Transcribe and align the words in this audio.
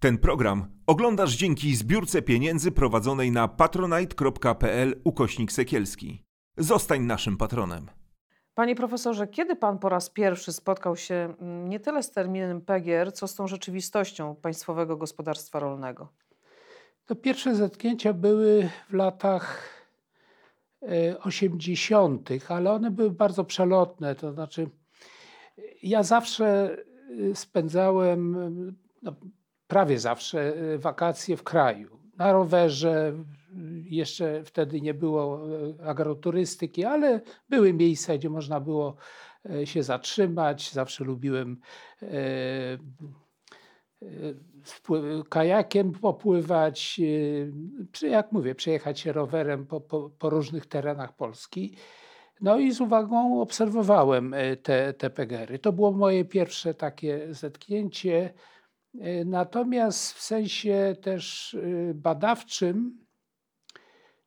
Ten 0.00 0.18
program 0.18 0.66
oglądasz 0.86 1.36
dzięki 1.36 1.76
zbiórce 1.76 2.22
pieniędzy 2.22 2.72
prowadzonej 2.72 3.32
na 3.32 3.48
patronite.pl 3.48 5.00
ukośnik 5.04 5.52
sekielski. 5.52 6.24
Zostań 6.56 7.02
naszym 7.02 7.36
patronem. 7.36 7.86
Panie 8.54 8.74
profesorze, 8.74 9.28
kiedy 9.28 9.56
pan 9.56 9.78
po 9.78 9.88
raz 9.88 10.10
pierwszy 10.10 10.52
spotkał 10.52 10.96
się 10.96 11.34
mm, 11.40 11.68
nie 11.68 11.80
tyle 11.80 12.02
z 12.02 12.10
terminem 12.10 12.60
PGR, 12.60 13.12
co 13.12 13.28
z 13.28 13.34
tą 13.34 13.46
rzeczywistością 13.46 14.36
Państwowego 14.36 14.96
Gospodarstwa 14.96 15.60
Rolnego? 15.60 16.12
To 17.06 17.16
pierwsze 17.16 17.54
zetknięcia 17.54 18.12
były 18.12 18.70
w 18.90 18.94
latach 18.94 19.68
e, 20.82 21.20
80., 21.20 22.30
ale 22.48 22.72
one 22.72 22.90
były 22.90 23.10
bardzo 23.10 23.44
przelotne. 23.44 24.14
To 24.14 24.32
znaczy, 24.32 24.70
ja 25.82 26.02
zawsze 26.02 26.76
y, 27.10 27.34
spędzałem, 27.34 28.36
no, 29.02 29.12
prawie 29.68 29.98
zawsze, 29.98 30.56
y, 30.56 30.78
wakacje 30.78 31.36
w 31.36 31.42
kraju. 31.42 31.98
Na 32.16 32.32
rowerze, 32.32 33.12
jeszcze 33.84 34.44
wtedy 34.44 34.80
nie 34.80 34.94
było 34.94 35.40
e, 35.80 35.86
agroturystyki, 35.86 36.84
ale 36.84 37.20
były 37.48 37.72
miejsca, 37.72 38.14
gdzie 38.14 38.30
można 38.30 38.60
było 38.60 38.96
się 39.64 39.82
zatrzymać. 39.82 40.72
Zawsze 40.72 41.04
lubiłem 41.04 41.60
kajakiem 45.28 45.92
popływać, 45.92 47.00
jak 48.02 48.32
mówię, 48.32 48.54
przejechać 48.54 49.00
się 49.00 49.12
rowerem 49.12 49.66
po, 49.66 49.80
po, 49.80 50.10
po, 50.10 50.30
różnych 50.30 50.66
terenach 50.66 51.16
Polski. 51.16 51.76
No 52.40 52.58
i 52.58 52.72
z 52.72 52.80
uwagą 52.80 53.40
obserwowałem 53.40 54.34
te, 54.62 54.92
te 54.92 55.10
pegery. 55.10 55.58
To 55.58 55.72
było 55.72 55.92
moje 55.92 56.24
pierwsze 56.24 56.74
takie 56.74 57.26
zetknięcie. 57.30 58.34
Natomiast 59.24 60.12
w 60.12 60.22
sensie 60.22 60.96
też 61.02 61.56
badawczym, 61.94 63.08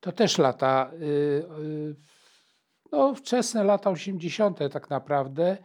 to 0.02 0.12
też 0.12 0.38
lata, 0.38 0.92
y, 0.94 1.06
y, 1.59 1.95
no 2.92 3.16
wczesne 3.16 3.64
lata 3.64 3.89
80. 3.89 4.70
tak 4.70 4.89
naprawdę, 4.89 5.58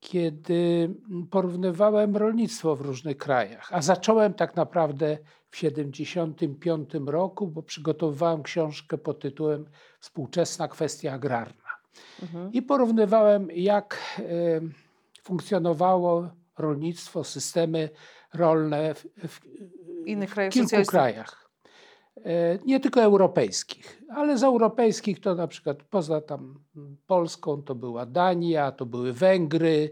kiedy 0.00 0.94
porównywałem 1.30 2.16
rolnictwo 2.16 2.76
w 2.76 2.80
różnych 2.80 3.16
krajach. 3.16 3.68
A 3.72 3.82
zacząłem 3.82 4.34
tak 4.34 4.56
naprawdę 4.56 5.18
w 5.50 5.56
75 5.56 6.90
roku, 7.06 7.46
bo 7.46 7.62
przygotowywałem 7.62 8.42
książkę 8.42 8.98
pod 8.98 9.20
tytułem 9.20 9.66
Współczesna 10.00 10.68
kwestia 10.68 11.12
agrarna. 11.12 11.70
Mhm. 12.22 12.52
I 12.52 12.62
porównywałem, 12.62 13.48
jak 13.54 13.98
y, 14.18 14.60
funkcjonowało 15.22 16.30
rolnictwo, 16.58 17.24
systemy 17.24 17.90
rolne 18.36 18.94
w, 18.94 19.06
w, 19.28 19.40
Innych 20.06 20.30
krajach 20.30 20.52
kilku 20.52 20.76
krajach. 20.86 21.50
E, 22.24 22.58
nie 22.64 22.80
tylko 22.80 23.02
europejskich, 23.02 24.02
ale 24.08 24.38
z 24.38 24.42
europejskich 24.42 25.20
to 25.20 25.34
na 25.34 25.46
przykład 25.46 25.82
poza 25.82 26.20
tam 26.20 26.60
Polską 27.06 27.62
to 27.62 27.74
była 27.74 28.06
Dania, 28.06 28.72
to 28.72 28.86
były 28.86 29.12
Węgry. 29.12 29.90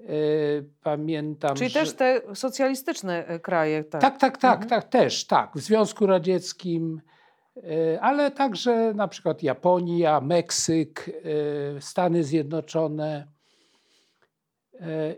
E, 0.00 0.04
pamiętam. 0.82 1.56
Czyli 1.56 1.70
że... 1.70 1.80
też 1.80 1.92
te 1.92 2.20
socjalistyczne 2.34 3.26
e, 3.26 3.40
kraje. 3.40 3.84
Tak, 3.84 4.00
tak, 4.00 4.18
tak, 4.18 4.38
tak, 4.38 4.62
mhm. 4.62 4.68
tak, 4.68 4.90
też, 4.90 5.26
tak. 5.26 5.50
W 5.54 5.60
Związku 5.60 6.06
Radzieckim, 6.06 7.00
ale 8.00 8.30
także 8.30 8.92
na 8.94 9.08
przykład 9.08 9.42
Japonia, 9.42 10.20
Meksyk, 10.20 11.10
Stany 11.80 12.24
Zjednoczone 12.24 13.26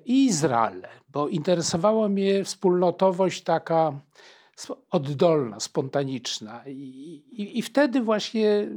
i 0.05 0.25
Izrael, 0.27 0.83
bo 1.09 1.29
interesowała 1.29 2.09
mnie 2.09 2.45
wspólnotowość 2.45 3.43
taka 3.43 4.01
oddolna, 4.91 5.61
spontaniczna. 5.61 6.63
I, 6.67 6.73
i, 7.31 7.59
i 7.59 7.63
wtedy 7.63 8.01
właśnie 8.01 8.69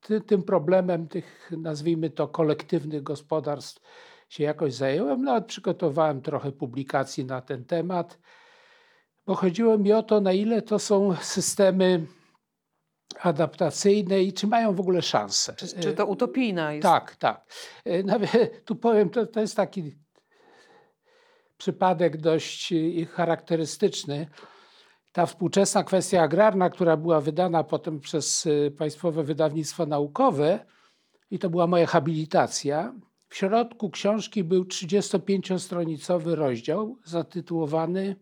ty, 0.00 0.20
tym 0.20 0.42
problemem 0.42 1.08
tych, 1.08 1.50
nazwijmy 1.58 2.10
to, 2.10 2.28
kolektywnych 2.28 3.02
gospodarstw 3.02 3.82
się 4.28 4.44
jakoś 4.44 4.74
zająłem. 4.74 5.22
Nawet 5.22 5.46
przygotowałem 5.46 6.20
trochę 6.20 6.52
publikacji 6.52 7.24
na 7.24 7.40
ten 7.40 7.64
temat, 7.64 8.18
bo 9.26 9.34
chodziło 9.34 9.78
mi 9.78 9.92
o 9.92 10.02
to, 10.02 10.20
na 10.20 10.32
ile 10.32 10.62
to 10.62 10.78
są 10.78 11.14
systemy 11.16 12.06
adaptacyjne 13.20 14.22
i 14.22 14.32
czy 14.32 14.46
mają 14.46 14.74
w 14.74 14.80
ogóle 14.80 15.02
szansę. 15.02 15.54
Czy, 15.56 15.80
czy 15.80 15.92
to 15.92 16.06
utopijna 16.06 16.72
jest? 16.72 16.82
Tak, 16.82 17.16
tak. 17.16 17.46
E, 17.84 18.02
nawet, 18.02 18.30
tu 18.66 18.76
powiem, 18.76 19.10
to, 19.10 19.26
to 19.26 19.40
jest 19.40 19.56
taki 19.56 19.96
przypadek 21.56 22.16
dość 22.16 22.72
e, 22.72 23.04
charakterystyczny 23.04 24.26
ta 25.12 25.26
współczesna 25.26 25.84
kwestia 25.84 26.22
agrarna, 26.22 26.70
która 26.70 26.96
była 26.96 27.20
wydana 27.20 27.64
potem 27.64 28.00
przez 28.00 28.46
y, 28.46 28.74
Państwowe 28.78 29.22
Wydawnictwo 29.22 29.86
Naukowe, 29.86 30.66
i 31.30 31.38
to 31.38 31.50
była 31.50 31.66
moja 31.66 31.86
habilitacja, 31.86 32.94
w 33.28 33.36
środku 33.36 33.90
książki 33.90 34.44
był 34.44 34.64
35-stronicowy 34.64 36.34
rozdział 36.34 36.98
zatytułowany 37.04 38.16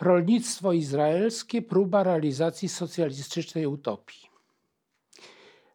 Rolnictwo 0.00 0.72
izraelskie 0.72 1.62
próba 1.62 2.02
realizacji 2.02 2.68
socjalistycznej 2.68 3.66
utopii. 3.66 4.30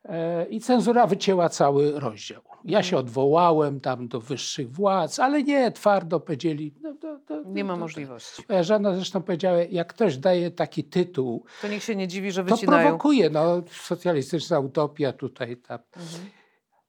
E, 0.06 0.46
I 0.46 0.60
cenzura 0.60 1.08
wycięła 1.08 1.50
cały 1.50 2.00
rozdział. 2.00 2.42
Ja 2.66 2.84
się 2.84 2.98
odwołałem 2.98 3.80
tam 3.80 4.08
do 4.08 4.20
wyższych 4.22 4.72
władz, 4.72 5.20
ale 5.20 5.44
nie, 5.44 5.72
twardo 5.72 6.20
powiedzieli. 6.20 6.74
No, 6.82 6.94
to, 7.02 7.20
to, 7.28 7.44
nie 7.46 7.64
ma 7.64 7.76
możliwości. 7.76 8.44
Moja 8.50 8.64
żona 8.64 8.96
zresztą 8.96 9.22
powiedziała, 9.22 9.58
jak 9.58 9.94
ktoś 9.94 10.18
daje 10.18 10.52
taki 10.52 10.84
tytuł, 10.84 11.46
to 11.62 11.68
niech 11.68 11.84
się 11.84 11.96
nie 11.96 12.08
dziwi, 12.08 12.32
że 12.32 12.44
wycinają. 12.44 12.84
To 12.84 12.90
prowokuje, 12.90 13.30
no, 13.30 13.64
socjalistyczna 13.72 14.60
utopia 14.60 15.14
tutaj. 15.14 15.58
Ta. 15.58 15.74
Mhm. 15.74 16.30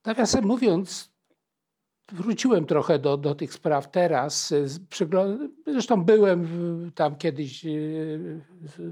Nawiasem 0.05 0.45
mówiąc, 0.45 1.16
wróciłem 2.11 2.65
trochę 2.65 2.99
do, 2.99 3.17
do 3.17 3.35
tych 3.35 3.53
spraw 3.53 3.91
teraz. 3.91 4.53
Zresztą 5.67 6.03
byłem 6.03 6.47
tam 6.95 7.15
kiedyś 7.15 7.65
e, 7.65 7.69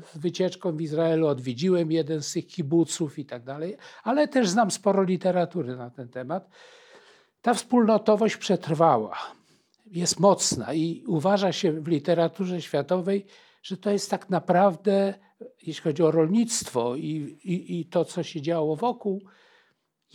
z 0.03 0.17
wycieczką 0.17 0.77
w 0.77 0.81
Izraelu, 0.81 1.27
odwiedziłem 1.27 1.91
jeden 1.91 2.21
z 2.21 2.31
tych 2.31 2.47
kibuców 2.47 3.19
i 3.19 3.25
tak 3.25 3.43
dalej, 3.43 3.77
ale 4.03 4.27
też 4.27 4.49
znam 4.49 4.71
sporo 4.71 5.03
literatury 5.03 5.75
na 5.75 5.89
ten 5.89 6.09
temat. 6.09 6.49
Ta 7.41 7.53
wspólnotowość 7.53 8.37
przetrwała, 8.37 9.17
jest 9.85 10.19
mocna 10.19 10.73
i 10.73 11.03
uważa 11.07 11.51
się 11.51 11.71
w 11.71 11.87
literaturze 11.87 12.61
światowej, 12.61 13.25
że 13.63 13.77
to 13.77 13.91
jest 13.91 14.11
tak 14.11 14.29
naprawdę, 14.29 15.13
jeśli 15.61 15.83
chodzi 15.83 16.03
o 16.03 16.11
rolnictwo 16.11 16.95
i, 16.95 17.37
i, 17.43 17.79
i 17.79 17.85
to, 17.85 18.05
co 18.05 18.23
się 18.23 18.41
działo 18.41 18.75
wokół, 18.75 19.21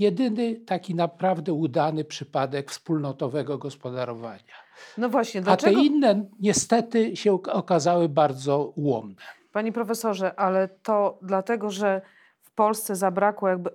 jedyny 0.01 0.55
taki 0.55 0.95
naprawdę 0.95 1.53
udany 1.53 2.05
przypadek 2.05 2.71
wspólnotowego 2.71 3.59
gospodarowania. 3.59 4.55
No 4.99 5.09
właśnie, 5.09 5.41
dlaczego? 5.41 5.79
A 5.79 5.81
te 5.81 5.87
inne 5.87 6.25
niestety 6.41 7.17
się 7.17 7.33
okazały 7.33 8.09
bardzo 8.09 8.73
ułomne. 8.77 9.23
Panie 9.53 9.73
profesorze, 9.73 10.35
ale 10.39 10.69
to 10.69 11.19
dlatego, 11.23 11.71
że 11.71 12.01
w 12.41 12.51
Polsce 12.51 12.97
zabrakło 12.97 13.49
jakby 13.49 13.71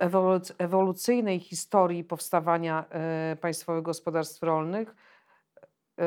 ewolucyjnej 0.58 1.40
historii 1.40 2.04
powstawania 2.04 2.86
y, 3.34 3.36
państwowych 3.36 3.84
gospodarstw 3.84 4.44
rolnych, 4.44 4.90
y, 4.90 6.04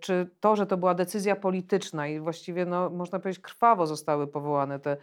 czy 0.00 0.30
to, 0.40 0.56
że 0.56 0.66
to 0.66 0.76
była 0.76 0.94
decyzja 0.94 1.36
polityczna 1.36 2.08
i 2.08 2.20
właściwie 2.20 2.66
no, 2.66 2.90
można 2.90 3.18
powiedzieć 3.18 3.42
krwawo 3.42 3.86
zostały 3.86 4.26
powołane 4.26 4.78
te 4.78 4.96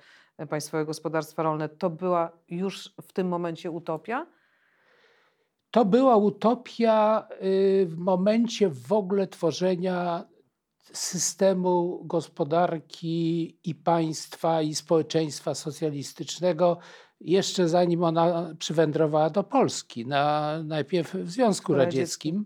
państwowe 0.49 0.85
gospodarstwa 0.85 1.43
rolne, 1.43 1.69
to 1.69 1.89
była 1.89 2.31
już 2.49 2.93
w 3.01 3.13
tym 3.13 3.27
momencie 3.27 3.71
utopia? 3.71 4.25
To 5.75 5.85
była 5.85 6.15
utopia 6.17 7.27
y, 7.43 7.85
w 7.89 7.97
momencie 7.97 8.69
w 8.69 8.93
ogóle 8.93 9.27
tworzenia 9.27 10.25
systemu 10.93 12.01
gospodarki 12.05 13.57
i 13.63 13.75
państwa 13.75 14.61
i 14.61 14.75
społeczeństwa 14.75 15.55
socjalistycznego, 15.55 16.77
jeszcze 17.21 17.69
zanim 17.69 18.03
ona 18.03 18.53
przywędrowała 18.59 19.29
do 19.29 19.43
Polski, 19.43 20.07
na, 20.07 20.63
najpierw 20.63 21.13
w 21.13 21.31
Związku 21.31 21.73
Radzieckim, 21.73 22.45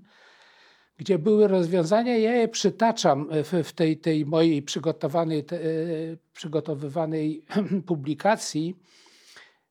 gdzie 0.97 1.19
były 1.19 1.47
rozwiązania. 1.47 2.17
Ja 2.17 2.35
je 2.35 2.47
przytaczam 2.47 3.29
w, 3.31 3.67
w 3.67 3.73
tej, 3.73 3.97
tej 3.97 4.25
mojej 4.25 4.61
przygotowanej, 4.61 5.43
te, 5.43 5.59
przygotowywanej 6.33 7.45
publikacji, 7.87 8.75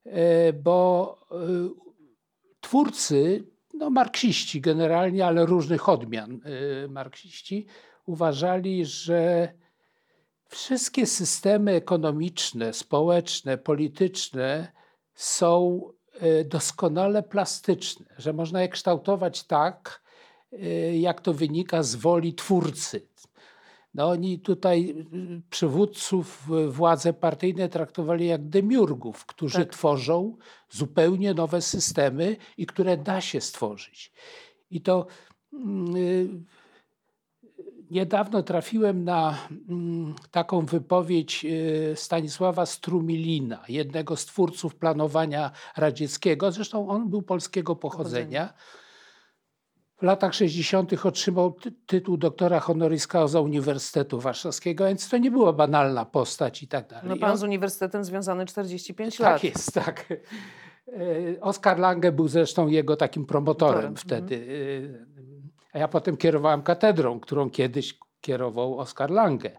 e, 0.05 0.53
bo 0.53 1.17
y, 1.33 1.88
twórcy, 2.61 3.45
no 3.75 3.91
marksiści 3.91 4.61
generalnie, 4.61 5.27
ale 5.27 5.47
różnych 5.47 5.89
odmian 5.89 6.41
y, 6.85 6.89
marksiści, 6.89 7.67
uważali, 8.07 8.85
że 8.85 9.53
wszystkie 10.49 11.07
systemy 11.07 11.73
ekonomiczne, 11.73 12.73
społeczne, 12.73 13.59
polityczne 13.59 14.73
są 15.15 15.83
y, 16.23 16.45
doskonale 16.45 17.23
plastyczne, 17.23 18.07
że 18.19 18.33
można 18.33 18.63
je 18.63 18.69
kształtować 18.69 19.45
tak, 19.45 20.03
y, 20.53 20.99
jak 20.99 21.21
to 21.21 21.35
wynika 21.35 21.83
z 21.83 21.95
woli 21.95 22.35
twórcy. 22.35 23.09
No 23.99 24.09
oni 24.09 24.39
tutaj 24.39 24.95
y, 25.15 25.43
przywódców 25.51 26.49
y, 26.67 26.69
władze 26.71 27.13
partyjne 27.13 27.69
traktowali 27.69 28.27
jak 28.27 28.49
demiurgów, 28.49 29.27
którzy 29.27 29.59
Tak. 29.59 29.69
tworzą 29.69 30.37
zupełnie 30.71 31.35
nowe 31.35 31.63
systemy 31.63 32.37
i 32.57 32.67
które 32.67 32.97
da 32.97 33.21
się 33.21 33.41
stworzyć. 33.41 34.13
I 34.71 34.81
to 34.81 35.07
mm, 35.53 35.97
y, 35.97 36.29
niedawno 37.91 38.43
trafiłem 38.43 39.05
na 39.05 39.39
mm, 39.69 40.15
taką 40.31 40.67
wypowiedź 40.67 41.45
y, 41.45 41.93
Stanisława 41.97 42.67
Strumilina, 42.67 43.65
jednego 43.69 44.17
z 44.17 44.27
twórców 44.27 44.75
planowania 44.75 45.51
radzieckiego. 45.77 46.53
Zresztą 46.53 46.89
on 46.89 47.11
był 47.11 47.23
polskiego 47.23 47.77
pochodzenia. 47.77 48.55
W 49.99 50.03
latach 50.03 50.35
60. 50.35 51.07
otrzymał 51.07 51.53
ty 51.53 51.73
tytuł 51.87 52.17
doktora 52.17 52.61
honoris 52.61 53.07
causa 53.07 53.41
Uniwersytetu 53.41 54.21
Warszawskiego, 54.21 54.87
więc 54.87 55.09
to 55.09 55.19
nie 55.19 55.31
była 55.31 55.53
banalna 55.53 56.05
postać 56.05 56.63
i 56.63 56.69
tak 56.69 56.89
dalej. 56.89 57.09
No 57.09 57.17
pan 57.17 57.37
z 57.37 57.43
uniwersytetem 57.43 58.05
związany 58.05 58.47
45 58.47 59.19
lat. 59.19 59.35
tak 59.35 59.45
jest, 59.45 59.73
tak. 59.73 60.07
E, 60.89 61.41
Oskar 61.41 61.79
Lange 61.79 62.13
był 62.13 62.29
zresztą 62.29 62.69
jego 62.69 62.97
takim 62.97 63.27
promotorem 63.27 63.75
Motorem, 63.75 63.97
wtedy. 63.97 64.47
E, 65.73 65.73
A 65.73 65.79
ja 65.79 65.89
potem 65.89 66.17
kierowałem 66.17 66.63
katedrą, 66.63 67.21
którą 67.21 67.51
kiedyś 67.51 67.99
kierował 68.21 68.79
Oskar 68.79 69.11
Lange. 69.11 69.51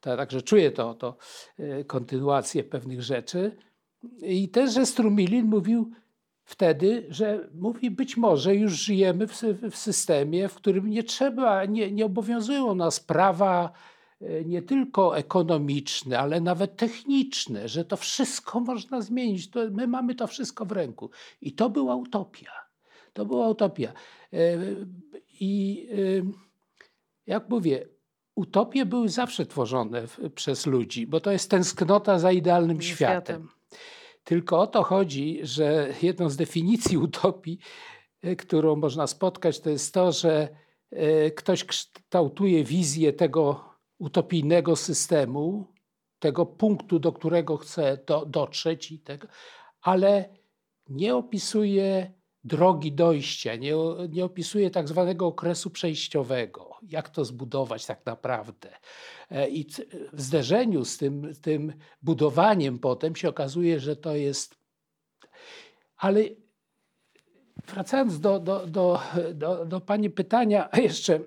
Także 0.00 0.42
czuję 0.42 0.70
to, 0.70 0.94
to 0.94 1.16
e, 1.58 1.84
kontynuację 1.84 2.64
pewnych 2.64 3.02
rzeczy. 3.02 3.56
I 4.22 4.48
też, 4.48 4.74
że 4.74 4.86
Strumilin 4.86 5.46
mówił 5.46 5.90
wtedy, 6.46 7.06
że 7.10 7.48
mówi, 7.54 7.90
być 7.90 8.16
może 8.16 8.54
już 8.54 8.72
żyjemy 8.72 9.26
w, 9.26 9.42
w 9.70 9.76
systemie, 9.76 10.48
w 10.48 10.54
którym 10.54 10.90
nie 10.90 11.02
trzeba, 11.02 11.64
nie, 11.64 11.92
nie 11.92 12.06
obowiązują 12.06 12.74
nas 12.74 13.00
prawa 13.00 13.72
e, 14.20 14.44
nie 14.44 14.62
tylko 14.62 15.18
ekonomiczne, 15.18 16.18
ale 16.18 16.40
nawet 16.40 16.76
techniczne, 16.76 17.68
że 17.68 17.84
to 17.84 17.96
wszystko 17.96 18.60
można 18.70 19.00
zmienić. 19.00 19.50
To 19.50 19.60
my 19.70 19.86
mamy 19.86 20.14
to 20.14 20.26
wszystko 20.26 20.64
w 20.64 20.72
ręku. 20.72 21.10
I 21.40 21.52
to 21.52 21.70
była 21.70 21.96
utopia. 21.96 22.50
To 23.12 23.26
była 23.26 23.48
utopia. 23.48 23.92
E, 24.32 24.58
I 25.40 25.86
e, 25.92 26.30
jak 27.26 27.48
mówię, 27.48 27.86
utopie 28.34 28.86
były 28.86 29.08
zawsze 29.08 29.46
tworzone 29.46 30.02
przez 30.34 30.66
ludzi, 30.66 31.06
bo 31.06 31.20
to 31.20 31.32
jest 31.32 31.50
tęsknota 31.50 32.18
za 32.18 32.32
idealnym 32.32 32.82
Światem. 32.82 33.22
światem. 33.22 33.48
Tylko 34.26 34.60
o 34.60 34.66
to 34.66 34.82
chodzi, 34.82 35.40
że 35.42 35.94
jedną 36.02 36.30
z 36.30 36.36
definicji 36.36 36.98
utopii, 36.98 37.58
e, 38.22 38.36
którą 38.36 38.76
można 38.76 39.06
spotkać, 39.06 39.60
to 39.60 39.70
jest 39.70 39.94
to, 39.94 40.12
że 40.12 40.48
e, 40.90 41.30
ktoś 41.30 41.64
kształtuje 41.64 42.64
wizję 42.64 43.12
tego 43.12 43.64
utopijnego 43.98 44.76
systemu, 44.76 45.72
tego 46.18 46.46
punktu, 46.46 46.98
do 46.98 47.12
którego 47.12 47.56
chce 47.56 47.98
do, 48.06 48.26
dotrzeć, 48.26 48.92
i 48.92 48.98
tego, 48.98 49.28
ale 49.82 50.28
nie 50.88 51.16
opisuje 51.16 52.12
drogi 52.46 52.92
dojścia, 52.92 53.56
nie, 53.56 53.74
nie 54.08 54.24
opisuje 54.24 54.70
tak 54.70 54.88
zwanego 54.88 55.26
okresu 55.26 55.70
przejściowego, 55.70 56.70
jak 56.88 57.08
to 57.10 57.24
zbudować 57.24 57.86
tak 57.86 58.06
naprawdę. 58.06 58.68
E, 59.30 59.48
I 59.48 59.66
w 60.12 60.22
zderzeniu 60.22 60.84
z 60.84 60.98
tym, 60.98 61.32
tym 61.42 61.72
budowaniem 62.02 62.78
potem 62.78 63.16
się 63.16 63.28
okazuje, 63.28 63.80
że 63.80 63.96
to 63.96 64.16
jest. 64.16 64.54
Ale 65.96 66.20
wracając 67.66 68.20
do, 68.20 68.40
do, 68.40 68.66
do, 68.66 69.00
do, 69.34 69.66
do 69.66 69.80
Pani 69.80 70.10
pytania, 70.10 70.68
jeszcze 70.76 71.20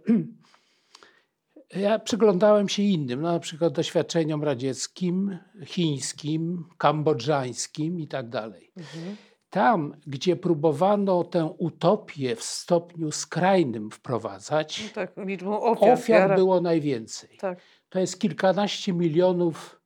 ja 1.88 2.00
przyglądałem 2.00 2.70
się 2.70 2.84
innym, 2.84 3.22
no, 3.22 3.32
na 3.32 3.40
przykład 3.40 3.74
doświadczeniom 3.74 4.44
radzieckim, 4.44 5.38
chińskim, 5.66 6.66
kambodżańskim 6.78 8.00
i 8.00 8.08
tak 8.08 8.30
dalej. 8.30 8.72
Mhm. 8.78 9.16
Tam, 9.50 9.96
gdzie 10.08 10.36
próbowano 10.36 11.24
tę 11.24 11.46
utopię 11.58 12.36
w 12.36 12.44
stopniu 12.44 13.12
skrajnym 13.12 13.84
No 13.84 13.90
wprowadzać, 13.92 14.92
tak, 14.94 15.12
liczbą 15.18 15.62
ofiar. 15.62 15.90
ofiar 15.94 16.36
było 16.36 16.62
najwięcej. 16.62 17.38
Tak. 17.38 17.60
To 17.90 18.00
jest 18.00 18.20
kilkanaście 18.20 18.94
milionów 18.94 19.82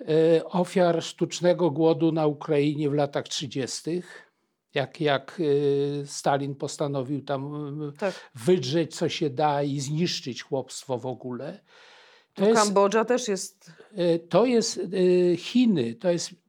e, 0.00 0.44
ofiar 0.44 1.02
sztucznego 1.02 1.70
głodu 1.70 2.12
na 2.12 2.26
Ukrainie 2.26 2.90
w 2.90 2.94
latach 2.94 3.24
30. 3.28 4.02
Jak, 4.74 5.00
jak 5.00 5.40
e, 6.02 6.06
Stalin 6.06 6.54
postanowił 6.54 7.22
tam 7.22 7.54
e, 7.88 7.92
tak. 7.98 8.30
wydrzeć 8.34 8.96
co 8.96 9.08
się 9.08 9.30
da 9.30 9.62
i 9.62 9.80
zniszczyć 9.80 10.42
chłopstwo 10.42 10.98
w 10.98 11.06
ogóle. 11.06 11.60
To 12.34 12.42
No, 12.42 12.48
jest, 12.48 12.62
Kambodża 12.62 13.04
też 13.04 13.28
jest. 13.28 13.72
to 14.28 14.44
jest 14.46 14.80
Chiny, 15.36 15.94
to 15.94 16.10
jest 16.10 16.43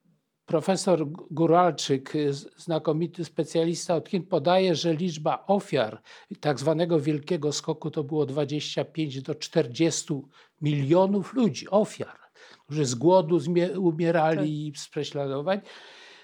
profesor 0.46 1.08
Guralczyk, 1.32 2.14
z- 2.30 2.64
znakomity 2.64 3.26
specjalista 3.26 3.96
od 3.96 4.10
Chin, 4.10 4.24
podaje, 4.24 4.76
że 4.76 4.94
liczba 4.94 5.44
ofiar 5.48 6.02
tak 6.40 6.60
zwanego 6.60 7.00
wielkiego 7.00 7.52
skoku 7.52 7.92
to 7.92 8.04
było 8.04 8.26
25 8.26 9.22
do 9.22 9.36
40 9.36 10.14
milionów 10.62 11.34
ludzi, 11.34 11.70
ofiar, 11.70 12.18
którzy 12.66 12.86
z 12.86 12.96
głodu 12.96 13.40
umierali 13.80 14.68
i 14.68 14.74
z 14.76 14.90
prześladowań. 14.90 15.62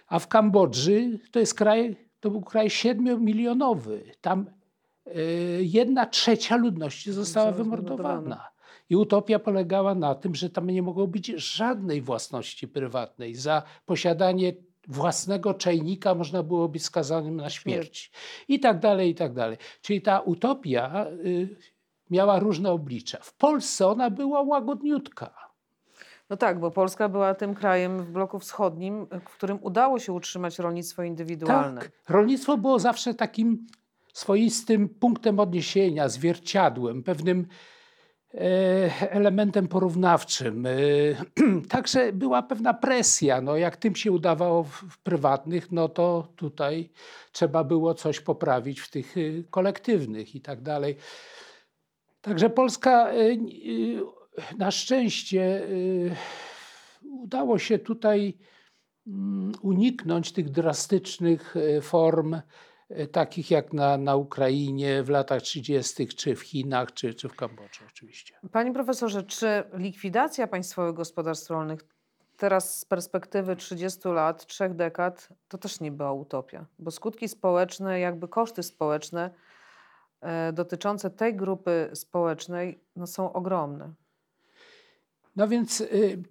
A 0.08 0.20
w 0.20 0.28
Kambodży 0.28 1.20
to 1.32 1.40
jest 1.40 1.54
kraj, 1.54 1.96
to 2.20 2.32
był 2.32 2.42
kraj 2.42 2.68
7-milionowy. 2.68 4.02
Tam 4.22 4.46
e, 5.06 5.12
jedna 5.60 6.06
trzecia 6.06 6.56
ludności 6.56 7.12
Została 7.12 7.52
wymordowana. 7.52 8.51
I 8.92 8.96
utopia 8.96 9.40
polegała 9.40 9.96
na 9.96 10.16
tym, 10.16 10.36
że 10.36 10.50
tam 10.50 10.70
nie 10.70 10.82
mogło 10.82 11.08
być 11.08 11.28
żadnej 11.28 12.02
własności 12.02 12.68
prywatnej. 12.68 13.36
Za 13.36 13.64
posiadanie 13.86 14.54
własnego 14.88 15.54
czajnika 15.54 16.16
można 16.16 16.44
było 16.44 16.70
być 16.70 16.84
skazanym 16.84 17.36
na 17.36 17.50
śmierć. 17.50 18.12
I 18.48 18.60
tak 18.60 18.80
dalej, 18.80 19.10
i 19.10 19.16
tak 19.16 19.34
dalej. 19.34 19.58
Czyli 19.82 20.02
ta 20.02 20.20
utopia 20.20 21.06
y, 21.26 21.56
miała 22.10 22.40
różne 22.40 22.72
oblicza. 22.72 23.18
W 23.22 23.34
Polsce 23.34 23.88
ona 23.88 24.10
była 24.10 24.42
łagodniutka. 24.42 25.52
No 26.30 26.38
tak, 26.38 26.60
bo 26.60 26.72
Polska 26.72 27.10
była 27.10 27.34
tym 27.34 27.56
krajem 27.56 28.04
w 28.04 28.12
bloku 28.12 28.40
wschodnim, 28.40 29.08
w 29.30 29.34
którym 29.34 29.60
udało 29.62 30.00
się 30.00 30.14
utrzymać 30.14 30.60
rolnictwo 30.60 31.04
indywidualne. 31.04 31.82
Tak. 31.82 31.92
Rolnictwo 32.10 32.58
było 32.58 32.80
zawsze 32.80 33.14
takim 33.14 33.68
swoistym 34.14 34.90
punktem 34.90 35.40
odniesienia, 35.40 36.10
zwierciadłem, 36.10 37.04
pewnym 37.04 37.48
elementem 39.10 39.68
porównawczym. 39.68 40.66
E, 40.66 40.70
Także 41.70 42.14
była 42.14 42.44
pewna 42.44 42.74
presja. 42.74 43.42
No, 43.42 43.58
jak 43.58 43.78
tym 43.78 43.96
się 43.96 44.12
udawało 44.12 44.64
w, 44.64 44.98
prywatnych, 45.04 45.72
no 45.72 45.90
to 45.90 46.28
tutaj 46.36 46.90
trzeba 47.32 47.64
było 47.64 47.94
coś 47.94 48.20
poprawić 48.20 48.80
w 48.80 48.90
tych 48.90 49.18
y, 49.18 49.44
kolektywnych 49.50 50.36
i 50.36 50.42
tak 50.42 50.62
dalej. 50.62 50.96
Także 52.22 52.50
Polska 52.50 53.12
na 54.58 54.72
szczęście 54.72 55.68
udało 57.22 57.60
się 57.60 57.80
tutaj 57.80 58.38
mm, 59.08 59.52
uniknąć 59.62 60.32
tych 60.32 60.50
drastycznych 60.50 61.56
e, 61.58 61.82
form, 61.82 62.34
e, 62.34 62.42
takich 63.12 63.52
jak 63.52 63.74
na, 63.74 63.98
na 63.98 64.16
Ukrainie 64.16 65.04
w 65.04 65.10
latach 65.10 65.42
30., 65.42 66.08
czy 66.08 66.36
w 66.36 66.42
Chinach, 66.42 66.94
czy, 66.94 67.14
czy 67.14 67.30
w 67.30 67.36
Kambodży 67.36 67.82
oczywiście. 67.88 68.36
Panie 68.52 68.74
profesorze, 68.74 69.24
czy 69.24 69.64
likwidacja 69.74 70.48
państwowych 70.48 70.96
gospodarstw 70.96 71.50
rolnych 71.50 71.80
teraz 72.38 72.80
z 72.80 72.86
perspektywy 72.86 73.56
30 73.56 74.00
lat, 74.10 74.46
trzech 74.46 74.76
dekad, 74.76 75.30
to 75.48 75.58
też 75.58 75.80
nie 75.80 75.92
była 75.92 76.14
utopia? 76.14 76.66
Bo 76.80 76.92
skutki 76.92 77.30
społeczne, 77.30 78.00
jakby 78.00 78.28
koszty 78.28 78.64
społeczne 78.64 79.32
e, 80.22 80.54
dotyczące 80.54 81.10
tej 81.10 81.36
grupy 81.36 81.90
społecznej 81.94 82.84
no, 82.96 83.08
są 83.08 83.34
ogromne. 83.34 83.94
No 85.36 85.48
więc 85.48 85.82
y, 85.82 86.24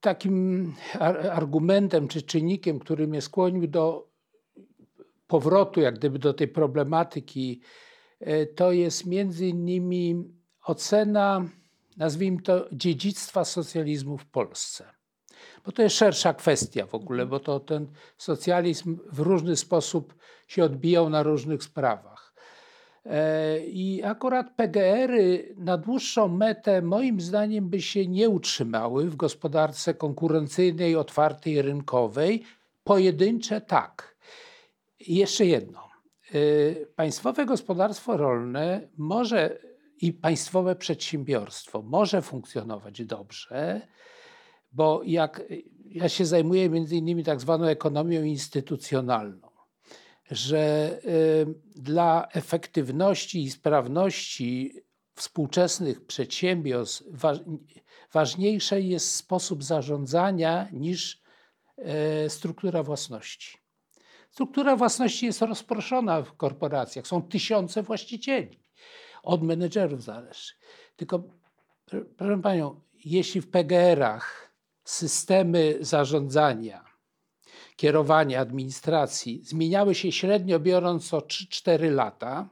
takim 0.00 0.74
ar- 0.98 1.26
argumentem 1.26 2.08
czy 2.08 2.22
czynnikiem, 2.22 2.78
który 2.78 3.08
mnie 3.08 3.22
skłonił 3.22 3.66
do 3.66 4.08
powrotu 5.26 5.80
jak 5.80 5.94
gdyby 5.98 6.18
do 6.18 6.34
tej 6.34 6.48
problematyki, 6.48 7.60
y, 8.22 8.52
to 8.56 8.72
jest 8.72 9.06
między 9.06 9.46
innymi 9.46 10.24
ocena, 10.64 11.44
nazwijmy 11.96 12.42
to, 12.42 12.68
dziedzictwa 12.72 13.44
socjalizmu 13.44 14.18
w 14.18 14.26
Polsce. 14.26 14.96
Bo 15.64 15.72
to 15.72 15.82
jest 15.82 15.96
szersza 15.96 16.34
kwestia 16.34 16.86
w 16.86 16.94
ogóle, 16.94 17.26
bo 17.26 17.40
to 17.40 17.60
ten 17.60 17.86
socjalizm 18.18 18.98
w 19.12 19.20
różny 19.20 19.56
sposób 19.56 20.14
się 20.48 20.64
odbijał 20.64 21.10
na 21.10 21.22
różnych 21.22 21.62
sprawach. 21.62 22.34
E, 23.06 23.58
I 23.60 24.02
akurat 24.04 24.56
PGR-y 24.56 25.54
na 25.58 25.78
dłuższą 25.78 26.28
metę, 26.28 26.82
moim 26.82 27.20
zdaniem, 27.20 27.68
by 27.68 27.82
się 27.82 28.06
nie 28.06 28.28
utrzymały 28.28 29.10
w 29.10 29.16
gospodarce 29.16 29.94
konkurencyjnej, 29.94 30.96
otwartej, 30.96 31.62
rynkowej. 31.62 32.42
Pojedyncze 32.84 33.60
tak. 33.60 34.15
I 35.00 35.16
jeszcze 35.16 35.46
jedno. 35.46 35.88
E, 36.34 36.86
Państwowe 36.86 37.46
gospodarstwo 37.46 38.16
rolne 38.16 38.88
może 38.96 39.58
i 40.00 40.12
państwowe 40.12 40.76
przedsiębiorstwo 40.76 41.82
może 41.82 42.22
funkcjonować 42.22 43.04
dobrze, 43.04 43.80
bo 44.72 45.02
jak 45.04 45.42
ja 45.84 46.08
się 46.08 46.26
zajmuję 46.26 46.70
między 46.70 46.96
innymi 46.96 47.24
tak 47.24 47.40
zwaną 47.40 47.64
ekonomią 47.64 48.22
instytucjonalną, 48.22 49.48
że 50.30 50.90
y, 51.04 51.80
dla 51.82 52.28
efektywności 52.32 53.42
i 53.42 53.50
sprawności 53.50 54.72
współczesnych 55.14 56.06
przedsiębiorstw 56.06 57.04
ważniejszy 58.12 58.80
jest 58.80 59.14
sposób 59.14 59.64
zarządzania 59.64 60.68
niż 60.72 61.22
e, 61.76 62.30
struktura 62.30 62.82
własności. 62.82 63.65
Struktura 64.36 64.76
własności 64.76 65.26
jest 65.26 65.42
rozproszona 65.42 66.22
w 66.22 66.36
korporacjach, 66.36 67.06
są 67.06 67.22
tysiące 67.22 67.82
właścicieli, 67.82 68.60
od 69.22 69.42
menedżerów 69.42 70.02
zależy. 70.02 70.52
Tylko, 70.96 71.22
proszę 72.16 72.42
Panią, 72.42 72.80
jeśli 73.04 73.40
w 73.40 73.50
PGR-ach 73.50 74.52
systemy 74.84 75.78
zarządzania, 75.80 76.84
kierowania, 77.76 78.40
administracji 78.40 79.40
zmieniały 79.44 79.94
się 79.94 80.12
średnio 80.12 80.60
biorąc 80.60 81.14
o 81.14 81.18
3-4 81.18 81.90
lata, 81.90 82.48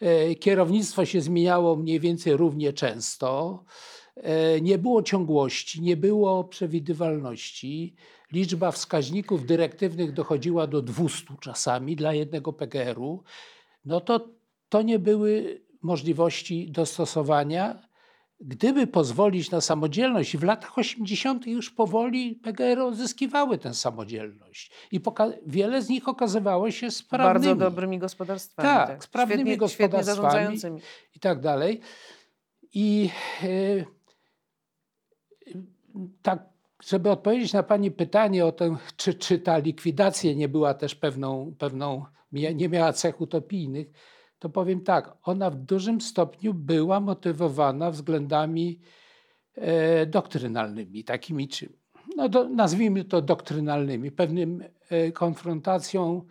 e, 0.00 0.34
kierownictwo 0.34 1.04
się 1.04 1.20
zmieniało 1.20 1.76
mniej 1.76 2.00
więcej 2.00 2.36
równie 2.36 2.72
często, 2.72 3.64
nie 4.62 4.78
było 4.78 5.02
ciągłości, 5.02 5.82
nie 5.82 5.96
było 5.96 6.44
przewidywalności. 6.44 7.94
Liczba 8.32 8.70
wskaźników 8.70 9.46
dyrektywnych 9.46 10.12
dochodziła 10.12 10.66
do 10.66 10.82
200 10.82 11.24
czasami 11.40 11.96
dla 11.96 12.14
jednego 12.14 12.52
PGR-u. 12.52 13.22
No 13.84 14.00
to 14.00 14.28
to 14.68 14.82
nie 14.82 14.98
były 14.98 15.60
możliwości 15.82 16.70
dostosowania 16.70 17.90
Gdyby 18.42 18.86
pozwolić 18.86 19.50
na 19.50 19.60
samodzielność, 19.60 20.34
i 20.34 20.38
w 20.38 20.42
latach 20.42 20.78
80. 20.78 21.46
już 21.46 21.70
powoli 21.70 22.34
PGR 22.34 22.78
odzyskiwały 22.78 23.58
tę 23.58 23.74
samodzielność. 23.74 24.70
I 24.92 25.00
wiele 25.46 25.82
z 25.82 25.88
nich 25.88 26.08
okazywało 26.08 26.70
się 26.70 26.90
sprawnymi. 26.90 27.46
Bardzo 27.46 27.54
dobrymi 27.54 27.98
gospodarstwami. 27.98 28.68
Tak, 28.68 28.88
tak. 28.88 29.04
sprawnymi 29.04 29.40
świetnie, 29.40 29.56
gospodarstwami 29.56 30.58
świetnie 30.58 30.80
i 31.16 31.20
tak 31.20 31.40
dalej. 31.40 31.80
I 32.74 33.10
yy, 33.42 33.84
tak, 36.22 36.48
żeby 36.82 37.10
odpowiedzieć 37.10 37.52
na 37.52 37.62
Pani 37.62 37.90
pytanie 37.90 38.46
o 38.46 38.52
to, 38.52 38.78
czy, 38.96 39.14
czy 39.14 39.38
ta 39.38 39.58
likwidacja 39.58 40.34
nie 40.34 40.48
była 40.48 40.74
też 40.74 40.94
pewną, 40.94 41.54
pewną 41.58 42.04
nie 42.32 42.68
miała 42.68 42.92
cech 42.92 43.20
utopijnych, 43.20 43.90
to 44.38 44.48
powiem 44.48 44.80
tak, 44.80 45.16
ona 45.22 45.50
w 45.50 45.56
dużym 45.56 46.00
stopniu 46.00 46.54
była 46.54 47.00
motywowana 47.00 47.90
względami 47.90 48.80
e, 49.54 50.06
doktrynalnymi, 50.06 51.04
takimi 51.04 51.48
czy, 51.48 51.72
no 52.16 52.28
do, 52.28 52.48
nazwijmy 52.48 53.04
to 53.04 53.22
doktrynalnymi, 53.22 54.10
pewnym 54.10 54.64
e, 54.88 55.12
konfrontacją 55.12 56.24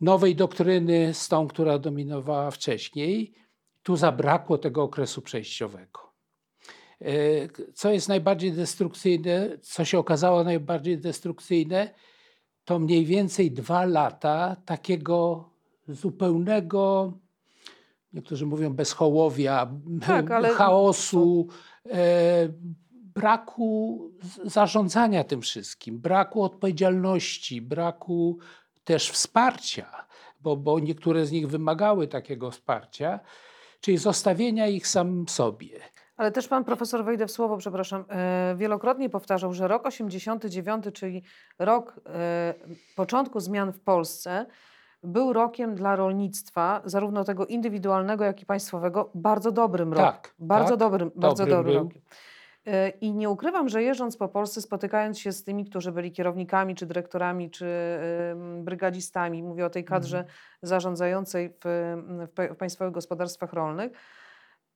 nowej 0.00 0.36
doktryny 0.36 1.14
z 1.14 1.28
tą, 1.28 1.48
która 1.48 1.78
dominowała 1.78 2.50
wcześniej. 2.50 3.34
Tu 3.82 3.96
zabrakło 3.96 4.58
tego 4.58 4.82
okresu 4.82 5.22
przejściowego. 5.22 6.12
E, 7.00 7.08
co 7.74 7.90
jest 7.90 8.08
najbardziej 8.08 8.52
destrukcyjne, 8.52 9.58
co 9.62 9.84
się 9.84 9.98
okazało 9.98 10.44
najbardziej 10.44 10.98
destrukcyjne, 10.98 11.90
to 12.64 12.78
mniej 12.78 13.04
więcej 13.04 13.50
dwa 13.50 13.84
lata 13.84 14.56
takiego 14.64 15.50
zupełnego 15.88 17.12
niektórzy 18.16 18.46
mówią 18.46 18.74
bezhołowia, 18.74 19.70
tak, 20.06 20.30
ale... 20.30 20.48
chaosu, 20.48 21.46
e, 21.90 22.48
braku 23.14 24.00
zarządzania 24.44 25.24
tym 25.24 25.42
wszystkim, 25.42 25.98
braku 25.98 26.42
odpowiedzialności, 26.42 27.62
braku 27.62 28.38
też 28.84 29.10
wsparcia, 29.10 30.06
bo, 30.40 30.56
bo 30.56 30.80
niektóre 30.80 31.26
z 31.26 31.32
nich 31.32 31.48
wymagały 31.48 32.08
takiego 32.08 32.50
wsparcia, 32.50 33.20
czyli 33.80 33.98
zostawienia 33.98 34.66
ich 34.66 34.86
sam 34.86 35.28
sobie. 35.28 35.80
Ale 36.16 36.32
też 36.32 36.48
pan 36.48 36.64
profesor, 36.64 37.04
wejdę 37.04 37.26
w 37.26 37.30
słowo, 37.30 37.56
przepraszam, 37.56 38.04
e, 38.08 38.54
wielokrotnie 38.56 39.10
powtarzał, 39.10 39.52
że 39.52 39.68
rok 39.68 39.86
89, 39.86 40.84
czyli 40.92 41.22
rok 41.58 42.00
e, 42.06 42.54
początku 42.96 43.40
zmian 43.40 43.72
w 43.72 43.80
Polsce, 43.80 44.46
był 45.02 45.32
rokiem 45.32 45.74
dla 45.74 45.96
rolnictwa, 45.96 46.82
zarówno 46.84 47.24
tego 47.24 47.46
indywidualnego, 47.46 48.24
jak 48.24 48.42
i 48.42 48.46
państwowego, 48.46 49.10
bardzo 49.14 49.52
dobrym 49.52 49.92
rokiem. 49.92 50.12
Tak, 50.12 50.34
bardzo 50.38 50.70
tak, 50.70 50.78
dobrym, 50.78 51.10
bardzo 51.14 51.46
dobrym 51.46 51.76
rokiem. 51.76 52.02
E, 52.66 52.88
I 52.88 53.12
nie 53.12 53.30
ukrywam, 53.30 53.68
że 53.68 53.82
jeżdżąc 53.82 54.16
po 54.16 54.28
Polsce, 54.28 54.62
spotykając 54.62 55.18
się 55.18 55.32
z 55.32 55.44
tymi, 55.44 55.64
którzy 55.64 55.92
byli 55.92 56.12
kierownikami, 56.12 56.74
czy 56.74 56.86
dyrektorami, 56.86 57.50
czy 57.50 57.66
brygadzistami, 58.60 59.42
mówię 59.42 59.66
o 59.66 59.70
tej 59.70 59.84
kadrze 59.84 60.18
mhm. 60.18 60.36
zarządzającej 60.62 61.48
w, 61.48 61.64
w, 62.36 62.54
w 62.54 62.56
państwowych 62.56 62.94
gospodarstwach 62.94 63.52
rolnych, 63.52 63.92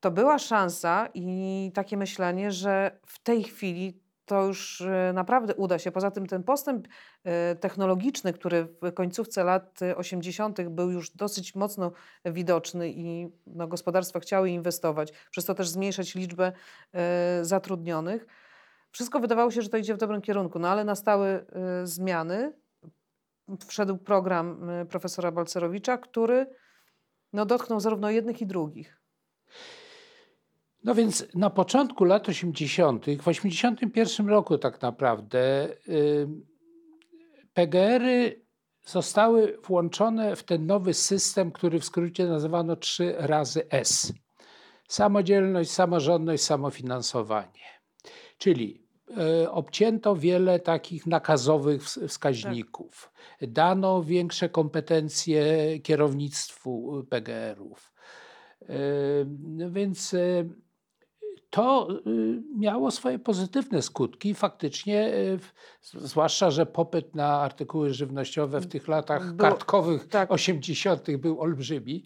to 0.01 0.11
była 0.11 0.39
szansa 0.39 1.09
i 1.15 1.71
takie 1.75 1.97
myślenie, 1.97 2.53
że 2.53 3.01
w 3.07 3.19
tej 3.19 3.45
chwili 3.45 4.01
to 4.31 4.47
już 4.47 4.81
e, 4.81 5.13
naprawdę 5.15 5.55
uda 5.55 5.79
się. 5.79 5.93
Poza 5.93 6.11
tym 6.11 6.27
ten 6.27 6.43
postęp 6.43 6.89
e, 7.25 7.57
technologiczny, 7.57 8.33
który 8.33 8.65
w 8.65 8.93
końcówce 8.93 9.45
lat 9.45 9.81
80. 9.97 10.69
był 10.69 10.91
już 10.91 11.11
dosyć 11.11 11.55
mocno 11.55 11.93
widoczny 12.25 12.91
i 12.91 13.29
no, 13.47 13.69
gospodarstwa 13.69 14.21
chciały 14.21 14.51
inwestować, 14.51 15.13
przez 15.31 15.45
to 15.45 15.55
też 15.55 15.69
zmniejszać 15.69 16.15
liczbę 16.15 16.53
e, 16.93 17.45
zatrudnionych. 17.45 18.27
Wszystko 18.91 19.21
wydawało 19.21 19.51
się, 19.51 19.63
że 19.63 19.69
to 19.69 19.77
idzie 19.77 19.95
w 19.95 19.99
dobrym 19.99 20.21
kierunku, 20.21 20.59
no 20.59 20.69
ale 20.69 20.85
nastały 20.85 21.47
zmiany. 21.85 22.53
Wszedł 23.67 23.97
program 23.97 24.71
profesora 24.89 25.33
Balcerowicza, 25.33 25.99
który 25.99 26.47
no, 27.33 27.47
dotknął 27.47 27.81
zarówno 27.81 28.11
jednych 28.11 28.43
i 28.43 28.47
drugich. 28.47 29.00
No 30.85 30.95
więc 30.95 31.27
na 31.35 31.51
początku 31.51 32.05
lat 32.05 32.29
80., 32.29 33.07
w 33.23 33.29
81 33.29 34.29
roku 34.29 34.59
tak 34.59 34.83
naprawdę, 34.83 35.69
PGR-y 37.55 38.41
zostały 38.85 39.59
włączone 39.67 40.37
w 40.37 40.45
ten 40.45 40.67
nowy 40.67 40.95
system, 40.95 41.53
który 41.53 41.81
w 41.81 41.85
skrócie 41.85 42.27
nazywano 42.27 42.77
3 42.77 43.15
razy 43.19 43.67
S. 43.71 44.13
Samodzielność, 44.89 45.71
samorządność, 45.71 46.43
samofinansowanie. 46.43 47.81
Czyli 48.39 48.83
y, 49.43 49.51
obcięto 49.51 50.17
wiele 50.17 50.61
takich 50.61 51.07
nakazowych 51.07 51.85
wskaźników. 51.85 53.13
Tak. 53.41 53.51
Dano 53.51 54.03
większe 54.03 54.49
kompetencje 54.49 55.45
kierownictwu 55.79 57.05
PGR-ów. 57.11 57.93
Y, 58.63 58.69
więc 59.71 60.15
y, 60.15 60.49
to 61.51 61.89
y, 62.07 62.43
miało 62.57 62.91
swoje 62.91 63.19
pozytywne 63.19 63.83
skutki. 63.83 64.35
Faktycznie, 64.35 65.15
y, 65.15 65.39
zwłaszcza, 65.83 66.51
że 66.51 66.67
popyt 66.67 67.15
na 67.15 67.41
artykuły 67.41 67.95
żywnościowe 67.95 68.61
w 68.61 68.67
tych 68.67 68.89
latach 68.89 69.33
Było, 69.33 69.51
kartkowych 69.51 70.09
tak. 70.09 70.31
80. 70.31 71.17
był 71.17 71.41
olbrzymi. 71.41 72.05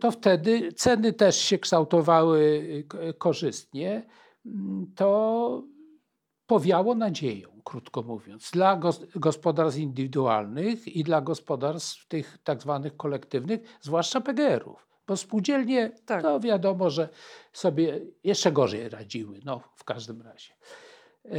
To 0.00 0.10
wtedy 0.10 0.72
ceny 0.72 1.12
też 1.12 1.36
się 1.36 1.58
kształtowały 1.58 2.40
y, 3.08 3.14
korzystnie. 3.14 4.06
Mm, 4.46 4.92
to 4.96 5.62
powiało 6.46 6.94
nadzieją, 6.94 7.48
krótko 7.64 8.02
mówiąc, 8.02 8.50
dla 8.50 8.80
gospodarstw 9.16 9.80
indywidualnych 9.80 10.88
i 10.88 11.04
dla 11.04 11.20
gospodarstw 11.20 12.08
tych 12.08 12.38
tak 12.44 12.62
zwanych 12.62 12.96
kolektywnych, 12.96 13.60
zwłaszcza 13.80 14.20
PGR-ów. 14.20 14.91
Bo 15.12 15.16
spółdzielnie, 15.16 15.90
tak. 16.06 16.22
to 16.22 16.40
wiadomo, 16.40 16.90
że 16.90 17.08
sobie 17.52 18.00
jeszcze 18.24 18.52
gorzej 18.52 18.88
radziły, 18.88 19.40
no 19.44 19.60
w 19.76 19.84
każdym 19.84 20.22
razie. 20.22 20.54
E, 21.24 21.38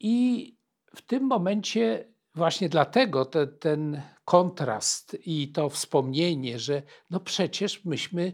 I 0.00 0.56
w 0.94 1.02
tym 1.02 1.22
momencie 1.22 2.08
właśnie 2.34 2.68
dlatego 2.68 3.24
te, 3.24 3.46
ten 3.46 4.02
kontrast 4.24 5.16
i 5.26 5.52
to 5.52 5.68
wspomnienie, 5.68 6.58
że 6.58 6.82
no 7.10 7.20
przecież 7.20 7.84
myśmy 7.84 8.32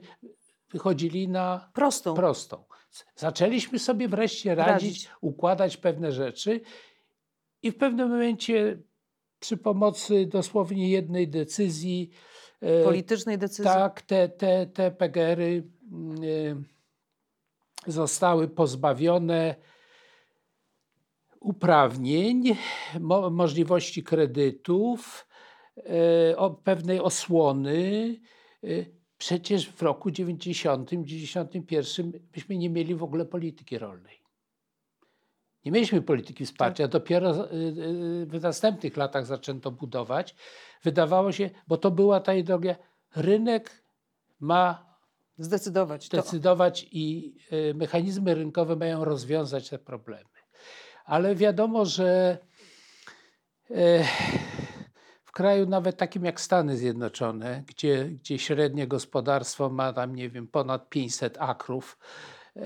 wychodzili 0.73 1.29
na 1.29 1.71
prostą. 1.75 2.15
prostą. 2.15 2.65
Zaczęliśmy 3.17 3.79
sobie 3.79 4.09
wreszcie 4.09 4.55
radzić, 4.55 4.73
radzić, 4.73 5.11
układać 5.21 5.77
pewne 5.77 6.13
rzeczy 6.13 6.61
i 7.63 7.71
w 7.71 7.77
pewnym 7.77 8.11
momencie 8.11 8.83
przy 9.41 9.57
pomocy 9.57 10.27
dosłownie 10.27 10.91
jednej 10.91 11.29
decyzji 11.29 12.11
politycznej 12.85 13.39
decyzji? 13.39 13.65
Tak, 13.65 14.03
te, 14.03 14.29
te, 14.29 14.67
te 14.67 14.91
PGR-y 14.91 15.63
e, 17.87 17.93
zostały 17.93 18.49
pozbawione 18.49 19.55
uprawnień, 21.41 22.57
mo 23.01 23.31
możliwości 23.31 24.03
kredytów, 24.03 25.27
e, 25.77 26.37
o 26.37 26.51
pewnej 26.51 27.01
osłony. 27.01 28.17
przecież 29.19 29.69
w 29.71 29.83
roku 29.83 30.11
90, 30.11 30.91
91 30.91 32.13
myśmy 32.37 32.59
nie 32.59 32.71
mieli 32.71 32.95
w 32.95 33.03
ogóle 33.03 33.25
polityki 33.25 33.79
rolnej. 33.79 34.20
Nie 35.65 35.73
mieliśmy 35.73 36.03
polityki 36.03 36.47
wsparcia, 36.47 36.85
Tak. 36.85 36.93
dopiero 36.93 37.53
y, 37.53 37.57
y, 37.57 38.27
w 38.27 38.43
następnych 38.43 38.97
latach 38.97 39.27
zaczęto 39.27 39.71
budować. 39.71 40.35
Wydawało 40.83 41.33
się, 41.33 41.51
bo 41.69 41.77
to 41.77 41.91
była 41.91 42.21
ta 42.21 42.35
ideologia, 42.35 42.77
rynek 43.17 43.83
ma 44.41 44.91
Zdecydować. 45.41 46.09
To, 46.09 46.17
decydować 46.17 46.87
i 46.93 47.35
y, 47.53 47.75
mechanizmy 47.75 48.35
rynkowe 48.35 48.77
mają 48.77 49.05
rozwiązać 49.05 49.69
te 49.69 49.79
problemy. 49.79 50.31
Ale 51.05 51.35
wiadomo, 51.35 51.85
że 51.85 52.39
e, 53.71 54.05
w 55.25 55.33
kraju 55.33 55.67
nawet 55.67 55.97
takim 55.97 56.25
jak 56.25 56.41
Stany 56.41 56.77
Zjednoczone, 56.77 57.63
gdzie, 57.67 58.05
gdzie 58.05 58.39
średnie 58.39 58.87
gospodarstwo 58.87 59.71
ma 59.71 59.93
tam, 59.93 60.17
nie 60.17 60.29
wiem, 60.29 60.47
ponad 60.47 60.89
500 60.89 61.37
akrów 61.39 61.99
e, 62.57 62.63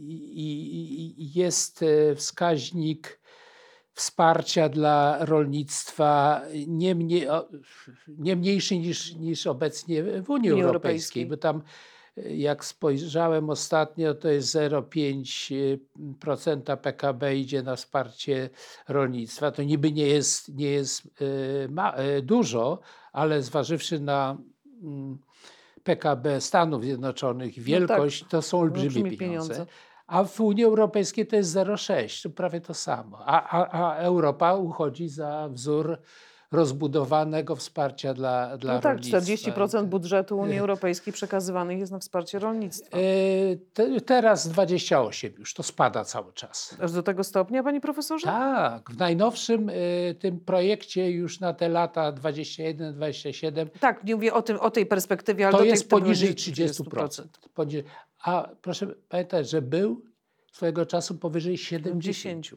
i, 0.00 1.30
jest 1.34 1.82
e, 1.82 2.14
wskaźnik 2.14 3.20
wsparcia 3.94 4.68
dla 4.68 5.24
rolnictwa 5.24 6.42
nie, 6.66 6.94
mniej, 6.94 7.26
nie 8.08 8.36
mniejszy 8.36 8.78
niż, 8.78 9.14
niż 9.14 9.46
obecnie 9.46 10.02
w 10.02 10.30
Unii 10.30 10.52
Unii 10.52 10.62
Europejskiej, 10.62 11.22
Europejskiej. 11.22 11.26
bo 11.26 11.36
tam 11.36 11.62
e, 12.16 12.36
jak 12.36 12.64
spojrzałem 12.64 13.50
ostatnio, 13.50 14.14
to 14.14 14.28
jest 14.28 14.54
0,5% 14.54 16.76
PKB 16.76 17.36
idzie 17.36 17.62
na 17.62 17.76
wsparcie 17.76 18.50
rolnictwa. 18.88 19.50
To 19.50 19.62
niby 19.62 19.92
nie 19.92 20.06
jest, 20.06 20.54
nie 20.54 20.70
jest 20.70 21.02
e, 21.70 22.22
dużo, 22.22 22.80
ale 23.12 23.42
zważywszy 23.42 24.00
na 24.00 24.38
mm, 24.82 25.18
PKB 25.84 26.40
Stanów 26.40 26.84
Zjednoczonych, 26.84 27.58
wielkość, 27.58 28.24
to 28.28 28.42
są 28.42 28.60
olbrzymie 28.60 28.86
olbrzymie 28.86 29.16
pieniądze. 29.16 29.54
pieniądze. 29.54 29.72
A 30.10 30.24
w 30.24 30.40
Unii 30.40 30.64
Europejskiej 30.64 31.26
to 31.26 31.36
jest 31.36 31.54
0,6, 31.54 32.22
to 32.22 32.30
prawie 32.30 32.60
to 32.60 32.74
samo. 32.74 33.18
A, 33.26 33.48
a, 33.48 33.92
a 33.92 33.96
Europa 33.96 34.54
uchodzi 34.54 35.08
za 35.08 35.48
wzór 35.52 35.98
rozbudowanego 36.52 37.56
wsparcia 37.56 38.14
dla, 38.14 38.56
dla 38.56 38.74
no 38.74 38.80
tak, 38.80 38.92
rolnictwa. 38.92 39.52
40% 39.52 39.86
budżetu 39.86 40.38
Unii 40.38 40.58
Europejskiej 40.64 41.12
przekazywanych 41.12 41.78
jest 41.78 41.92
na 41.92 41.98
wsparcie 41.98 42.38
rolnictwa. 42.38 42.96
E, 42.96 43.00
te, 43.72 44.00
teraz 44.00 44.48
28 44.48 45.32
już, 45.38 45.54
to 45.54 45.62
spada 45.62 46.04
cały 46.04 46.32
czas. 46.32 46.76
Aż 46.80 46.92
do 46.92 47.02
tego 47.02 47.24
stopnia, 47.24 47.62
panie 47.62 47.80
profesorze? 47.80 48.26
Tak, 48.26 48.90
w 48.90 48.98
najnowszym 48.98 49.70
e, 49.70 50.14
tym 50.14 50.40
projekcie 50.40 51.10
już 51.10 51.40
na 51.40 51.54
te 51.54 51.68
lata 51.68 52.12
21-27 52.12 53.66
Tak, 53.80 54.04
nie 54.04 54.14
mówię 54.14 54.34
o, 54.34 54.42
tym, 54.42 54.60
o 54.60 54.70
tej 54.70 54.86
perspektywie, 54.86 55.46
ale 55.46 55.52
to 55.52 55.58
tej, 55.58 55.68
jest 55.68 55.86
którym 55.86 56.04
poniżej 56.04 56.28
będzie 56.28 56.66
30%. 56.66 57.24
Poniżej, 57.54 57.84
a 58.22 58.48
proszę 58.62 58.86
pamiętać, 59.08 59.50
że 59.50 59.62
był 59.62 60.04
swojego 60.52 60.86
czasu 60.86 61.18
powyżej 61.18 61.56
70%. 61.56 62.54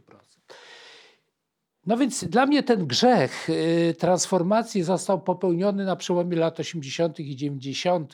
No 1.85 1.97
więc 1.97 2.23
dla 2.23 2.45
mnie 2.45 2.63
ten 2.63 2.87
grzech 2.87 3.49
y, 3.49 3.95
transformacji 3.99 4.83
został 4.83 5.21
popełniony 5.21 5.85
na 5.85 5.95
przełomie 5.95 6.37
lat 6.37 6.59
80. 6.59 7.19
i 7.19 7.35
90., 7.35 8.13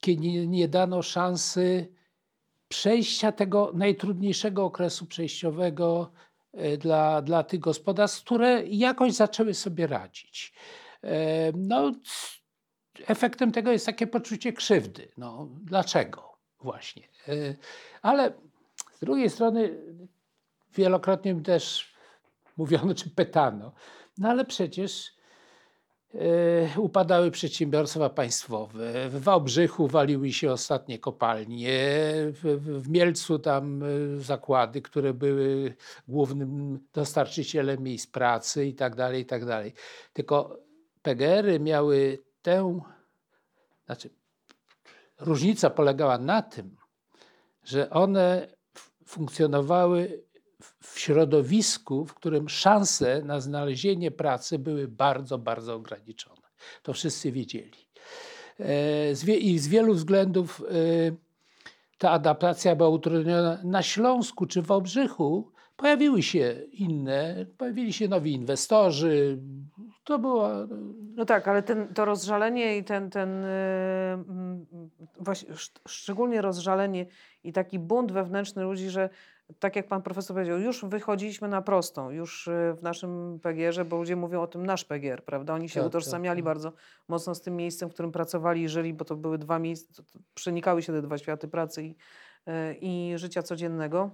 kiedy 0.00 0.20
nie, 0.20 0.46
nie 0.46 0.68
dano 0.68 1.02
szansy 1.02 1.92
przejścia 2.68 3.32
tego 3.32 3.72
najtrudniejszego 3.74 4.64
okresu 4.64 5.06
przejściowego 5.06 6.12
y, 6.54 6.78
dla, 6.78 7.22
dla 7.22 7.42
tych 7.42 7.60
gospodarstw, 7.60 8.24
które 8.24 8.66
jakoś 8.66 9.12
zaczęły 9.12 9.54
sobie 9.54 9.86
radzić. 9.86 10.52
E, 11.02 11.52
No, 11.52 11.92
efektem 13.06 13.52
tego 13.52 13.72
jest 13.72 13.86
takie 13.86 14.06
poczucie 14.06 14.52
krzywdy. 14.52 15.08
No, 15.16 15.48
dlaczego 15.64 16.25
właśnie? 16.60 17.02
E, 17.28 17.32
Ale 18.02 18.32
z 18.92 19.00
drugiej 19.00 19.30
strony 19.30 19.78
wielokrotnie 20.74 21.34
mi 21.34 21.42
też 21.42 21.94
mówiono 22.56 22.94
czy 22.94 23.10
pytano, 23.10 23.72
no 24.18 24.28
ale 24.28 24.44
przecież 24.44 25.12
e, 26.14 26.80
upadały 26.80 27.30
przedsiębiorstwa 27.30 28.10
państwowe. 28.10 29.08
W 29.08 29.22
Wałbrzychu 29.22 29.88
waliły 29.88 30.32
się 30.32 30.52
ostatnie 30.52 30.98
kopalnie, 30.98 31.78
w, 32.32 32.88
Mielcu 32.88 33.38
tam 33.38 33.82
e, 33.82 33.86
zakłady, 34.20 34.82
które 34.82 35.14
były 35.14 35.74
głównym 36.08 36.80
dostarczycielem 36.92 37.82
miejsc 37.82 38.06
pracy 38.06 38.66
i 38.66 38.74
tak 38.74 38.94
dalej, 38.94 39.22
i 39.22 39.26
tak 39.26 39.44
dalej. 39.44 39.72
Tylko 40.12 40.58
PGR-y 41.02 41.60
miały 41.60 42.18
tę, 42.42 42.80
znaczy 43.86 44.10
różnica 45.20 45.70
polegała 45.70 46.18
na 46.18 46.42
tym, 46.42 46.76
że 47.64 47.90
one 47.90 48.48
funkcjonowały 49.06 50.22
w- 50.62 50.98
środowisku, 51.00 52.04
w 52.06 52.14
którym 52.14 52.48
szanse 52.48 53.22
na 53.22 53.40
znalezienie 53.40 54.10
pracy 54.10 54.58
były 54.58 54.88
bardzo, 54.88 55.38
bardzo 55.38 55.74
ograniczone. 55.74 56.42
To 56.82 56.92
wszyscy 56.92 57.32
wiedzieli. 57.32 57.86
E, 58.60 59.38
I 59.38 59.58
z 59.58 59.68
wielu 59.68 59.94
względów 59.94 60.62
e, 60.62 61.16
ta 61.98 62.10
adaptacja 62.10 62.76
była 62.76 62.88
utrudniona. 62.88 63.58
Na 63.64 63.82
Śląsku 63.82 64.46
czy 64.46 64.62
w 64.62 64.66
Wałbrzychu 64.66 65.52
pojawiły 65.76 66.22
się 66.22 66.62
inne, 66.72 67.46
pojawili 67.58 67.92
się 67.92 68.08
nowi 68.08 68.32
inwestorzy. 68.32 69.38
To 70.06 70.18
była 70.18 70.66
No 71.16 71.24
tak, 71.24 71.48
ale 71.48 71.62
ten, 71.62 71.88
to 71.94 72.04
rozżalenie 72.04 72.78
i 72.78 72.84
ten, 72.84 73.10
ten 73.10 73.42
yy, 75.26 75.34
szczególnie 75.88 76.42
rozżalenie 76.42 77.06
i 77.44 77.52
taki 77.52 77.78
bunt 77.78 78.12
wewnętrzny 78.12 78.62
ludzi, 78.62 78.90
że 78.90 79.08
tak 79.58 79.76
jak 79.76 79.88
pan 79.88 80.02
profesor 80.02 80.36
powiedział, 80.36 80.58
już 80.58 80.84
wychodziliśmy 80.84 81.48
na 81.48 81.62
prostą, 81.62 82.10
już 82.10 82.46
yy, 82.46 82.74
w 82.74 82.82
naszym 82.82 83.40
PGR-ze, 83.42 83.84
bo 83.84 83.96
ludzie 83.96 84.16
mówią 84.16 84.42
o 84.42 84.46
tym 84.46 84.66
nasz 84.66 84.84
PGR, 84.84 85.24
prawda? 85.24 85.54
Oni 85.54 85.68
się 85.68 85.74
Tak, 85.74 85.82
tak, 85.82 85.88
utożsamiali 85.88 86.38
tak. 86.38 86.44
bardzo 86.44 86.72
mocno 87.08 87.34
z 87.34 87.42
tym 87.42 87.56
miejscem, 87.56 87.90
w 87.90 87.92
którym 87.92 88.12
pracowali 88.12 88.62
i 88.62 88.68
żyli, 88.68 88.94
bo 88.94 89.04
to 89.04 89.16
były 89.16 89.38
dwa 89.38 89.58
miejsca, 89.58 90.02
przenikały 90.34 90.82
się 90.82 90.92
te 90.92 91.02
dwa 91.02 91.18
światy 91.18 91.48
pracy 91.48 91.82
i, 91.84 91.94
i 92.80 93.18
życia 93.18 93.42
codziennego 93.42 94.10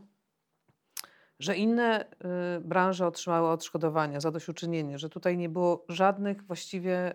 że 1.39 1.57
inne 1.57 2.05
y, 2.05 2.61
branże 2.61 3.07
otrzymały 3.07 3.49
odszkodowania, 3.49 4.21
zadośćuczynienie, 4.21 4.99
że 4.99 5.09
tutaj 5.09 5.37
nie 5.37 5.49
było 5.49 5.85
żadnych 5.89 6.43
właściwie, 6.43 7.13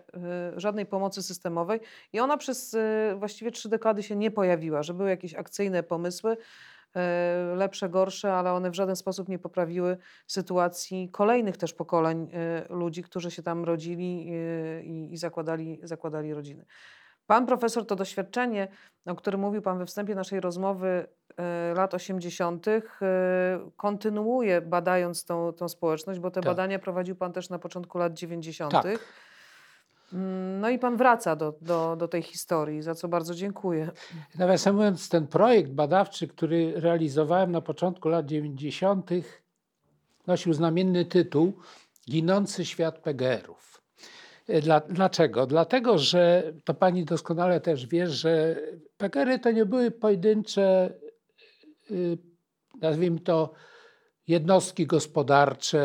y, 0.56 0.60
żadnej 0.60 0.86
pomocy 0.86 1.22
systemowej 1.22 1.80
i 2.12 2.20
ona 2.20 2.36
przez 2.36 2.74
y, 2.74 3.14
właściwie 3.18 3.50
trzy 3.50 3.68
dekady 3.68 4.02
się 4.02 4.16
nie 4.16 4.30
pojawiła, 4.30 4.82
że 4.82 4.94
były 4.94 5.10
jakieś 5.10 5.34
akcyjne 5.34 5.82
pomysły, 5.82 6.36
lepsze, 7.56 7.88
gorsze, 7.88 8.34
ale 8.34 8.52
one 8.52 8.70
w 8.70 8.74
żaden 8.74 8.96
sposób 8.96 9.28
nie 9.28 9.38
poprawiły 9.38 9.96
sytuacji 10.26 11.08
kolejnych 11.12 11.56
też 11.56 11.74
pokoleń 11.74 12.30
ludzi, 12.70 13.02
którzy 13.02 13.30
się 13.30 13.42
tam 13.42 13.64
rodzili 13.64 14.30
i, 14.84 15.12
i 15.12 15.16
zakładali, 15.16 15.80
zakładali 15.82 16.34
rodziny. 16.34 16.64
Pan 17.26 17.46
profesor 17.46 17.86
to 17.86 17.96
doświadczenie, 17.96 18.68
o 19.06 19.14
którym 19.14 19.40
mówił 19.40 19.62
Pan 19.62 19.78
we 19.78 19.86
wstępie 19.86 20.14
naszej 20.14 20.40
rozmowy 20.40 21.06
lat 21.74 21.94
80., 21.94 22.66
e, 22.68 22.80
kontynuuje 23.76 24.60
badając 24.60 25.24
tą, 25.24 25.52
tą 25.52 25.68
społeczność, 25.68 26.20
bo 26.20 26.30
te 26.30 26.40
Tak. 26.40 26.44
badania 26.44 26.78
prowadził 26.78 27.16
Pan 27.16 27.32
też 27.32 27.50
na 27.50 27.58
początku 27.58 27.98
lat 27.98 28.14
90. 28.14 28.72
Tak. 28.72 28.86
Mm, 30.12 30.60
No 30.60 30.70
i 30.70 30.78
Pan 30.78 30.96
wraca 30.96 31.36
do, 31.36 31.54
do, 31.60 31.96
do 31.96 32.08
tej 32.08 32.22
historii, 32.22 32.82
za 32.82 32.94
co 32.94 33.08
bardzo 33.08 33.34
dziękuję. 33.34 33.90
Nawiasem 34.38 34.74
mówiąc, 34.76 35.08
ten 35.08 35.26
projekt 35.26 35.70
badawczy, 35.72 36.28
który 36.28 36.72
realizowałem 36.76 37.52
na 37.52 37.60
początku 37.60 38.08
lat 38.08 38.26
90., 38.26 39.10
nosił 40.26 40.52
znamienny 40.52 41.04
tytuł 41.04 41.52
Ginący 42.10 42.64
świat 42.64 42.98
PGR-ów. 42.98 43.82
E, 44.48 44.60
Dla, 44.60 44.80
dlaczego? 44.80 45.46
Dlatego, 45.46 45.98
że 45.98 46.52
to 46.64 46.74
pani 46.74 47.04
doskonale 47.04 47.60
też 47.60 47.86
wie, 47.86 48.06
że 48.06 48.56
PGR-y 48.98 49.38
to 49.38 49.50
nie 49.50 49.66
były 49.66 49.90
pojedyncze, 49.90 50.90
y, 51.02 51.07
nazwijmy 52.80 53.20
to, 53.20 53.52
jednostki 54.26 54.86
gospodarcze, 54.86 55.80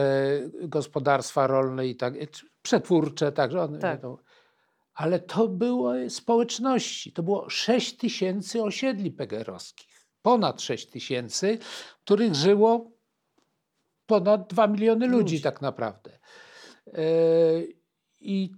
gospodarstwa 0.61 1.47
rolne 1.47 1.87
i 1.87 1.95
tak, 1.95 2.13
przetwórcze, 2.61 3.31
także 3.31 3.61
one 3.61 3.79
Tak. 3.79 3.95
wiadomo. 3.95 4.17
Ale 4.93 5.19
to 5.19 5.47
były 5.47 6.09
społeczności. 6.09 7.11
To 7.13 7.23
było 7.23 7.49
6 7.49 7.97
tysięcy 7.97 8.63
osiedli 8.63 9.11
PGR-owskich. 9.11 10.07
Ponad 10.21 10.61
6 10.61 10.89
tysięcy, 10.89 11.57
w 11.99 12.03
których 12.03 12.35
żyło 12.35 12.91
ponad 14.05 14.47
2 14.49 14.67
miliony 14.67 15.07
ludzi, 15.07 15.17
Ludzi. 15.35 15.41
tak 15.41 15.61
naprawdę. 15.61 16.19
E, 16.87 17.01
I 18.19 18.51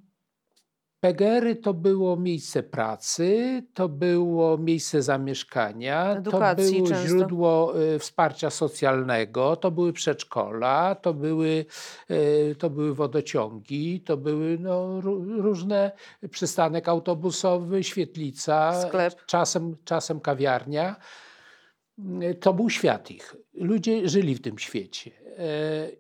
PGR-y 1.10 1.56
to 1.56 1.74
było 1.74 2.18
miejsce 2.18 2.64
pracy, 2.64 3.64
to 3.74 3.90
było 3.90 4.58
miejsce 4.58 5.02
zamieszkania, 5.02 6.12
Edukacji 6.16 6.66
to 6.68 6.74
było 6.76 6.88
często. 6.90 7.08
źródło 7.08 7.82
y, 7.96 8.00
wsparcia 8.00 8.50
socjalnego, 8.50 9.56
to 9.56 9.72
były 9.72 9.94
przedszkola, 9.94 10.96
to 10.96 11.14
były, 11.14 11.66
y, 12.12 12.56
to 12.60 12.70
były 12.70 12.96
wodociągi, 12.96 14.02
to 14.02 14.18
były 14.18 14.58
no, 14.60 15.02
ró- 15.02 15.42
różne 15.42 15.92
przystanek 16.32 16.88
autobusowy, 16.90 17.84
świetlica, 17.84 18.82
Sklep. 18.88 19.26
czasem, 19.26 19.76
czasem 19.86 20.20
kawiarnia. 20.20 20.96
Y, 22.22 22.36
To 22.36 22.54
był 22.54 22.70
świat 22.70 23.12
ich. 23.12 23.36
Ludzie 23.54 24.10
żyli 24.10 24.36
w 24.36 24.42
tym 24.42 24.58
świecie. 24.60 25.12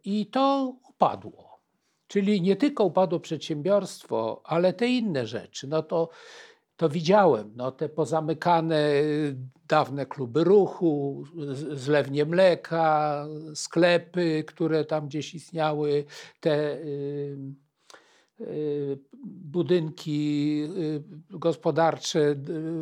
I 0.06 0.26
to 0.26 0.74
upadło. 0.90 1.55
Czyli 2.08 2.42
nie 2.42 2.56
tylko 2.56 2.84
upadło 2.84 3.20
przedsiębiorstwo, 3.20 4.42
ale 4.44 4.74
te 4.74 4.88
inne 4.88 5.28
rzeczy. 5.28 5.68
No 5.68 5.84
to, 5.84 6.10
to 6.78 6.90
widziałem, 6.90 7.52
no 7.56 7.72
te 7.72 7.90
pozamykane 7.90 8.94
y, 8.94 9.36
dawne 9.68 10.06
kluby 10.06 10.44
ruchu, 10.44 11.24
zlewnie 11.74 12.26
mleka, 12.26 13.26
sklepy, 13.56 14.44
które 14.48 14.86
tam 14.86 15.08
gdzieś 15.08 15.36
istniały, 15.36 16.06
te 16.40 16.78
y, 16.78 17.38
y, 18.42 19.00
budynki 19.26 20.62
y, 20.78 21.04
gospodarcze, 21.30 22.36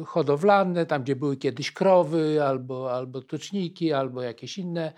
hodowlane, 0.06 0.86
tam 0.86 1.04
gdzie 1.04 1.16
były 1.16 1.38
kiedyś 1.38 1.72
krowy, 1.72 2.44
albo, 2.44 2.94
albo 2.94 3.22
tuczniki, 3.22 3.94
albo 3.94 4.22
jakieś 4.22 4.58
inne 4.58 4.94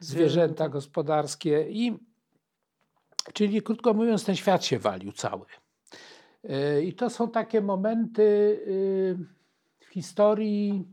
zwierzęta 0.00 0.68
gospodarskie. 0.68 1.66
I, 1.70 2.09
czyli 3.32 3.62
krótko 3.62 3.94
mówiąc, 3.94 4.24
ten 4.24 4.36
świat 4.36 4.64
się 4.64 4.78
walił 4.78 5.12
cały. 5.12 5.46
Y, 6.44 6.82
I 6.84 6.94
to 6.94 7.10
są 7.10 7.30
takie 7.30 7.60
momenty 7.60 8.22
y, 8.22 9.16
w 9.80 9.86
historii 9.86 10.84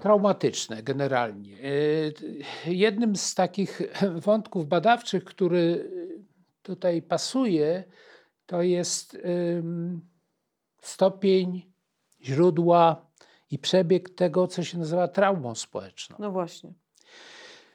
traumatyczne 0.00 0.82
generalnie. 0.82 1.56
T- 1.56 2.70
Jednym 2.72 3.16
z 3.16 3.34
takich 3.34 3.80
wątków 4.26 4.68
badawczych, 4.68 5.24
który 5.24 5.90
tutaj 6.62 7.02
pasuje, 7.02 7.84
to 8.46 8.62
jest 8.62 9.18
stopień 10.80 11.72
źródła 12.22 13.10
i 13.50 13.58
przebieg 13.58 14.10
tego, 14.10 14.46
co 14.46 14.64
się 14.64 14.78
nazywa 14.78 15.08
traumą 15.08 15.54
społeczną. 15.54 16.16
No 16.18 16.30
właśnie. 16.30 16.72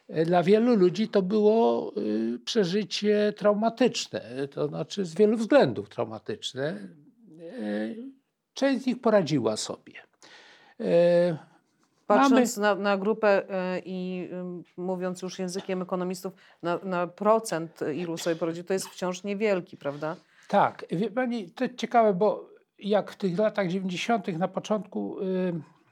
E, 0.10 0.26
Dla 0.26 0.44
wielu 0.44 0.76
ludzi 0.76 1.08
to 1.08 1.22
było 1.22 1.94
y, 1.98 2.40
przeżycie 2.46 3.34
traumatyczne, 3.38 4.22
to 4.52 4.68
znaczy 4.68 5.06
z 5.06 5.16
wielu 5.16 5.38
względów 5.38 5.90
traumatyczne. 5.90 6.68
E, 6.68 7.96
Część 8.54 8.84
z 8.84 8.86
nich 8.86 9.02
poradziła 9.02 9.58
sobie. 9.58 9.94
E, 10.80 11.38
Patrząc 12.08 12.58
na, 12.58 12.76
na 12.76 12.98
grupę 12.98 13.44
y, 13.78 13.82
i 13.86 14.30
y, 14.78 14.82
mówiąc 14.82 15.22
już 15.22 15.40
językiem 15.40 15.82
ekonomistów, 15.82 16.34
na, 16.64 16.80
na 16.84 17.08
procent, 17.08 17.80
ilu 17.96 18.18
sobie 18.18 18.36
poradzi, 18.36 18.64
to 18.64 18.74
jest 18.74 18.88
wciąż 18.88 19.24
niewielki, 19.24 19.78
prawda? 19.78 20.16
Tak, 20.48 20.86
wie 20.92 21.12
pani, 21.12 21.50
to 21.50 21.70
ciekawe, 21.70 22.14
bo 22.14 22.50
jak 22.80 23.12
w 23.12 23.16
tych 23.16 23.40
latach 23.40 23.68
90. 23.68 24.28
na 24.28 24.48
początku 24.48 25.18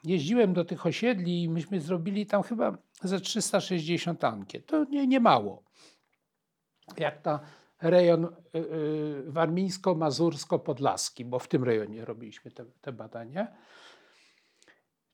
jeździłem 0.04 0.54
do 0.54 0.66
tych 0.66 0.86
osiedli 0.86 1.44
i 1.44 1.50
myśmy 1.50 1.82
zrobili 1.82 2.26
tam 2.26 2.44
chyba 2.44 2.78
ze 3.02 3.20
360 3.20 4.24
ankiet. 4.24 4.66
To 4.66 4.84
nie, 4.84 5.08
nie 5.08 5.20
mało. 5.20 5.64
Jak 6.98 7.26
na 7.26 7.40
rejon 7.82 8.26
y, 8.26 8.30
y, 8.58 9.32
warmińsko-mazursko-podlaski, 9.32 11.26
bo 11.26 11.40
w 11.40 11.48
tym 11.48 11.64
rejonie 11.64 12.06
robiliśmy 12.06 12.52
te, 12.52 12.66
te 12.82 12.92
badania, 12.92 13.48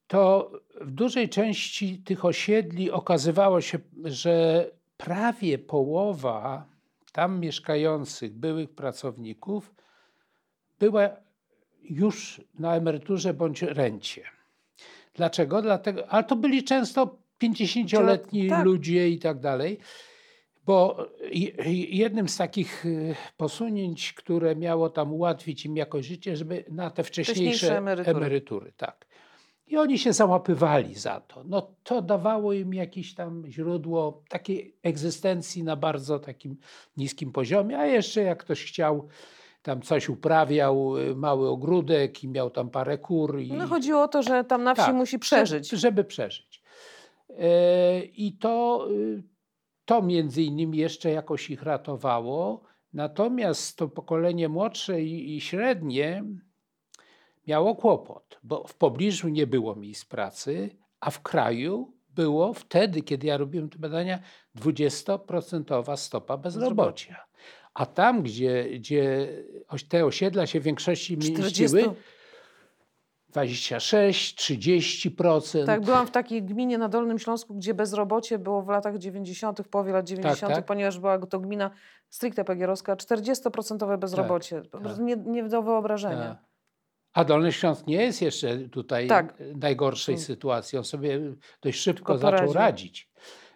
to 0.07 0.51
w 0.81 0.91
dużej 0.91 1.29
części 1.29 1.97
tych 1.97 2.25
osiedli 2.25 2.91
okazywało 2.91 3.61
się, 3.61 3.79
że 4.03 4.65
prawie 4.97 5.59
połowa 5.59 6.65
tam 7.11 7.39
mieszkających 7.39 8.33
byłych 8.33 8.75
pracowników 8.75 9.73
była 10.79 11.09
już 11.83 12.41
na 12.59 12.75
emeryturze 12.75 13.33
bądź 13.33 13.61
rencie. 13.61 14.23
Dlaczego? 15.15 15.61
Dlatego, 15.61 16.07
ale 16.07 16.23
to 16.23 16.35
byli 16.35 16.63
często 16.63 17.17
50-letni 17.43 18.49
Tak. 18.49 18.65
ludzie 18.65 19.09
i 19.09 19.19
tak 19.19 19.39
dalej. 19.39 19.79
Bo 20.65 21.07
je- 21.31 21.85
jednym 21.89 22.29
z 22.29 22.37
takich 22.37 22.85
y, 22.85 23.15
posunięć, 23.37 24.13
które 24.13 24.55
miało 24.55 24.89
tam 24.89 25.13
ułatwić 25.13 25.65
im 25.65 25.77
jakość 25.77 26.07
życia, 26.07 26.35
żeby 26.35 26.65
na 26.71 26.89
te 26.89 27.03
wcześniejsze, 27.03 27.33
Wcześniejsze 27.51 27.77
emerytury. 27.77 28.17
emerytury. 28.17 28.71
tak. 28.77 29.05
I 29.67 29.77
oni 29.77 29.99
się 29.99 30.13
załapywali 30.13 30.95
za 30.95 31.19
to. 31.21 31.43
No 31.43 31.75
to 31.83 32.01
dawało 32.01 32.53
im 32.53 32.73
jakieś 32.73 33.15
tam 33.15 33.43
źródło 33.47 34.23
takiej 34.29 34.75
egzystencji 34.83 35.63
na 35.63 35.75
bardzo 35.75 36.19
takim 36.19 36.57
niskim 36.97 37.31
poziomie, 37.31 37.79
a 37.79 37.85
jeszcze 37.85 38.21
jak 38.21 38.43
ktoś 38.43 38.63
chciał, 38.65 39.07
tam 39.63 39.81
coś 39.81 40.09
uprawiał, 40.09 40.97
y, 40.97 41.15
mały 41.15 41.49
ogródek 41.49 42.23
i 42.23 42.27
miał 42.27 42.49
tam 42.49 42.69
parę 42.69 42.97
kur. 42.97 43.39
I, 43.39 43.53
No 43.53 43.67
chodziło 43.67 44.03
o 44.03 44.07
to, 44.07 44.23
że 44.23 44.43
tam 44.43 44.63
na 44.63 44.75
wsi 44.75 44.85
tak, 44.85 44.95
musi 44.95 45.19
przeżyć. 45.19 45.69
Żeby, 45.69 46.03
przeżyć. 46.03 46.63
E, 47.29 48.03
I 48.03 48.37
to, 48.37 48.87
y, 48.91 49.23
to 49.85 50.01
między 50.01 50.43
innymi 50.43 50.77
jeszcze 50.77 51.11
jakoś 51.11 51.49
ich 51.49 51.63
ratowało. 51.63 52.63
Natomiast 52.93 53.77
to 53.77 53.87
pokolenie 53.87 54.49
młodsze 54.49 55.01
i, 55.01 55.35
i 55.35 55.41
średnie 55.41 56.23
miało 57.47 57.75
kłopot, 57.75 58.39
bo 58.43 58.67
w 58.67 58.75
pobliżu 58.75 59.29
nie 59.29 59.47
było 59.47 59.75
miejsc 59.75 60.05
pracy, 60.05 60.69
a 60.99 61.11
w 61.11 61.21
kraju 61.21 61.93
było 62.09 62.53
wtedy, 62.53 63.01
kiedy 63.01 63.27
ja 63.27 63.37
robiłem 63.37 63.69
te 63.69 63.79
badania, 63.79 64.19
20% 64.55 65.95
stopa 65.95 66.37
bezrobocia. 66.37 67.25
A 67.73 67.85
tam, 67.85 68.23
gdzie, 68.23 68.63
gdzie 68.79 69.27
te 69.89 70.05
osiedla 70.05 70.47
się 70.47 70.59
w 70.59 70.63
większości 70.63 71.17
40 71.17 71.61
mieściły, 71.61 71.95
26, 73.33 74.35
30%. 74.35 75.65
Tak, 75.65 75.81
byłam 75.81 76.07
w 76.07 76.11
takiej 76.11 76.43
gminie 76.43 76.77
na 76.77 76.89
Dolnym 76.89 77.19
Śląsku, 77.19 77.55
gdzie 77.55 77.73
bezrobocie 77.73 78.39
było 78.39 78.61
w 78.61 78.67
latach 78.67 78.97
90., 78.97 79.61
w 79.61 79.67
połowie 79.67 79.93
lat 79.93 80.07
90., 80.07 80.53
tak. 80.53 80.65
ponieważ 80.65 80.99
była 80.99 81.19
to 81.19 81.39
gmina 81.39 81.71
stricte 82.09 82.43
pegierowska, 82.43 82.95
40% 82.95 83.97
bezrobocie. 83.97 84.61
po 84.61 84.69
tak. 84.69 84.81
prostu 84.81 85.03
nie, 85.03 85.15
nie 85.15 85.43
do 85.43 85.61
wyobrażenia. 85.61 86.27
Tak. 86.35 86.53
A 87.13 87.23
Dolny 87.23 87.51
Śląsk 87.51 87.87
nie 87.87 88.01
jest 88.03 88.21
jeszcze 88.21 88.57
tutaj 88.57 89.07
Tak. 89.07 89.33
najgorszej 89.55 90.15
Mm. 90.15 90.25
sytuacji. 90.25 90.77
On 90.77 90.83
sobie 90.83 91.19
dość 91.61 91.79
szybko 91.79 92.17
zaczął 92.17 92.53
radzić. 92.53 93.09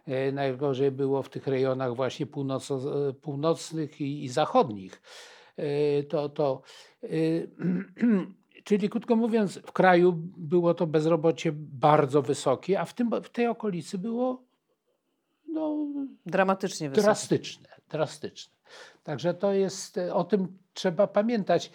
E, 0.07 0.31
Najgorzej 0.31 0.91
było 0.91 1.23
w 1.23 1.29
tych 1.29 1.47
rejonach 1.47 1.95
właśnie 1.95 2.25
północo, 2.25 3.07
e, 3.09 3.13
północnych 3.13 4.01
i, 4.01 4.23
i 4.23 4.29
zachodnich. 4.29 5.01
E, 5.57 6.03
To, 6.03 6.29
to, 6.29 6.61
czyli 8.63 8.89
krótko 8.89 9.15
mówiąc, 9.15 9.59
w 9.65 9.71
kraju 9.71 10.13
było 10.37 10.73
to 10.73 10.87
bezrobocie 10.87 11.51
bardzo 11.55 12.21
wysokie, 12.21 12.79
a 12.79 12.85
w, 12.85 12.93
tym, 12.93 13.09
w 13.23 13.29
tej 13.29 13.47
okolicy 13.47 13.97
było 13.97 14.43
no, 15.47 15.77
Dramatycznie 16.25 16.89
wysokie. 16.89 17.03
drastyczne, 17.05 17.69
drastyczne. 17.89 18.53
Także 19.03 19.33
to 19.33 19.53
jest, 19.53 19.99
o 20.13 20.23
tym 20.23 20.57
trzeba 20.73 21.07
pamiętać. 21.07 21.71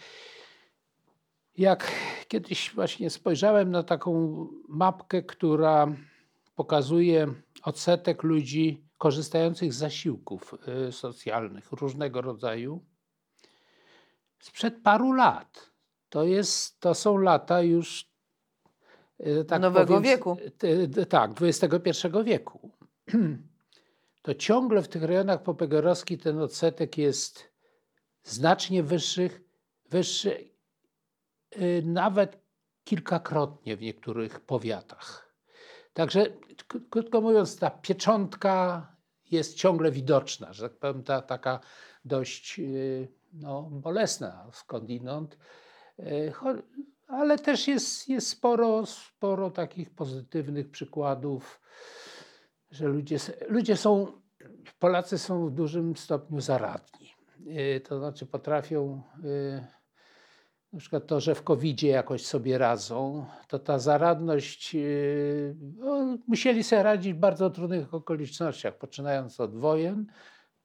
Jak 1.58 1.92
kiedyś 2.28 2.74
właśnie 2.74 3.10
spojrzałem 3.10 3.70
na 3.70 3.82
taką 3.82 4.46
mapkę, 4.68 5.22
która 5.22 5.86
pokazuje 6.54 7.26
odsetek 7.62 8.22
ludzi 8.22 8.84
korzystających 8.98 9.72
z 9.72 9.76
zasiłków 9.76 10.54
y, 10.88 10.92
socjalnych 10.92 11.72
różnego 11.72 12.20
rodzaju 12.20 12.84
sprzed 14.40 14.82
paru 14.82 15.12
lat. 15.12 15.70
To, 16.08 16.24
jest, 16.24 16.80
to 16.80 16.94
są 16.94 17.16
lata 17.16 17.62
już 17.62 18.10
y, 19.20 19.44
tak 19.44 19.62
Nowego 19.62 19.86
powiem, 19.86 20.02
wieku. 20.02 20.36
t- 20.58 21.06
Tak, 21.06 21.30
XXI 21.42 22.08
wieku. 22.24 22.70
To 24.22 24.34
ciągle 24.34 24.82
w 24.82 24.88
tych 24.88 25.02
rejonach 25.02 25.42
popegorowskich 25.42 26.22
ten 26.22 26.38
odsetek 26.38 26.98
jest 26.98 27.52
znacznie 28.24 28.82
wyższych, 28.82 29.40
wyższy 29.90 30.50
y, 31.56 31.82
nawet 31.86 32.38
kilkakrotnie 32.84 33.76
w 33.76 33.80
niektórych 33.82 34.40
powiatach. 34.40 35.31
Także 35.94 36.26
krótko 36.90 37.20
mówiąc, 37.20 37.58
ta 37.58 37.70
pieczątka 37.70 38.86
jest 39.30 39.54
ciągle 39.54 39.90
widoczna, 39.90 40.52
że 40.52 40.70
tak 40.70 40.78
powiem, 40.78 41.02
ta 41.02 41.22
taka 41.22 41.60
dość 42.04 42.58
y, 42.58 43.08
no, 43.32 43.62
bolesna 43.62 44.46
skądinąd, 44.52 45.36
Y, 45.98 46.32
ale 47.08 47.38
też 47.38 47.68
jest, 47.68 48.08
jest 48.08 48.28
sporo, 48.28 48.86
sporo 48.86 49.50
takich 49.50 49.90
pozytywnych 49.90 50.70
przykładów, 50.70 51.60
że 52.70 52.88
ludzie, 52.88 53.16
ludzie 53.48 53.76
są, 53.76 54.06
Polacy 54.78 55.18
są 55.18 55.46
w 55.46 55.50
dużym 55.50 55.96
stopniu 55.96 56.40
zaradni. 56.40 57.14
Y, 57.46 57.80
To 57.80 57.98
znaczy 57.98 58.26
potrafią 58.26 59.02
na 60.72 60.78
przykład 60.78 61.06
to, 61.06 61.20
że 61.20 61.34
w 61.34 61.42
covid 61.42 61.82
jakoś 61.82 62.26
sobie 62.26 62.58
radzą, 62.58 63.26
to 63.48 63.58
ta 63.58 63.78
zaradność, 63.78 64.76
no, 65.76 66.18
musieli 66.26 66.64
sobie 66.64 66.82
radzić 66.82 67.12
w 67.12 67.18
bardzo 67.18 67.50
trudnych 67.50 67.94
okolicznościach, 67.94 68.78
poczynając 68.78 69.40
od 69.40 69.56
wojen, 69.56 70.06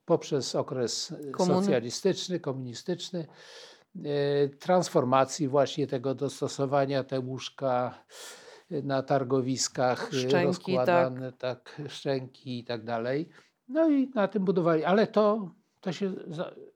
poprzez 0.05 0.55
okres 0.55 1.15
Komuny. 1.31 1.61
socjalistyczny, 1.61 2.39
komunistyczny, 2.39 3.27
transformacji 4.59 5.47
właśnie 5.47 5.87
tego 5.87 6.15
dostosowania 6.15 7.03
te 7.03 7.19
łóżka 7.19 8.03
na 8.69 9.03
targowiskach 9.03 10.09
Szczęki, 10.13 10.45
rozkładane, 10.45 11.31
tak. 11.31 11.75
tak, 11.77 11.91
szczęki 11.91 12.59
i 12.59 12.63
tak 12.63 12.83
dalej. 12.83 13.29
No 13.67 13.89
i 13.89 14.09
na 14.15 14.27
tym 14.27 14.45
budowali, 14.45 14.83
ale 14.83 15.07
to, 15.07 15.51
to 15.81 15.91
się 15.91 16.13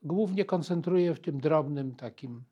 głównie 0.04 0.46
koncentruje 0.46 1.16
w 1.16 1.20
tym 1.20 1.40
drobnym 1.40 1.96
takim 1.96 2.44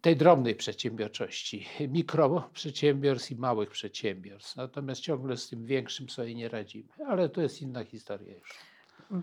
tej 0.00 0.16
drobnej 0.16 0.54
przedsiębiorczości, 0.54 1.66
mikroprzedsiębiorstw 1.88 3.30
i 3.30 3.36
małych 3.36 3.70
przedsiębiorstw. 3.70 4.56
Natomiast 4.56 5.00
ciągle 5.00 5.36
z 5.36 5.48
tym 5.48 5.66
większym 5.66 6.08
sobie 6.08 6.34
nie 6.34 6.48
radzimy, 6.48 6.88
ale 7.06 7.28
to 7.28 7.40
jest 7.40 7.62
inna 7.62 7.84
historia 7.84 8.34
już. 8.34 8.58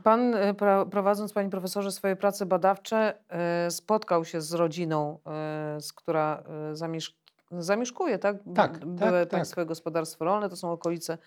Pan 0.03 0.35
e, 0.35 0.53
prowadząc, 0.91 1.33
panie 1.33 1.49
profesorze, 1.49 1.91
swoje 1.91 2.15
prace 2.15 2.45
badawcze, 2.45 3.13
e, 3.29 3.71
spotkał 3.71 4.25
się 4.25 4.41
z 4.41 4.53
rodziną, 4.53 5.19
z 5.79 5.93
która 5.93 6.43
zamieszk 6.73 7.15
zamieszkuje, 7.51 8.19
tak? 8.19 8.37
Tak. 8.55 8.85
Były 8.85 9.11
tak, 9.11 9.29
Państwowe 9.29 9.61
tak. 9.61 9.67
Gospodarstwo 9.67 10.25
Rolne, 10.25 10.49
to 10.49 10.55
są 10.55 10.71
okolice 10.71 11.17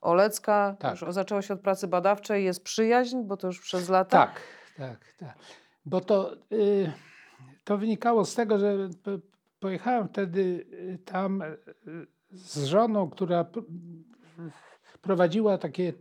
Olecka. 0.00 0.76
Tak. 0.78 1.00
Już 1.00 1.14
zaczęło 1.14 1.42
się 1.42 1.54
od 1.54 1.60
pracy 1.60 1.88
badawczej, 1.88 2.44
jest 2.44 2.64
przyjaźń, 2.64 3.22
bo 3.22 3.36
to 3.36 3.46
już 3.46 3.60
przez 3.60 3.88
lata. 3.88 4.26
Tak, 4.26 4.40
tak, 4.76 5.14
tak. 5.18 5.38
Bo 5.86 6.00
to. 6.00 6.34
Y, 6.52 6.92
to 7.64 7.78
wynikało 7.78 8.24
z 8.24 8.34
tego, 8.34 8.58
że 8.58 8.88
pojechałem 9.60 10.08
wtedy 10.08 10.40
y, 10.72 10.98
tam 11.04 11.42
y, 11.42 11.56
z 12.30 12.64
żoną, 12.64 13.10
która 13.10 13.46
prowadziła 15.02 15.58
takie 15.58 15.92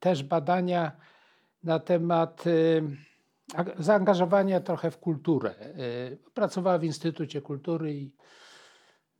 też 0.00 0.22
badania 0.22 0.92
na 1.62 1.78
temat 1.78 2.46
y, 2.46 2.82
zaangażowania 3.78 4.60
trochę 4.60 4.90
w 4.90 4.98
kulturę. 4.98 5.54
Pracowała 6.34 6.78
w 6.78 6.84
Instytucie 6.84 7.42
Kultury 7.42 7.94
i 7.94 8.12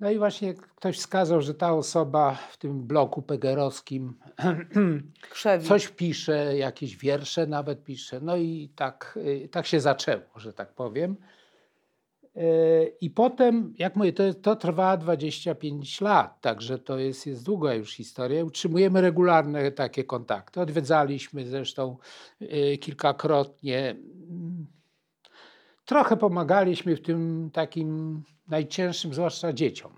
no 0.00 0.10
i 0.10 0.18
właśnie 0.18 0.54
ktoś 0.54 0.98
wskazał, 0.98 1.40
że 1.40 1.54
ta 1.54 1.72
osoba 1.72 2.34
w 2.50 2.56
tym 2.56 2.86
bloku 2.86 3.22
pegerowskim 3.22 4.18
coś 5.68 5.88
pisze, 5.88 6.56
jakieś 6.56 6.96
wiersze 6.96 7.46
nawet 7.46 7.84
pisze. 7.84 8.20
No 8.20 8.36
i 8.36 8.72
tak, 8.76 9.18
tak 9.50 9.66
się 9.66 9.80
zaczęło, 9.80 10.22
że 10.36 10.52
tak 10.52 10.72
powiem. 10.72 11.16
I 13.00 13.10
potem, 13.10 13.74
jak 13.78 13.96
mówię, 13.96 14.12
to, 14.12 14.34
to 14.34 14.56
trwa 14.56 14.96
25 14.96 16.00
lat, 16.00 16.40
także 16.40 16.78
to 16.78 16.98
jest, 16.98 17.26
jest 17.26 17.44
długa 17.44 17.74
już 17.74 17.92
historia. 17.92 18.44
Utrzymujemy 18.44 19.00
regularne 19.00 19.72
takie 19.72 20.04
kontakty. 20.04 20.60
Odwiedzaliśmy 20.60 21.46
zresztą 21.46 21.96
y, 22.42 22.78
kilkakrotnie. 22.78 23.96
Trochę 25.84 26.16
pomagaliśmy 26.16 26.96
w 26.96 27.02
tym 27.02 27.50
takim 27.52 28.22
najcięższym, 28.48 29.14
zwłaszcza 29.14 29.52
dzieciom. 29.52 29.92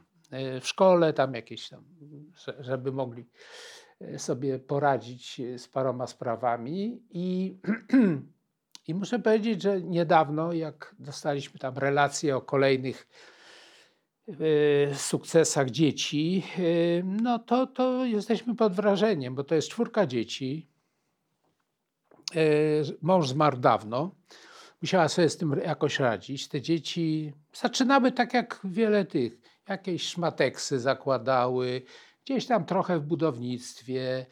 Y, 0.57 0.61
w 0.61 0.67
szkole 0.69 1.13
tam 1.13 1.35
jakieś 1.35 1.69
tam, 1.69 1.85
żeby 2.59 2.93
mogli 2.93 3.27
sobie 4.17 4.59
poradzić 4.59 5.41
z 5.57 5.69
paroma 5.69 6.07
sprawami 6.07 7.03
i 7.11 7.57
I 8.89 8.95
muszę 8.95 9.19
powiedzieć, 9.19 9.63
że 9.63 9.83
niedawno, 9.83 10.53
jak 10.53 10.95
dostaliśmy 10.99 11.59
tam 11.59 11.79
relacje 11.79 12.37
o 12.37 12.41
kolejnych 12.41 13.09
y, 14.29 14.95
sukcesach 14.95 15.71
dzieci, 15.71 16.43
y, 16.59 17.03
no 17.05 17.39
to, 17.39 17.67
to 17.67 18.05
jesteśmy 18.05 18.55
pod 18.57 18.73
wrażeniem, 18.73 19.35
bo 19.35 19.45
to 19.45 19.55
jest 19.55 19.69
czwórka 19.69 20.07
dzieci. 20.07 20.69
Y, 22.37 22.83
mąż 23.03 23.29
zmarł 23.29 23.57
dawno. 23.57 24.15
Musiała 24.83 25.09
sobie 25.09 25.29
z 25.29 25.37
tym 25.37 25.61
jakoś 25.65 25.99
radzić. 26.01 26.49
Te 26.49 26.61
dzieci 26.61 27.33
zaczynały 27.53 28.13
tak 28.13 28.35
jak 28.35 28.61
wiele 28.65 29.05
tych, 29.05 29.39
jakieś 29.69 30.03
szmateksy 30.03 30.81
zakładały, 30.81 31.83
gdzieś 32.25 32.47
tam 32.47 32.65
trochę 32.65 32.99
w 32.99 33.03
budownictwie. 33.03 34.27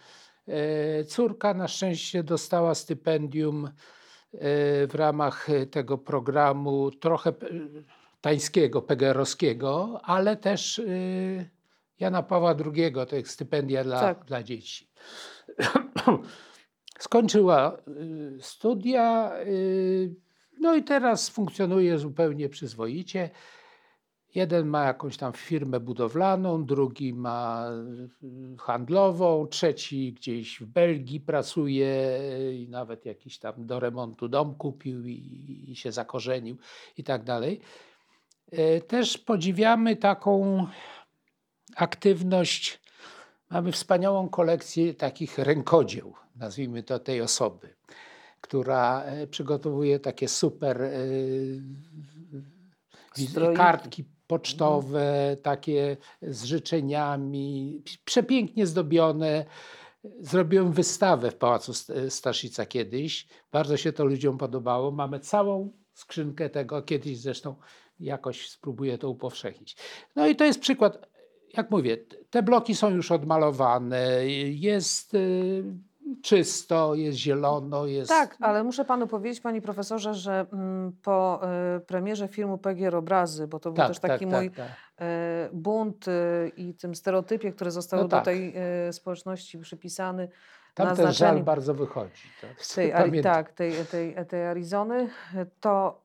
Córka 1.06 1.54
na 1.54 1.68
szczęście 1.68 2.22
dostała 2.22 2.74
stypendium 2.74 3.70
w 4.88 4.90
ramach 4.94 5.46
tego 5.70 5.98
programu 5.98 6.90
trochę 6.90 7.32
tańskiego, 8.20 8.82
pegerowskiego, 8.82 10.00
ale 10.02 10.36
też 10.36 10.82
Jana 12.00 12.22
Pawła 12.22 12.54
II, 12.74 12.92
to 13.08 13.16
jest 13.16 13.30
stypendia 13.30 13.84
dla, 13.84 14.00
tak. 14.00 14.24
dla 14.24 14.42
dzieci. 14.42 14.88
Skończyła 16.98 17.76
studia, 18.40 19.32
no 20.60 20.74
i 20.74 20.82
teraz 20.82 21.28
funkcjonuje 21.28 21.98
zupełnie 21.98 22.48
przyzwoicie. 22.48 23.30
Jeden 24.34 24.66
ma 24.66 24.84
jakąś 24.84 25.16
tam 25.16 25.32
firmę 25.32 25.80
budowlaną, 25.80 26.64
drugi 26.64 27.14
ma 27.14 27.70
y, 28.22 28.56
handlową, 28.58 29.46
trzeci 29.46 30.12
gdzieś 30.12 30.60
w 30.60 30.66
Belgii 30.66 31.20
pracuje 31.20 32.20
i 32.54 32.68
nawet 32.68 33.06
jakiś 33.06 33.38
tam 33.38 33.66
do 33.66 33.80
remontu 33.80 34.28
dom 34.28 34.54
kupił 34.54 35.06
i, 35.06 35.64
i 35.68 35.76
się 35.76 35.92
zakorzenił 35.92 36.56
i 36.98 37.04
tak 37.04 37.24
dalej. 37.24 37.60
E, 38.52 38.80
też 38.80 39.18
podziwiamy 39.18 39.96
taką 39.96 40.66
aktywność. 41.76 42.80
Mamy 43.50 43.72
wspaniałą 43.72 44.28
kolekcję 44.28 44.94
takich 44.94 45.38
rękodzieł, 45.38 46.14
nazwijmy 46.36 46.82
to 46.82 46.98
tej 46.98 47.20
osoby, 47.20 47.74
która 48.40 49.02
e, 49.02 49.26
przygotowuje 49.26 50.00
takie 50.00 50.28
super 50.28 50.82
e, 50.82 50.92
kartki 53.56 54.04
pocztowe, 54.26 55.36
takie 55.42 55.96
z 56.22 56.44
życzeniami, 56.44 57.82
przepięknie 58.04 58.66
zdobione. 58.66 59.44
Zrobiłem 60.20 60.72
wystawę 60.72 61.30
w 61.30 61.36
Pałacu 61.36 61.72
Staszica 62.08 62.66
kiedyś. 62.66 63.26
Bardzo 63.52 63.76
się 63.76 63.92
to 63.92 64.04
ludziom 64.04 64.38
podobało. 64.38 64.90
Mamy 64.90 65.20
całą 65.20 65.72
skrzynkę 65.92 66.50
tego. 66.50 66.82
Kiedyś 66.82 67.18
zresztą 67.18 67.54
jakoś 68.00 68.48
spróbuję 68.50 68.98
to 68.98 69.10
upowszechnić. 69.10 69.76
No 70.16 70.26
i 70.26 70.36
to 70.36 70.44
jest 70.44 70.60
przykład. 70.60 71.08
Jak 71.56 71.70
mówię, 71.70 71.96
te 72.30 72.42
bloki 72.42 72.74
są 72.74 72.90
już 72.90 73.12
odmalowane. 73.12 74.26
Jest 74.48 75.14
y, 75.14 75.64
czysto, 76.22 76.94
jest 76.94 77.18
zielono, 77.18 77.86
jest... 77.86 78.08
Tak, 78.08 78.36
ale 78.40 78.64
muszę 78.64 78.84
panu 78.84 79.06
powiedzieć, 79.06 79.40
panie 79.40 79.62
profesorze, 79.62 80.14
że 80.14 80.46
mm, 80.52 80.92
po 81.02 81.40
y, 81.76 81.80
premierze 81.80 82.28
filmu 82.28 82.58
Pegier 82.58 82.96
Obrazy, 82.96 83.46
bo 83.46 83.60
to 83.60 83.70
był 83.70 83.76
tak, 83.76 83.88
też 83.88 83.98
taki 83.98 84.26
tak, 84.26 84.34
mój 84.34 84.50
tak, 84.50 84.66
tak. 84.66 85.06
Y, 85.06 85.50
bunt 85.52 86.08
y, 86.08 86.52
i 86.56 86.74
tym 86.74 86.94
stereotypie, 86.94 87.52
który 87.52 87.70
został 87.70 88.00
no 88.00 88.08
do 88.08 88.16
tak. 88.16 88.24
tej 88.24 88.54
społeczności 88.90 89.58
przypisany, 89.58 90.28
tam 90.74 90.96
ten 90.96 91.12
żal 91.12 91.42
bardzo 91.42 91.74
wychodzi. 91.74 92.28
Tak, 92.40 92.66
tej, 92.74 93.22
tak 93.22 93.52
tej, 93.52 93.72
tej, 93.90 94.16
tej 94.28 94.46
Arizony, 94.46 95.08
to 95.60 96.02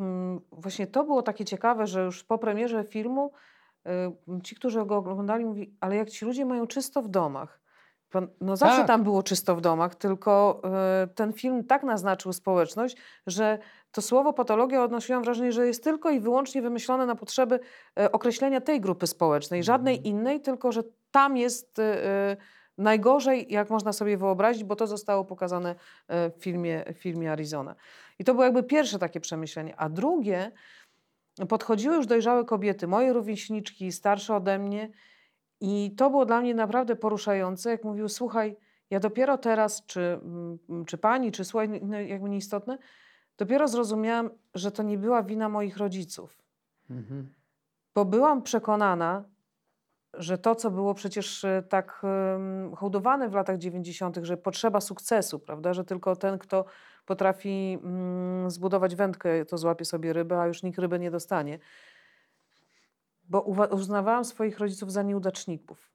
mm, 0.00 0.40
właśnie 0.52 0.86
to 0.86 1.04
było 1.04 1.22
takie 1.22 1.44
ciekawe, 1.44 1.86
że 1.86 2.04
już 2.04 2.24
po 2.24 2.38
premierze 2.38 2.84
filmu 2.84 3.32
ci, 4.42 4.54
którzy 4.56 4.86
go 4.86 4.96
oglądali, 4.96 5.44
mówi, 5.44 5.74
ale 5.80 5.96
jak 5.96 6.10
ci 6.10 6.24
ludzie 6.24 6.44
mają 6.44 6.66
czysto 6.66 7.02
w 7.02 7.08
domach, 7.08 7.60
no 8.40 8.56
zawsze 8.56 8.78
tak. 8.78 8.86
tam 8.86 9.02
było 9.02 9.22
czysto 9.22 9.56
w 9.56 9.60
domach, 9.60 9.94
tylko 9.94 10.62
y, 11.04 11.14
ten 11.14 11.32
film 11.32 11.64
tak 11.64 11.82
naznaczył 11.82 12.32
społeczność, 12.32 12.96
że 13.26 13.58
to 13.92 14.02
słowo 14.02 14.32
patologia 14.32 14.84
odnosiłam 14.84 15.22
wrażenie, 15.22 15.52
że 15.52 15.66
jest 15.66 15.84
tylko 15.84 16.10
i 16.10 16.20
wyłącznie 16.20 16.62
wymyślone 16.62 17.06
na 17.06 17.14
potrzeby 17.14 17.60
y, 18.00 18.12
określenia 18.12 18.60
tej 18.60 18.80
grupy 18.80 19.06
społecznej, 19.06 19.62
żadnej 19.62 19.96
mhm. 19.96 20.16
innej, 20.16 20.40
tylko 20.40 20.72
że 20.72 20.82
tam 21.10 21.36
jest 21.36 21.78
y, 21.78 21.82
najgorzej, 22.78 23.46
jak 23.52 23.70
można 23.70 23.92
sobie 23.92 24.16
wyobrazić, 24.16 24.64
bo 24.64 24.76
to 24.76 24.86
zostało 24.86 25.24
pokazane 25.24 25.74
w 26.08 26.32
filmie, 26.38 26.84
w 26.94 26.98
filmie 26.98 27.32
Arizona. 27.32 27.74
I 28.18 28.24
to 28.24 28.34
było 28.34 28.44
jakby 28.44 28.62
pierwsze 28.62 28.98
takie 28.98 29.20
przemyślenie. 29.20 29.74
A 29.76 29.88
drugie, 29.88 30.52
podchodziły 31.48 31.96
już 31.96 32.06
dojrzałe 32.06 32.44
kobiety, 32.44 32.86
moje 32.86 33.12
rówieśniczki, 33.12 33.92
starsze 33.92 34.34
ode 34.34 34.58
mnie, 34.58 34.88
i 35.60 35.94
to 35.96 36.10
było 36.10 36.26
dla 36.26 36.40
mnie 36.40 36.54
naprawdę 36.54 36.96
poruszające, 36.96 37.70
jak 37.70 37.84
mówił, 37.84 38.08
słuchaj, 38.08 38.56
ja 38.90 39.00
dopiero 39.00 39.38
teraz, 39.38 39.86
czy, 39.86 40.00
mm, 40.00 40.58
czy 40.86 40.98
pani, 40.98 41.32
czy 41.32 41.44
słuchaj, 41.44 41.80
no 41.82 42.00
jakby 42.00 42.30
nieistotne, 42.30 42.78
dopiero 43.38 43.68
zrozumiałam, 43.68 44.30
że 44.54 44.70
to 44.70 44.82
nie 44.82 44.98
była 44.98 45.22
wina 45.22 45.48
moich 45.48 45.76
rodziców. 45.76 46.42
Mhm. 46.90 47.32
Bo 47.94 48.04
byłam 48.04 48.42
przekonana, 48.42 49.24
że 50.14 50.38
to, 50.38 50.54
co 50.54 50.70
było 50.70 50.94
przecież 50.94 51.44
e, 51.44 51.62
tak 51.68 52.02
um, 52.02 52.74
hołdowane 52.74 53.28
w 53.28 53.34
latach 53.34 53.58
90., 53.58 54.18
że 54.22 54.36
potrzeba 54.36 54.80
sukcesu, 54.80 55.38
prawda, 55.38 55.74
że 55.74 55.84
tylko 55.84 56.16
ten, 56.16 56.38
kto 56.38 56.64
potrafi 57.06 57.78
mm, 57.84 58.50
zbudować 58.50 58.96
wędkę, 58.96 59.44
to 59.44 59.58
złapie 59.58 59.84
sobie 59.84 60.12
rybę, 60.12 60.40
a 60.40 60.46
już 60.46 60.62
nikt 60.62 60.78
ryby 60.78 60.98
nie 60.98 61.10
dostanie. 61.10 61.58
Bo 63.28 63.40
uznawałam 63.70 64.24
swoich 64.24 64.58
rodziców 64.58 64.92
za 64.92 65.02
nieudaczników. 65.02 65.90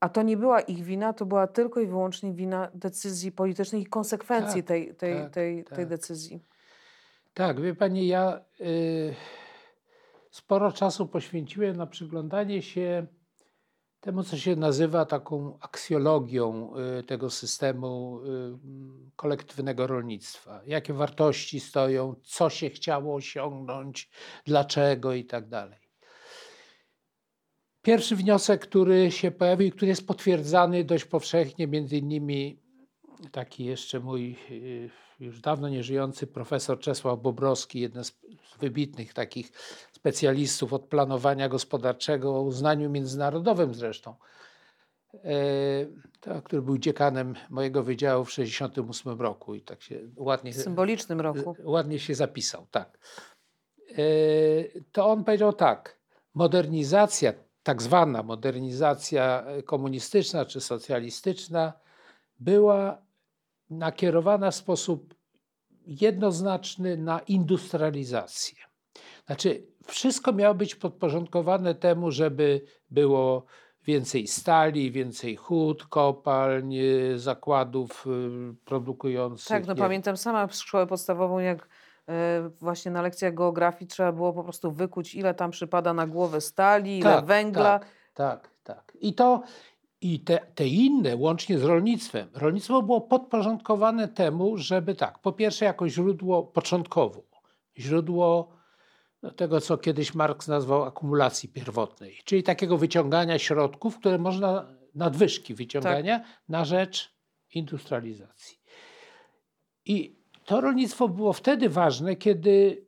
A 0.00 0.08
to 0.08 0.22
nie 0.22 0.36
była 0.36 0.60
ich 0.60 0.84
wina, 0.84 1.12
to 1.12 1.26
była 1.26 1.46
tylko 1.46 1.80
i 1.80 1.86
wyłącznie 1.86 2.32
wina 2.32 2.70
decyzji 2.74 3.32
politycznych 3.32 3.82
i 3.82 3.86
konsekwencji 3.86 4.62
Tak, 4.62 4.68
tej, 4.68 4.94
tej, 4.94 5.14
tak, 5.14 5.32
tej, 5.32 5.64
tej 5.64 5.76
tak. 5.76 5.88
decyzji. 5.88 6.40
Tak, 7.34 7.60
wie 7.60 7.74
pani, 7.74 8.06
ja 8.06 8.40
y, 8.60 9.14
sporo 10.30 10.72
czasu 10.72 11.06
poświęciłem 11.06 11.76
na 11.76 11.86
przyglądanie 11.86 12.62
się 12.62 13.06
temu, 14.06 14.22
co 14.22 14.36
się 14.36 14.56
nazywa 14.56 15.04
taką 15.04 15.58
aksjologią 15.60 16.72
y, 16.98 17.02
tego 17.02 17.30
systemu 17.30 18.20
y, 18.20 19.12
kolektywnego 19.16 19.86
rolnictwa. 19.86 20.60
Jakie 20.66 20.92
wartości 20.92 21.60
stoją, 21.60 22.14
co 22.22 22.50
się 22.50 22.70
chciało 22.70 23.14
osiągnąć, 23.14 24.10
dlaczego 24.44 25.12
i 25.12 25.24
tak 25.24 25.48
dalej. 25.48 25.78
Pierwszy 27.82 28.16
wniosek, 28.16 28.60
który 28.60 29.10
się 29.10 29.30
pojawił, 29.30 29.70
który 29.70 29.88
jest 29.88 30.06
potwierdzany 30.06 30.84
dość 30.84 31.04
powszechnie, 31.04 31.66
między 31.66 31.96
innymi 31.96 32.62
taki 33.32 33.64
jeszcze 33.64 34.00
mój 34.00 34.36
y, 34.50 34.90
już 35.20 35.40
dawno 35.40 35.68
nieżyjący 35.68 36.26
profesor 36.26 36.78
Czesław 36.78 37.20
Bobrowski, 37.20 37.80
jeden 37.80 38.04
z 38.04 38.18
wybitnych 38.60 39.14
takich 39.14 39.52
specjalistów 40.06 40.72
od 40.72 40.82
planowania 40.82 41.48
gospodarczego 41.48 42.36
o 42.36 42.42
uznaniu 42.42 42.90
międzynarodowym 42.90 43.74
zresztą, 43.74 44.14
e, 45.14 46.40
który 46.44 46.62
był 46.62 46.78
dziekanem 46.78 47.34
mojego 47.50 47.82
wydziału 47.82 48.24
w 48.24 48.28
1968 48.28 49.20
roku 49.20 49.54
i 49.54 49.60
tak 49.62 49.82
się 49.82 50.00
ładnie, 50.16 50.52
W 50.52 50.56
symbolicznym 50.56 51.20
roku. 51.20 51.56
ładnie 51.64 51.98
się 51.98 52.14
zapisał, 52.14 52.66
tak. 52.70 52.98
E, 53.90 53.96
To 54.92 55.06
on 55.06 55.24
powiedział 55.24 55.52
tak, 55.52 55.98
modernizacja, 56.34 57.32
tak 57.62 57.82
zwana 57.82 58.22
modernizacja 58.22 59.44
komunistyczna 59.64 60.44
czy 60.44 60.60
socjalistyczna 60.60 61.72
była 62.40 62.98
nakierowana 63.70 64.50
w 64.50 64.54
sposób 64.54 65.14
jednoznaczny 65.86 66.96
na 66.96 67.20
industrializację. 67.20 68.65
Znaczy, 69.26 69.62
wszystko 69.86 70.32
miało 70.32 70.54
być 70.54 70.74
podporządkowane 70.74 71.74
temu, 71.74 72.10
żeby 72.10 72.60
było 72.90 73.44
więcej 73.84 74.26
stali, 74.26 74.90
więcej 74.92 75.36
hut, 75.36 75.84
kopalń, 75.86 76.74
y, 76.76 77.18
zakładów 77.18 78.06
y, 78.06 78.54
produkujących. 78.64 79.48
Tak, 79.48 79.66
no 79.66 79.74
nie- 79.74 79.78
pamiętam 79.80 80.16
sama 80.16 80.48
szkołę 80.48 80.86
podstawową, 80.86 81.38
jak 81.38 81.68
e, 82.08 82.50
właśnie 82.60 82.90
na 82.90 83.02
lekcjach 83.02 83.34
geografii 83.34 83.88
trzeba 83.88 84.12
było 84.12 84.32
po 84.32 84.44
prostu 84.44 84.72
wykuć, 84.72 85.14
ile 85.14 85.34
tam 85.34 85.50
przypada 85.50 85.94
na 85.94 86.06
głowę 86.06 86.40
stali, 86.40 86.98
ile 86.98 87.10
Tak, 87.14 87.24
węgla. 87.24 87.78
Tak, 87.78 87.88
tak, 88.14 88.50
tak. 88.64 88.92
I 89.00 89.14
to 89.14 89.42
i 90.00 90.20
te, 90.20 90.38
te 90.54 90.66
inne, 90.66 91.16
łącznie 91.16 91.58
z 91.58 91.64
rolnictwem. 91.64 92.28
Rolnictwo 92.34 92.82
było 92.82 93.00
podporządkowane 93.00 94.08
temu, 94.08 94.56
żeby 94.56 94.94
tak, 94.94 95.18
po 95.18 95.32
pierwsze 95.32 95.64
jako 95.64 95.88
źródło 95.88 96.42
początkowo, 96.42 97.22
źródło 97.78 98.48
tego, 99.30 99.60
co 99.60 99.78
kiedyś 99.78 100.14
Marx 100.14 100.48
nazwał 100.48 100.84
akumulacji 100.84 101.48
pierwotnej, 101.48 102.18
czyli 102.24 102.42
takiego 102.42 102.78
wyciągania 102.78 103.38
środków, 103.38 103.98
które 103.98 104.18
można, 104.18 104.76
nadwyżki 104.94 105.54
wyciągania 105.54 106.24
na 106.48 106.64
rzecz 106.64 107.16
industrializacji. 107.54 108.58
I 109.84 110.16
to 110.44 110.60
rolnictwo 110.60 111.08
było 111.08 111.32
wtedy 111.32 111.68
ważne, 111.68 112.16
kiedy 112.16 112.85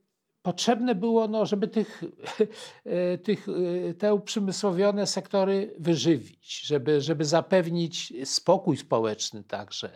potrzebne 0.49 0.95
było, 0.95 1.29
no, 1.29 1.47
żeby 1.47 1.69
tych, 1.69 2.05
e, 2.85 3.19
tych, 3.19 3.47
e, 3.91 3.95
te 3.95 4.15
uprzemysłowione 4.15 5.07
sektory 5.07 5.75
wyżywić, 5.79 6.61
żeby, 6.67 7.01
żeby 7.01 7.25
zapewnić 7.25 8.13
spokój 8.25 8.77
społeczny 8.77 9.45
także, 9.45 9.91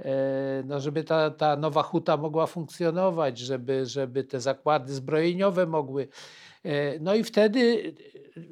E, 0.00 0.62
no, 0.66 0.80
żeby 0.80 1.04
ta, 1.04 1.30
ta 1.30 1.56
nowa 1.56 1.82
huta 1.82 2.16
mogła 2.16 2.46
funkcjonować, 2.46 3.38
żeby, 3.38 3.86
żeby 3.86 4.24
te 4.24 4.40
zakłady 4.40 4.92
zbrojeniowe 4.92 5.66
mogły. 5.66 6.08
No 7.00 7.14
i 7.14 7.24
wtedy 7.24 7.94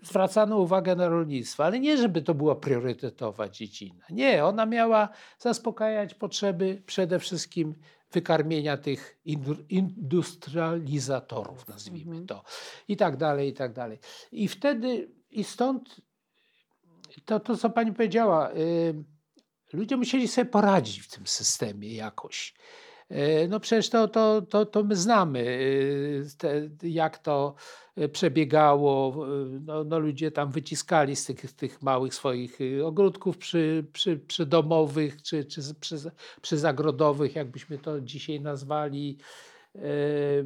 zwracano 0.02 0.59
uwagę 0.59 0.96
na 0.96 1.09
rolnictwo, 1.09 1.64
ale 1.64 1.80
nie, 1.80 1.96
żeby 1.96 2.22
to 2.22 2.35
była 2.35 2.56
priorytetowa 2.56 3.48
dziedzina. 3.48 4.04
Nie, 4.11 4.44
ona 4.44 4.66
miała 4.66 5.09
zaspokajać 5.38 6.14
potrzeby 6.14 6.82
przede 6.87 7.18
wszystkim 7.18 7.74
wykarmienia 8.16 8.76
tych 8.76 9.18
indu- 9.26 9.64
industrializatorów, 9.68 11.68
nazwijmy 11.68 12.11
Mhm. 12.11 12.26
to, 12.26 12.42
i 12.88 12.96
tak 12.96 13.16
dalej, 13.16 13.48
i 13.48 13.52
tak 13.52 13.72
dalej. 13.72 13.98
I 14.33 14.48
wtedy, 14.48 15.09
i 15.31 15.44
stąd 15.44 16.00
to, 17.24 17.40
to 17.40 17.57
co 17.57 17.70
pani 17.70 17.92
powiedziała, 17.92 18.52
y, 18.52 19.05
ludzie 19.72 19.96
musieli 19.96 20.29
sobie 20.29 20.50
poradzić 20.50 21.00
w 21.00 21.11
tym 21.11 21.26
systemie 21.26 21.94
jakoś. 21.94 22.55
Y, 23.11 23.49
No 23.49 23.61
przecież 23.61 23.90
to, 23.90 24.09
to, 24.09 24.42
to, 24.42 24.66
to 24.66 24.85
my 24.85 24.97
znamy, 24.97 25.40
y, 25.40 26.25
te, 26.38 26.69
jak 26.83 27.19
to 27.19 27.55
y, 27.99 28.09
przebiegało. 28.09 29.27
No, 29.61 29.85
no 29.85 29.99
ludzie 29.99 30.31
tam 30.31 30.51
wyciskali 30.51 31.16
z 31.16 31.25
tych, 31.25 31.53
tych 31.53 31.83
małych 31.83 32.14
swoich 32.14 32.59
ogródków 32.85 33.38
przy, 33.38 33.87
przy, 33.92 34.19
przydomowych 34.19 35.23
czy, 35.23 35.45
czy 35.45 35.61
przy, 35.81 35.97
przyzagrodowych, 36.42 37.37
jakbyśmy 37.37 37.79
to 37.79 38.01
dzisiaj 38.01 38.40
nazwali. 38.40 39.19
E, 39.75 40.45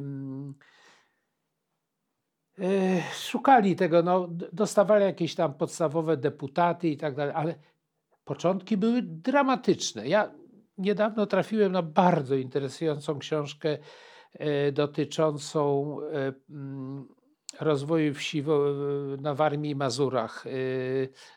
Szukali 3.13 3.75
tego, 3.75 4.03
no, 4.03 4.27
dostawali 4.53 5.03
jakieś 5.03 5.35
tam 5.35 5.53
podstawowe 5.53 6.17
deputaty 6.17 6.89
i 6.89 6.97
tak 6.97 7.15
dalej, 7.15 7.33
ale 7.35 7.55
początki 8.23 8.77
były 8.77 9.01
dramatyczne. 9.01 10.07
Ja 10.07 10.31
niedawno 10.81 11.25
trafiłem 11.25 11.71
na 11.71 11.81
bardzo 11.81 12.35
interesującą 12.35 13.19
książkę 13.19 13.77
e, 14.33 14.71
dotyczącą 14.71 15.97
e, 16.01 16.33
mm, 16.49 17.07
rozwoju 17.59 18.13
wsi 18.13 18.43
na 19.17 19.35
Warmii 19.35 19.71
i 19.71 19.75
Mazurach 19.75 20.47
e, 20.47 20.49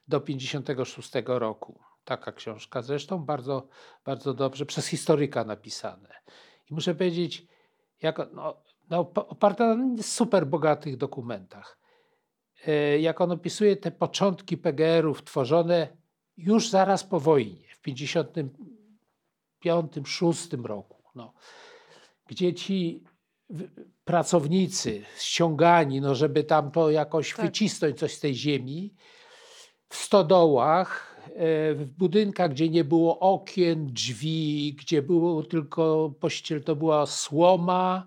do 0.09 0.21
56 0.21 1.13
roku. 1.27 1.81
Taka 2.05 2.33
książka 2.33 2.83
zresztą 2.83 3.25
bardzo, 3.25 3.69
bardzo 4.05 4.35
dobrze 4.35 4.67
przez 4.67 4.87
historyka 4.87 5.45
napisane. 5.45 6.09
I 6.71 6.75
muszę 6.75 6.95
powiedzieć, 6.95 7.47
jak, 8.03 8.19
no, 8.33 8.63
no, 8.91 9.03
op- 9.03 9.27
oparta 9.29 9.75
na 9.75 10.03
super 10.03 10.47
bogatych 10.47 10.97
dokumentach. 10.97 11.79
Jak 13.01 13.21
on 13.21 13.33
opisuje 13.33 13.77
te 13.77 13.91
początki 13.91 14.59
PGR-ów 14.59 15.25
tworzone 15.25 15.89
już 16.37 16.71
zaraz 16.71 17.05
po 17.05 17.21
wojnie, 17.21 17.69
w 17.75 17.81
55-6 19.65 20.65
roku, 20.65 21.03
no, 21.15 21.33
gdzie 22.27 22.55
ci 22.55 23.05
pracownicy 24.05 25.03
ściągani, 25.19 26.01
no, 26.01 26.15
żeby 26.15 26.45
tam 26.45 26.71
to 26.71 26.91
jakoś 26.91 27.35
Tak. 27.35 27.47
wycisnąć 27.47 27.99
coś 27.99 28.15
z 28.15 28.21
tej 28.21 28.35
ziemi, 28.35 28.95
w 29.89 29.97
stodołach, 29.97 31.17
e, 31.29 31.75
w 31.75 31.91
budynkach, 31.99 32.51
gdzie 32.51 32.69
nie 32.69 32.85
było 32.85 33.19
okien, 33.19 33.87
drzwi, 33.93 34.77
gdzie 34.79 35.03
było 35.03 35.43
tylko 35.43 36.15
pościel, 36.21 36.65
to 36.65 36.77
była 36.77 37.07
słoma, 37.07 38.07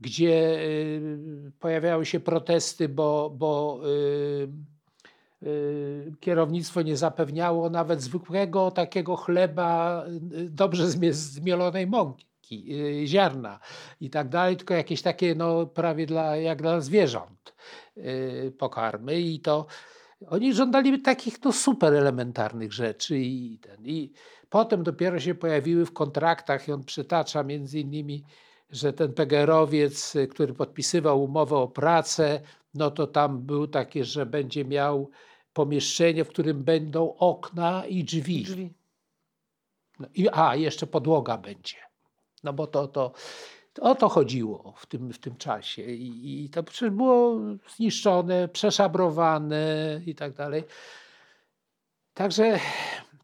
gdzie 0.00 0.60
y, 0.60 1.52
pojawiały 1.60 2.06
się 2.06 2.20
protesty, 2.20 2.88
bo, 2.88 3.30
bo 3.30 3.80
y, 3.88 4.48
kierownictwo 6.20 6.82
nie 6.82 6.96
zapewniało 6.96 7.70
nawet 7.70 8.02
zwykłego 8.02 8.70
takiego 8.70 9.16
chleba 9.16 10.04
y, 10.32 10.50
dobrze 10.50 10.84
zmie- 10.86 11.12
zmielonej 11.12 11.86
mąki, 11.86 12.74
y, 12.74 13.06
ziarna 13.06 13.60
i 14.00 14.10
tak 14.10 14.28
dalej, 14.28 14.56
tylko 14.56 14.74
jakieś 14.74 15.02
takie 15.02 15.34
no, 15.34 15.66
prawie 15.66 16.06
dla, 16.06 16.36
jak 16.36 16.62
dla 16.62 16.80
zwierząt 16.80 17.54
y, 17.96 18.52
pokarmy 18.58 19.20
i 19.20 19.40
to. 19.40 19.66
Oni 20.26 20.54
żądali 20.54 21.02
takich 21.02 21.44
no, 21.44 21.52
super 21.52 21.94
elementarnych 21.94 22.72
rzeczy 22.72 23.18
i, 23.18 23.58
ten, 23.58 23.86
i 23.86 24.12
potem 24.50 24.82
dopiero 24.82 25.20
się 25.20 25.34
pojawiły 25.34 25.86
w 25.86 25.92
kontraktach 25.92 26.68
i 26.68 26.72
on 26.72 26.84
przytacza 26.84 27.42
między 27.42 27.80
innymi, 27.80 28.24
że 28.70 28.92
ten 28.92 29.12
PGR-owiec, 29.12 30.16
y, 30.16 30.26
który 30.28 30.54
podpisywał 30.54 31.24
umowę 31.24 31.56
o 31.56 31.68
pracę, 31.68 32.40
no 32.74 32.90
to 32.90 33.06
tam 33.06 33.42
był 33.42 33.66
takie, 33.66 34.04
że 34.04 34.26
będzie 34.26 34.64
miał 34.64 35.10
pomieszczenie, 35.60 36.24
w 36.24 36.28
którym 36.28 36.64
będą 36.64 37.16
okna 37.16 37.86
i 37.86 38.04
drzwi. 38.04 38.42
Drzwi. 38.42 38.72
No 39.98 40.06
i, 40.14 40.28
a, 40.32 40.56
jeszcze 40.56 40.86
podłoga 40.86 41.38
będzie. 41.38 41.76
No 42.44 42.52
bo 42.52 42.66
to, 42.66 42.88
to, 42.88 43.12
to 43.72 43.82
o 43.82 43.94
to 43.94 44.08
chodziło 44.08 44.74
w 44.76 44.86
tym, 44.86 45.12
w 45.12 45.18
tym 45.18 45.36
czasie. 45.36 45.82
I, 45.82 46.44
I 46.44 46.50
to 46.50 46.62
przecież 46.62 46.90
było 46.90 47.36
zniszczone, 47.76 48.48
przeszabrowane 48.48 50.00
i 50.06 50.14
tak 50.14 50.32
dalej. 50.32 50.64
Także 52.14 52.58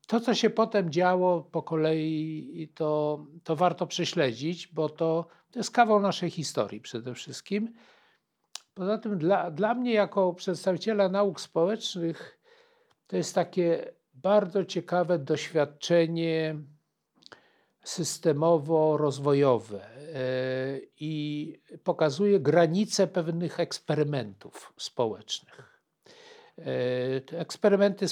to, 0.07 0.21
co 0.21 0.35
się 0.35 0.51
potem 0.51 0.91
działo 0.91 1.43
po 1.43 1.63
kolei, 1.63 2.69
to, 2.75 3.19
to 3.45 3.57
warto 3.57 3.87
prześledzić, 3.87 4.67
bo 4.67 4.89
to, 4.89 5.27
to 5.51 5.59
jest 5.59 5.71
kawał 5.71 6.01
naszej 6.01 6.31
historii 6.31 6.81
przede 6.81 7.15
wszystkim. 7.15 7.73
Poza 8.77 8.99
tym 8.99 9.19
dla, 9.19 9.51
dla 9.51 9.75
mnie 9.75 9.93
jako 9.93 10.35
przedstawiciela 10.35 11.09
nauk 11.09 11.41
społecznych 11.41 12.39
to 13.07 13.17
jest 13.17 13.35
takie 13.35 13.93
bardzo 14.15 14.65
ciekawe 14.65 15.19
doświadczenie 15.19 16.57
systemowo-rozwojowe 17.85 19.81
e, 19.81 19.89
i 21.01 21.55
pokazuje 21.85 22.41
granice 22.41 23.07
pewnych 23.07 23.61
eksperymentów 23.61 24.73
społecznych. 24.77 25.81
E, 26.59 27.39
eksperymenty 27.39 28.07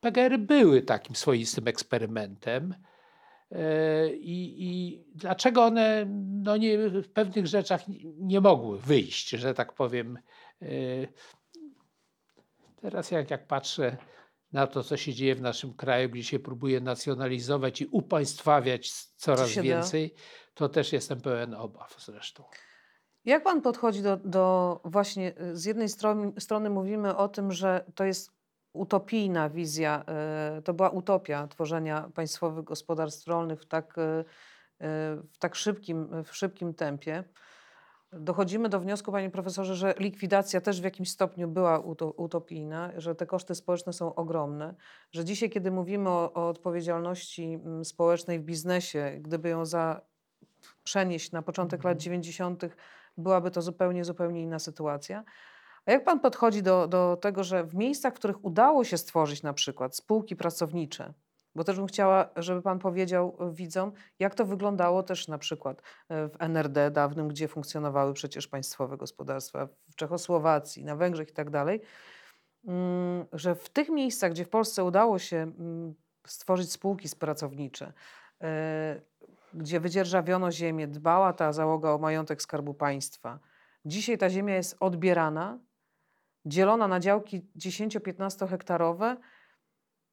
PGR 0.00 0.38
były 0.38 0.82
takim 0.82 1.16
swoistym 1.16 1.68
eksperymentem. 1.68 2.74
E, 3.52 4.08
I, 4.14 4.64
I, 4.64 5.04
dlaczego 5.14 5.64
one 5.64 6.06
no 6.42 6.56
nie, 6.56 6.78
w 6.88 7.08
pewnych 7.08 7.46
rzeczach 7.46 7.80
nie 8.18 8.40
mogły 8.40 8.78
wyjść, 8.78 9.30
że 9.30 9.54
tak 9.54 9.72
powiem. 9.72 10.18
Teraz 12.80 13.10
jak, 13.10 13.30
jak 13.30 13.46
patrzę 13.46 13.96
na 14.52 14.66
to, 14.66 14.82
co 14.82 14.96
się 14.96 15.14
dzieje 15.14 15.34
w 15.34 15.40
naszym 15.40 15.74
kraju, 15.74 16.08
gdzie 16.08 16.24
się 16.24 16.38
próbuje 16.38 16.80
nacjonalizować 16.80 17.80
i 17.80 17.86
upaństwawiać 17.86 18.92
coraz 19.16 19.50
więcej, 19.50 20.10
da? 20.10 20.22
to 20.54 20.68
też 20.68 20.92
jestem 20.92 21.20
pełen 21.20 21.54
obaw 21.54 21.96
zresztą. 22.04 22.44
Jak 23.24 23.42
pan 23.42 23.62
podchodzi 23.62 24.02
do, 24.02 24.16
do 24.16 24.80
właśnie, 24.84 25.34
z 25.52 25.64
jednej 25.64 25.88
strony, 25.88 26.32
strony 26.40 26.70
mówimy 26.70 27.16
o 27.16 27.28
tym, 27.28 27.52
że 27.52 27.84
to 27.94 28.04
jest 28.04 28.37
utopijna 28.72 29.48
wizja, 29.48 30.04
e, 30.08 30.62
to 30.64 30.74
była 30.74 30.90
utopia 30.90 31.46
tworzenia 31.46 32.10
państwowych 32.14 32.64
gospodarstw 32.64 33.26
rolnych 33.26 33.62
w 33.62 33.66
tak, 33.66 33.98
e, 33.98 34.02
e, 34.02 34.24
w 35.32 35.38
tak 35.38 35.54
szybkim, 35.54 36.24
w 36.24 36.36
szybkim 36.36 36.74
tempie. 36.74 37.24
Dochodzimy 38.12 38.68
do 38.68 38.80
wniosku, 38.80 39.12
panie 39.12 39.30
profesorze, 39.30 39.76
że 39.76 39.94
likwidacja 39.98 40.60
też 40.60 40.80
w 40.80 40.84
jakimś 40.84 41.10
stopniu 41.10 41.48
była 41.48 41.78
utopijna, 42.16 42.92
że 42.96 43.14
te 43.14 43.26
koszty 43.26 43.54
społeczne 43.54 43.92
są 43.92 44.14
ogromne, 44.14 44.74
że 45.12 45.24
dzisiaj, 45.24 45.50
kiedy 45.50 45.70
mówimy 45.70 46.10
o, 46.10 46.32
o 46.32 46.48
odpowiedzialności 46.48 47.44
mm, 47.44 47.84
społecznej 47.84 48.40
w 48.40 48.42
biznesie, 48.42 49.18
gdyby 49.20 49.48
ją 49.48 49.64
za 49.64 50.00
przenieść 50.84 51.32
na 51.32 51.42
początek 51.42 51.84
lat 51.84 51.98
90., 51.98 52.64
mhm. 52.64 52.80
byłaby 53.16 53.50
to 53.50 53.62
zupełnie, 53.62 54.04
zupełnie 54.04 54.42
inna 54.42 54.58
sytuacja. 54.58 55.24
A 55.88 55.92
jak 55.92 56.04
pan 56.04 56.20
podchodzi 56.20 56.62
do, 56.62 56.88
do 56.88 57.18
tego, 57.20 57.44
że 57.44 57.64
w 57.64 57.74
miejscach, 57.74 58.14
w 58.14 58.16
których 58.16 58.44
udało 58.44 58.84
się 58.84 58.98
stworzyć 58.98 59.42
na 59.42 59.52
przykład 59.52 59.96
spółki 59.96 60.36
pracownicze, 60.36 61.14
bo 61.54 61.64
też 61.64 61.76
bym 61.76 61.86
chciała, 61.86 62.28
żeby 62.36 62.62
Pan 62.62 62.78
powiedział 62.78 63.36
widzom, 63.52 63.92
jak 64.18 64.34
to 64.34 64.44
wyglądało 64.44 65.02
też 65.02 65.28
na 65.28 65.38
przykład 65.38 65.82
e, 66.08 66.28
w 66.28 66.36
NRD 66.38 66.90
dawnym, 66.90 67.28
gdzie 67.28 67.48
funkcjonowały 67.48 68.12
przecież 68.12 68.48
państwowe 68.48 68.96
gospodarstwa, 68.96 69.68
w 69.90 69.96
Czechosłowacji, 69.96 70.84
na 70.84 70.96
Węgrzech 70.96 71.30
i 71.30 71.32
tak 71.32 71.50
dalej, 71.50 71.80
mm, 72.66 73.26
że 73.32 73.54
w 73.54 73.68
tych 73.68 73.88
miejscach, 73.88 74.32
gdzie 74.32 74.44
w 74.44 74.48
Polsce 74.48 74.84
udało 74.84 75.18
się 75.18 75.36
mm, 75.36 75.94
stworzyć 76.26 76.72
spółki 76.72 77.08
pracownicze, 77.18 77.92
e, 78.42 79.00
gdzie 79.54 79.80
wydzierżawiono 79.80 80.52
ziemię, 80.52 80.88
dbała 80.88 81.32
ta 81.32 81.52
załoga 81.52 81.90
o 81.90 81.98
majątek 81.98 82.42
Skarbu 82.42 82.74
Państwa, 82.74 83.38
dzisiaj 83.84 84.18
ta 84.18 84.30
ziemia 84.30 84.54
jest 84.54 84.76
odbierana, 84.80 85.58
dzielona 86.46 86.88
na 86.88 87.00
działki 87.00 87.40
10-15 87.56 88.48
hektarowe, 88.48 89.16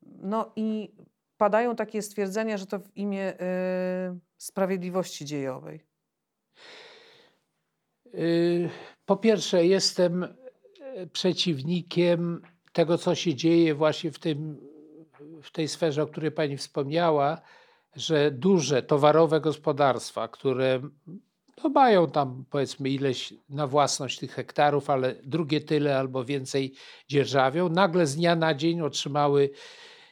no 0.02 0.52
i 0.56 0.96
padają 1.38 1.76
takie 1.76 2.02
stwierdzenia, 2.02 2.58
że 2.58 2.66
to 2.66 2.80
w 2.80 2.98
imię 2.98 3.34
y, 3.34 4.20
sprawiedliwości 4.38 5.26
dziejowej? 5.26 5.86
Y, 8.14 8.70
po 9.06 9.18
pierwsze, 9.18 9.66
jestem 9.66 10.24
y, 10.24 11.08
przeciwnikiem 11.14 12.42
tego, 12.72 12.98
co 12.98 13.16
się 13.16 13.36
dzieje 13.36 13.76
właśnie 13.76 14.12
w, 14.12 14.20
tym, 14.20 14.62
w 15.44 15.52
tej 15.52 15.68
sferze, 15.68 16.04
o 16.04 16.08
której 16.08 16.32
Pani 16.32 16.58
wspomniała, 16.58 17.42
że 17.96 18.32
duże 18.32 18.84
towarowe 18.84 19.42
gospodarstwa, 19.42 20.28
które 20.28 20.82
no 21.64 21.70
mają 21.70 22.08
tam 22.08 22.46
powiedzmy 22.50 22.90
ileś 22.90 23.34
na 23.50 23.68
własność 23.68 24.20
tych 24.20 24.32
hektarów, 24.32 24.90
ale 24.90 25.16
drugie 25.24 25.62
tyle 25.62 26.00
albo 26.00 26.26
więcej 26.26 26.74
dzierżawią, 27.08 27.70
nagle 27.70 28.08
z 28.08 28.16
dnia 28.16 28.36
na 28.36 28.54
dzień 28.54 28.82
otrzymały 28.82 29.50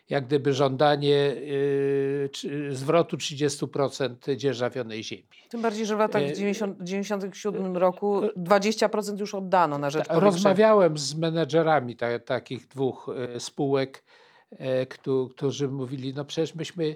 jak 0.09 0.25
gdyby 0.25 0.53
żądanie 0.53 1.15
y, 1.15 2.29
zwrotu 2.71 3.17
30% 3.17 4.35
dzierżawionej 4.35 5.03
ziemi. 5.03 5.23
Tym 5.49 5.61
bardziej, 5.61 5.85
że 5.85 5.95
w 5.95 5.99
latach 5.99 6.21
1997 6.21 7.77
roku 7.77 8.21
20% 8.21 9.19
już 9.19 9.35
oddano 9.35 9.77
na 9.77 9.89
rzecz 9.89 10.05
Rozmawiałem 10.09 10.97
z 10.97 11.15
menedżerami 11.15 11.95
ta, 11.95 12.19
takich 12.19 12.67
dwóch 12.67 13.15
spółek, 13.39 14.03
którzy 15.29 15.67
mówili, 15.67 16.13
no 16.13 16.25
przecież 16.25 16.55
myśmy 16.55 16.95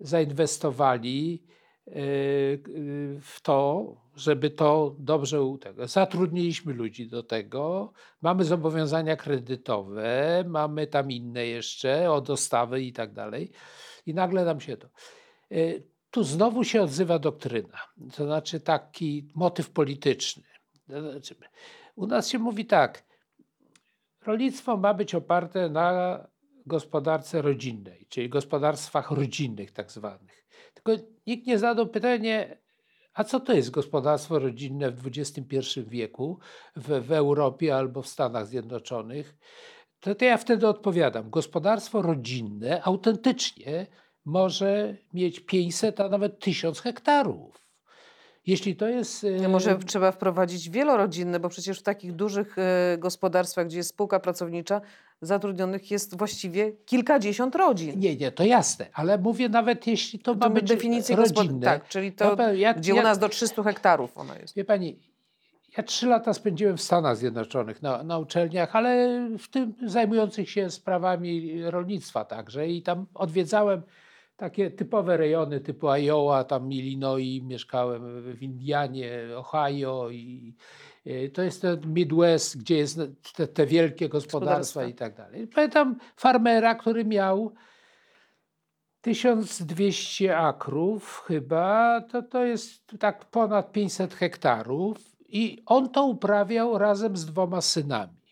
zainwestowali 0.00 1.42
w 1.86 3.38
to, 3.42 3.86
żeby 4.16 4.50
to 4.50 4.96
dobrze 4.98 5.56
tego. 5.60 5.88
Zatrudniliśmy 5.88 6.72
ludzi 6.72 7.08
do 7.08 7.22
tego, 7.22 7.92
mamy 8.22 8.44
zobowiązania 8.44 9.16
kredytowe, 9.16 10.44
mamy 10.46 10.86
tam 10.86 11.10
inne 11.10 11.46
jeszcze 11.46 12.12
o 12.12 12.20
dostawy 12.20 12.82
i 12.82 12.92
tak 12.92 13.12
dalej. 13.12 13.50
I 14.06 14.14
nagle 14.14 14.44
nam 14.44 14.60
się 14.60 14.76
to. 14.76 14.88
E, 15.50 15.56
tu 16.10 16.24
znowu 16.24 16.64
się 16.64 16.82
odzywa 16.82 17.18
doktryna, 17.18 17.78
to 18.16 18.24
znaczy 18.24 18.60
taki 18.60 19.28
motyw 19.34 19.70
polityczny. 19.70 20.42
Znaczy, 20.88 21.36
u 21.96 22.06
nas 22.06 22.28
się 22.28 22.38
mówi 22.38 22.66
tak, 22.66 23.04
rolnictwo 24.26 24.76
ma 24.76 24.94
być 24.94 25.14
oparte 25.14 25.68
na 25.68 26.18
gospodarce 26.66 27.42
rodzinnej, 27.42 28.06
czyli 28.08 28.28
gospodarstwach 28.28 29.10
rodzinnych 29.10 29.72
tak 29.72 29.92
zwanych. 29.92 30.43
Tylko 30.74 31.02
nikt 31.26 31.46
nie 31.46 31.58
zadał 31.58 31.86
pytania, 31.86 32.44
a 33.14 33.24
co 33.24 33.40
to 33.40 33.52
jest 33.52 33.70
gospodarstwo 33.70 34.38
rodzinne 34.38 34.90
w 34.90 35.06
XXI 35.06 35.80
wieku 35.86 36.38
w, 36.76 37.06
w 37.06 37.12
Europie 37.12 37.76
albo 37.76 38.02
w 38.02 38.08
Stanach 38.08 38.46
Zjednoczonych? 38.46 39.34
To, 40.00 40.14
to 40.14 40.24
ja 40.24 40.36
wtedy 40.36 40.68
odpowiadam. 40.68 41.30
Gospodarstwo 41.30 42.02
rodzinne 42.02 42.82
autentycznie 42.82 43.86
może 44.24 44.96
mieć 45.14 45.40
500, 45.40 46.00
a 46.00 46.08
nawet 46.08 46.38
1000 46.38 46.80
hektarów. 46.80 47.64
Jeśli 48.46 48.76
to 48.76 48.88
jest. 48.88 49.26
Ja 49.40 49.48
może 49.48 49.78
trzeba 49.78 50.12
wprowadzić 50.12 50.70
wielorodzinne, 50.70 51.40
bo 51.40 51.48
przecież 51.48 51.80
w 51.80 51.82
takich 51.82 52.12
dużych 52.12 52.58
e, 52.58 52.98
gospodarstwach, 52.98 53.66
gdzie 53.66 53.76
jest 53.76 53.90
spółka 53.90 54.20
pracownicza, 54.20 54.80
zatrudnionych 55.20 55.90
jest 55.90 56.18
właściwie 56.18 56.72
kilkadziesiąt 56.72 57.54
rodzin. 57.54 58.00
Nie, 58.00 58.16
nie, 58.16 58.32
to 58.32 58.44
jasne, 58.44 58.86
ale 58.92 59.18
mówię 59.18 59.48
nawet 59.48 59.86
jeśli 59.86 60.18
to, 60.18 60.34
to 60.34 60.48
ma 60.48 60.54
być 60.54 60.68
definicję 60.68 61.16
rodzinne. 61.16 61.64
Tak, 61.66 61.88
czyli 61.88 62.12
to, 62.12 62.36
no, 62.36 62.52
ja, 62.52 62.74
gdzie 62.74 62.94
ja, 62.94 63.00
u 63.00 63.04
nas 63.04 63.18
do 63.18 63.28
300 63.28 63.62
hektarów 63.62 64.18
ona 64.18 64.38
jest. 64.38 64.54
Wie 64.54 64.64
pani, 64.64 64.98
ja 65.76 65.82
trzy 65.82 66.06
lata 66.06 66.34
spędziłem 66.34 66.76
w 66.76 66.82
Stanach 66.82 67.16
Zjednoczonych 67.16 67.82
na, 67.82 68.02
na 68.02 68.18
uczelniach, 68.18 68.76
ale 68.76 69.20
w 69.38 69.48
tym 69.48 69.74
zajmujących 69.86 70.50
się 70.50 70.70
sprawami 70.70 71.62
rolnictwa 71.62 72.24
także 72.24 72.68
i 72.68 72.82
tam 72.82 73.06
odwiedzałem 73.14 73.82
takie 74.36 74.70
typowe 74.70 75.16
rejony 75.16 75.60
typu 75.60 75.88
Iowa, 75.88 76.44
tam 76.44 76.72
Illinois, 76.72 77.42
mieszkałem 77.42 78.22
w 78.34 78.42
Indianie, 78.42 79.10
Ohio 79.36 80.10
i 80.10 80.54
to 81.32 81.42
jest 81.42 81.62
ten 81.62 81.94
Midwest, 81.94 82.58
gdzie 82.58 82.76
jest 82.76 83.00
te, 83.36 83.48
te 83.48 83.66
wielkie 83.66 84.08
gospodarstwa 84.08 84.84
i 84.84 84.94
tak 84.94 85.14
dalej. 85.14 85.46
Pamiętam 85.46 85.96
farmera, 86.16 86.74
który 86.74 87.04
miał 87.04 87.54
1200 89.00 90.38
akrów 90.38 91.24
chyba, 91.26 92.00
to, 92.00 92.22
to 92.22 92.44
jest 92.44 92.86
tak 92.98 93.24
ponad 93.24 93.72
500 93.72 94.14
hektarów 94.14 94.98
i 95.28 95.62
on 95.66 95.90
to 95.90 96.06
uprawiał 96.06 96.78
razem 96.78 97.16
z 97.16 97.26
dwoma 97.26 97.60
synami. 97.60 98.24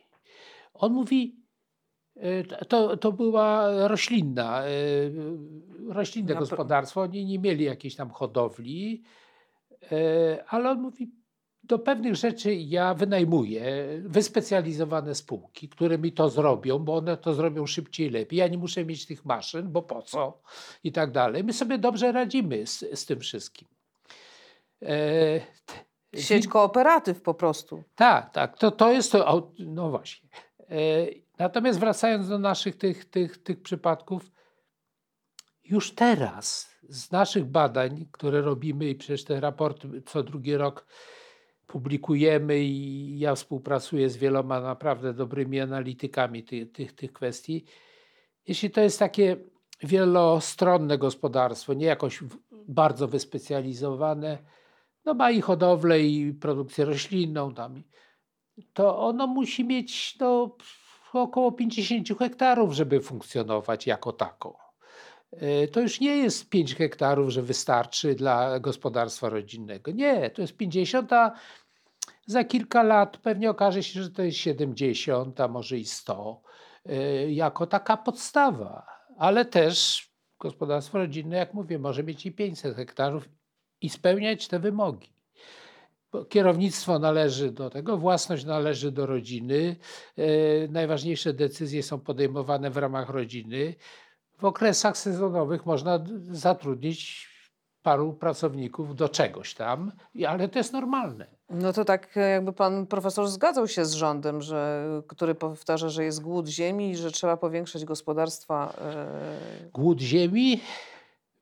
On 0.75 0.93
mówi, 0.93 1.43
E, 2.16 2.45
to, 2.45 2.97
to 2.97 3.12
była 3.12 3.68
roślinna, 3.89 4.62
e, 4.62 4.70
roślinne 5.89 6.35
gospodarstwo. 6.35 7.01
Oni 7.01 7.25
nie 7.25 7.39
mieli 7.39 7.64
jakiejś 7.64 7.97
tam 7.97 8.11
hodowli, 8.11 9.03
ale 10.49 10.70
on 10.70 10.81
mówi, 10.81 11.11
do 11.73 11.79
pewnych 11.79 12.16
rzeczy 12.16 12.55
ja 12.55 12.95
wynajmuję 12.95 13.87
wyspecjalizowane 14.03 15.14
spółki, 15.14 15.68
które 15.68 15.99
mi 15.99 16.12
to 16.12 16.29
zrobią, 16.29 16.79
bo 16.79 16.97
one 16.97 17.16
to 17.16 17.35
zrobią 17.35 17.66
szybciej, 17.66 18.11
lepiej. 18.11 18.39
Ja 18.39 18.49
nie 18.49 18.59
muszę 18.59 18.85
mieć 18.85 19.07
tych 19.07 19.25
maszyn, 19.25 19.73
bo 19.73 19.83
po 19.83 20.03
co? 20.03 20.43
I 20.85 20.93
tak 20.93 21.11
dalej. 21.11 21.45
My 21.45 21.53
sobie 21.53 21.79
dobrze 21.79 22.12
radzimy 22.12 22.66
z, 22.66 22.85
z 22.95 23.07
tym 23.07 23.20
wszystkim. 23.20 23.68
E, 24.83 25.41
Sieć 26.14 26.49
kooperatyw 26.49 27.23
po 27.23 27.35
prostu. 27.35 27.83
Tak, 27.95 28.31
tak. 28.31 28.59
To, 28.59 28.70
to 28.70 28.93
jest 28.93 29.12
to. 29.12 29.53
No 29.59 29.91
właśnie. 29.91 30.29
E, 30.61 31.07
Natomiast 31.39 31.81
wracając 31.81 32.29
do 32.29 32.39
naszych 32.39 32.77
tych, 32.77 33.05
tych, 33.05 33.43
tych 33.43 33.62
przypadków, 33.62 34.31
już 35.64 35.95
teraz 35.95 36.70
z 36.89 37.11
naszych 37.11 37.45
badań, 37.45 38.07
które 38.12 38.41
robimy 38.41 38.89
i 38.89 38.95
przecież 38.95 39.25
te 39.25 39.41
raporty 39.41 40.03
co 40.07 40.23
drugi 40.23 40.57
rok 40.57 40.87
publikujemy 41.73 42.59
i 42.61 43.18
ja 43.18 43.35
współpracuję 43.35 44.11
z 44.11 44.16
wieloma 44.16 44.61
naprawdę 44.61 45.14
dobrymi 45.14 45.61
analitykami 45.61 46.45
tych, 46.45 46.95
tych, 46.95 47.12
kwestii. 47.12 47.64
Jeśli 48.49 48.70
to 48.70 48.81
jest 48.81 48.99
takie 48.99 49.37
wielostronne 49.83 50.99
gospodarstwo, 50.99 51.75
nie 51.75 51.87
jakoś 51.87 52.20
bardzo 52.68 53.09
wyspecjalizowane, 53.09 54.39
no 55.05 55.14
ma 55.14 55.31
i 55.31 55.41
hodowlę, 55.41 56.01
i 56.01 56.33
produkcję 56.33 56.85
roślinną 56.85 57.55
tam, 57.55 57.83
to 58.73 58.99
ono 58.99 59.27
musi 59.27 59.64
mieć 59.64 60.18
no, 60.18 60.57
około 61.12 61.53
50 61.53 62.18
hektarów, 62.18 62.73
żeby 62.73 63.01
funkcjonować 63.01 63.87
jako 63.87 64.12
tako. 64.12 64.62
E, 65.33 65.68
to 65.68 65.80
już 65.80 66.01
nie 66.01 66.16
jest 66.16 66.49
5 66.49 66.74
hektarów, 66.74 67.30
że 67.30 67.43
wystarczy 67.43 68.14
dla 68.14 68.61
gospodarstwa 68.61 69.28
rodzinnego. 69.28 69.91
Nie, 69.91 70.30
to 70.30 70.43
jest 70.43 70.57
50, 70.57 71.12
a 71.12 71.33
za 72.26 72.45
kilka 72.45 72.83
lat 72.83 73.16
pewnie 73.16 73.51
okaże 73.51 73.83
się, 73.83 74.03
że 74.03 74.11
to 74.11 74.22
jest 74.22 74.39
70, 74.39 75.41
a 75.41 75.49
może 75.49 75.78
i 75.78 75.85
100, 75.85 76.43
e, 76.87 77.33
jako 77.33 77.66
taka 77.66 77.97
podstawa. 77.97 78.87
Ale 79.18 79.45
też 79.45 80.09
gospodarstwo 80.39 80.99
rodzinne, 80.99 81.37
jak 81.37 81.55
mówię, 81.55 81.78
może 81.78 82.03
mieć 82.03 82.26
i 82.26 82.33
500 82.33 82.76
hektarów 82.76 83.28
i 83.80 83.89
spełniać 83.89 84.49
te 84.49 84.59
wymogi. 84.59 85.12
Bo 86.12 86.24
kierownictwo 86.24 86.99
należy 86.99 87.53
do 87.53 87.70
tego, 87.70 87.97
własność 87.97 88.45
należy 88.45 88.93
do 88.93 89.07
rodziny, 89.07 89.76
e, 90.16 90.68
najważniejsze 90.68 91.33
decyzje 91.33 91.83
są 91.83 92.01
podejmowane 92.01 92.70
w 92.70 92.76
ramach 92.76 93.09
rodziny. 93.09 93.74
W 94.39 94.45
okresach 94.45 94.99
sezonowych 94.99 95.66
można 95.66 96.05
zatrudnić 96.30 97.33
paru 97.83 98.12
pracowników 98.12 98.97
do 98.97 99.09
czegoś 99.09 99.55
tam, 99.55 99.93
ale 100.28 100.49
to 100.49 100.59
jest 100.59 100.72
normalne. 100.72 101.26
No 101.51 101.72
to 101.72 101.85
tak 101.85 102.16
jakby 102.16 102.53
pan 102.53 102.87
profesor 102.87 103.28
zgadzał 103.28 103.68
się 103.68 103.85
z 103.85 103.93
rządem, 103.93 104.43
że, 104.43 104.87
który 105.09 105.35
powtarza, 105.35 105.89
że 105.89 106.05
jest 106.05 106.22
głód 106.22 106.49
ziemi 106.49 106.91
i 106.91 106.97
że 106.97 107.11
trzeba 107.11 107.37
powiększać 107.37 107.85
gospodarstwa. 107.85 108.74
Yy... 109.61 109.70
Głód 109.70 110.01
ziemi? 110.01 110.61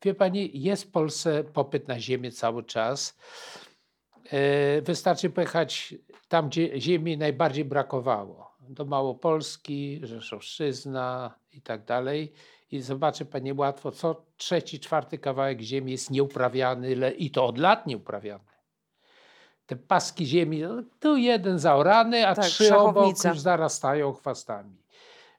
Wie 0.03 0.15
pani, 0.15 0.63
jest 0.63 0.85
w 0.85 0.91
Polsce 0.91 1.45
popyt 1.45 1.89
na 1.89 2.01
ziemię 2.01 2.33
cały 2.33 2.65
czas. 2.65 3.19
Yy, 4.33 4.83
wystarczy 4.83 5.31
pojechać 5.31 5.95
tam, 6.29 6.49
gdzie 6.49 6.81
ziemi 6.81 7.19
najbardziej 7.19 7.65
brakowało. 7.65 8.51
Do 8.69 8.85
Małopolski, 8.85 10.01
Rzeszowszczyzna 10.03 11.35
i 11.53 11.63
tak 11.63 11.85
dalej 11.85 12.33
i 12.71 12.81
zobaczy 12.81 13.25
Pani 13.25 13.53
łatwo, 13.53 13.91
co 13.91 14.23
trzeci, 14.37 14.81
czwarty 14.81 15.19
kawałek 15.19 15.61
ziemi 15.61 15.93
jest 15.93 16.11
nieuprawiany 16.11 17.11
i 17.11 17.31
to 17.31 17.47
od 17.47 17.59
lat 17.59 17.87
nieuprawiany. 17.87 18.45
Te 19.67 19.77
paski 19.77 20.27
ziemi, 20.27 20.61
no, 20.63 20.83
tu 21.01 21.17
jeden 21.17 21.59
zaorany, 21.59 22.27
a 22.27 22.35
tak, 22.35 22.45
trzy 22.45 22.77
obok 22.77 23.25
już 23.25 23.41
zarastają 23.41 24.13
chwastami. 24.13 24.83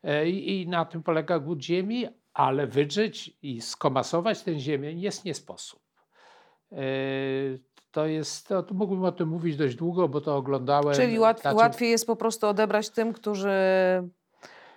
E, 0.04 0.30
I, 0.30 0.62
I, 0.62 0.68
na 0.68 0.86
tym 0.86 1.04
polega 1.04 1.40
głód 1.40 1.64
ziemi, 1.64 2.08
ale 2.34 2.68
wydrzeć 2.68 3.38
i 3.42 3.62
skomasować 3.62 4.42
tę 4.42 4.60
ziemię 4.60 4.92
jest 4.92 5.26
nie 5.26 5.34
sposób. 5.34 5.80
E, 6.72 6.76
to 7.92 8.06
jest, 8.06 8.48
to, 8.48 8.64
to 8.64 8.74
mógłbym 8.74 9.04
o 9.04 9.12
tym 9.12 9.30
mówić 9.30 9.58
dość 9.58 9.76
długo, 9.76 10.08
bo 10.08 10.22
to 10.22 10.36
oglądałem. 10.36 10.96
Czyli 10.96 11.20
łat, 11.20 11.42
znaczy... 11.42 11.58
łatwiej 11.58 11.90
jest 11.92 12.08
po 12.08 12.16
prostu 12.16 12.48
odebrać 12.48 12.90
tym, 12.90 13.14
którzy 13.14 13.50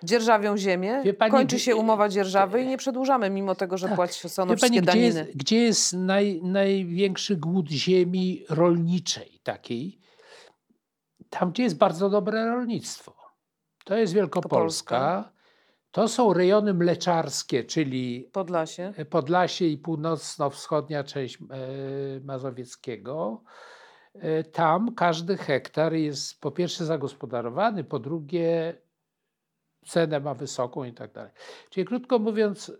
dzierżawią 0.05 0.57
ziemię, 0.57 1.03
pani, 1.17 1.31
kończy 1.31 1.59
się 1.59 1.75
umowa 1.75 2.09
dzierżawy 2.09 2.61
i 2.61 2.67
nie 2.67 2.77
przedłużamy, 2.77 3.29
mimo 3.29 3.55
tego, 3.55 3.77
że 3.77 3.87
tak. 3.87 3.95
płacono 3.95 4.55
wszystkie 4.55 4.81
pani, 4.81 4.81
daniny. 4.81 5.09
Gdzie 5.09 5.21
jest, 5.21 5.37
gdzie 5.37 5.57
jest 5.57 5.93
naj, 5.93 6.41
największy 6.43 7.35
głód 7.35 7.69
ziemi 7.69 8.45
rolniczej 8.49 9.39
takiej? 9.43 9.99
Tam, 11.29 11.51
gdzie 11.51 11.63
jest 11.63 11.77
bardzo 11.77 12.09
dobre 12.09 12.45
rolnictwo. 12.45 13.15
To 13.85 13.97
jest 13.97 14.13
Wielkopolska. 14.13 15.31
To 15.91 16.07
są 16.07 16.33
rejony 16.33 16.73
mleczarskie, 16.73 17.63
czyli 17.63 18.29
Podlasie, 18.31 18.93
Podlasie 19.09 19.65
i 19.65 19.77
północno-wschodnia 19.77 21.03
część 21.03 21.37
e, 21.37 21.39
Mazowieckiego. 22.23 23.43
E, 24.13 24.43
tam 24.43 24.95
każdy 24.95 25.37
hektar 25.37 25.93
jest 25.93 26.41
po 26.41 26.51
pierwsze 26.51 26.85
zagospodarowany, 26.85 27.83
po 27.83 27.99
drugie 27.99 28.77
cenę 29.85 30.19
ma 30.19 30.33
wysoką 30.33 30.83
i 30.83 30.93
tak 30.93 31.11
dalej. 31.13 31.31
Czyli 31.69 31.85
krótko 31.85 32.19
mówiąc, 32.19 32.71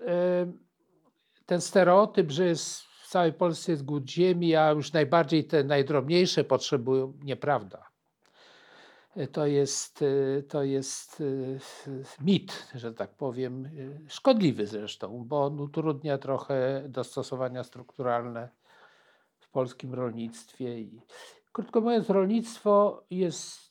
ten 1.45 1.61
stereotyp, 1.61 2.31
że 2.31 2.45
jest 2.45 2.81
w 2.81 3.07
całej 3.07 3.33
Polsce 3.33 3.71
jest 3.71 3.85
głód 3.85 4.09
ziemi, 4.09 4.55
a 4.55 4.71
już 4.71 4.93
najbardziej 4.93 5.45
te 5.45 5.63
najdrobniejsze 5.63 6.43
potrzebują, 6.43 7.13
nieprawda. 7.23 7.89
To 9.31 9.45
jest, 9.45 10.03
to 10.49 10.63
jest 10.63 11.23
mit, 12.21 12.67
że 12.75 12.93
tak 12.93 13.09
powiem, 13.09 13.69
szkodliwy 14.07 14.67
zresztą, 14.67 15.23
bo 15.27 15.45
on 15.45 15.59
utrudnia 15.59 16.17
trochę 16.17 16.83
dostosowania 16.89 17.63
strukturalne 17.63 18.49
w 19.39 19.49
polskim 19.49 19.93
rolnictwie. 19.93 20.79
I, 20.79 21.01
krótko 21.51 21.81
mówiąc, 21.81 22.09
rolnictwo 22.09 23.03
jest 23.09 23.64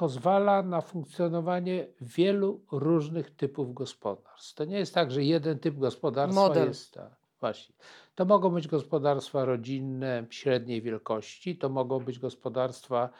pozwala 0.00 0.62
na 0.62 0.80
funkcjonowanie 0.80 1.86
wielu 2.00 2.60
różnych 2.72 3.30
typów 3.30 3.74
gospodarstw. 3.74 4.54
To 4.54 4.64
nie 4.64 4.78
jest 4.78 4.94
tak, 4.94 5.10
że 5.10 5.24
jeden 5.24 5.58
typ 5.58 5.78
gospodarstwa 5.78 6.48
Model. 6.48 6.68
jest. 6.68 6.98
Właśnie. 7.40 7.74
To 8.14 8.24
mogą 8.24 8.50
być 8.50 8.68
gospodarstwa 8.68 9.44
rodzinne 9.44 10.26
średniej 10.30 10.82
wielkości, 10.82 11.58
to 11.58 11.68
mogą 11.68 12.00
być 12.00 12.18
gospodarstwa 12.18 13.10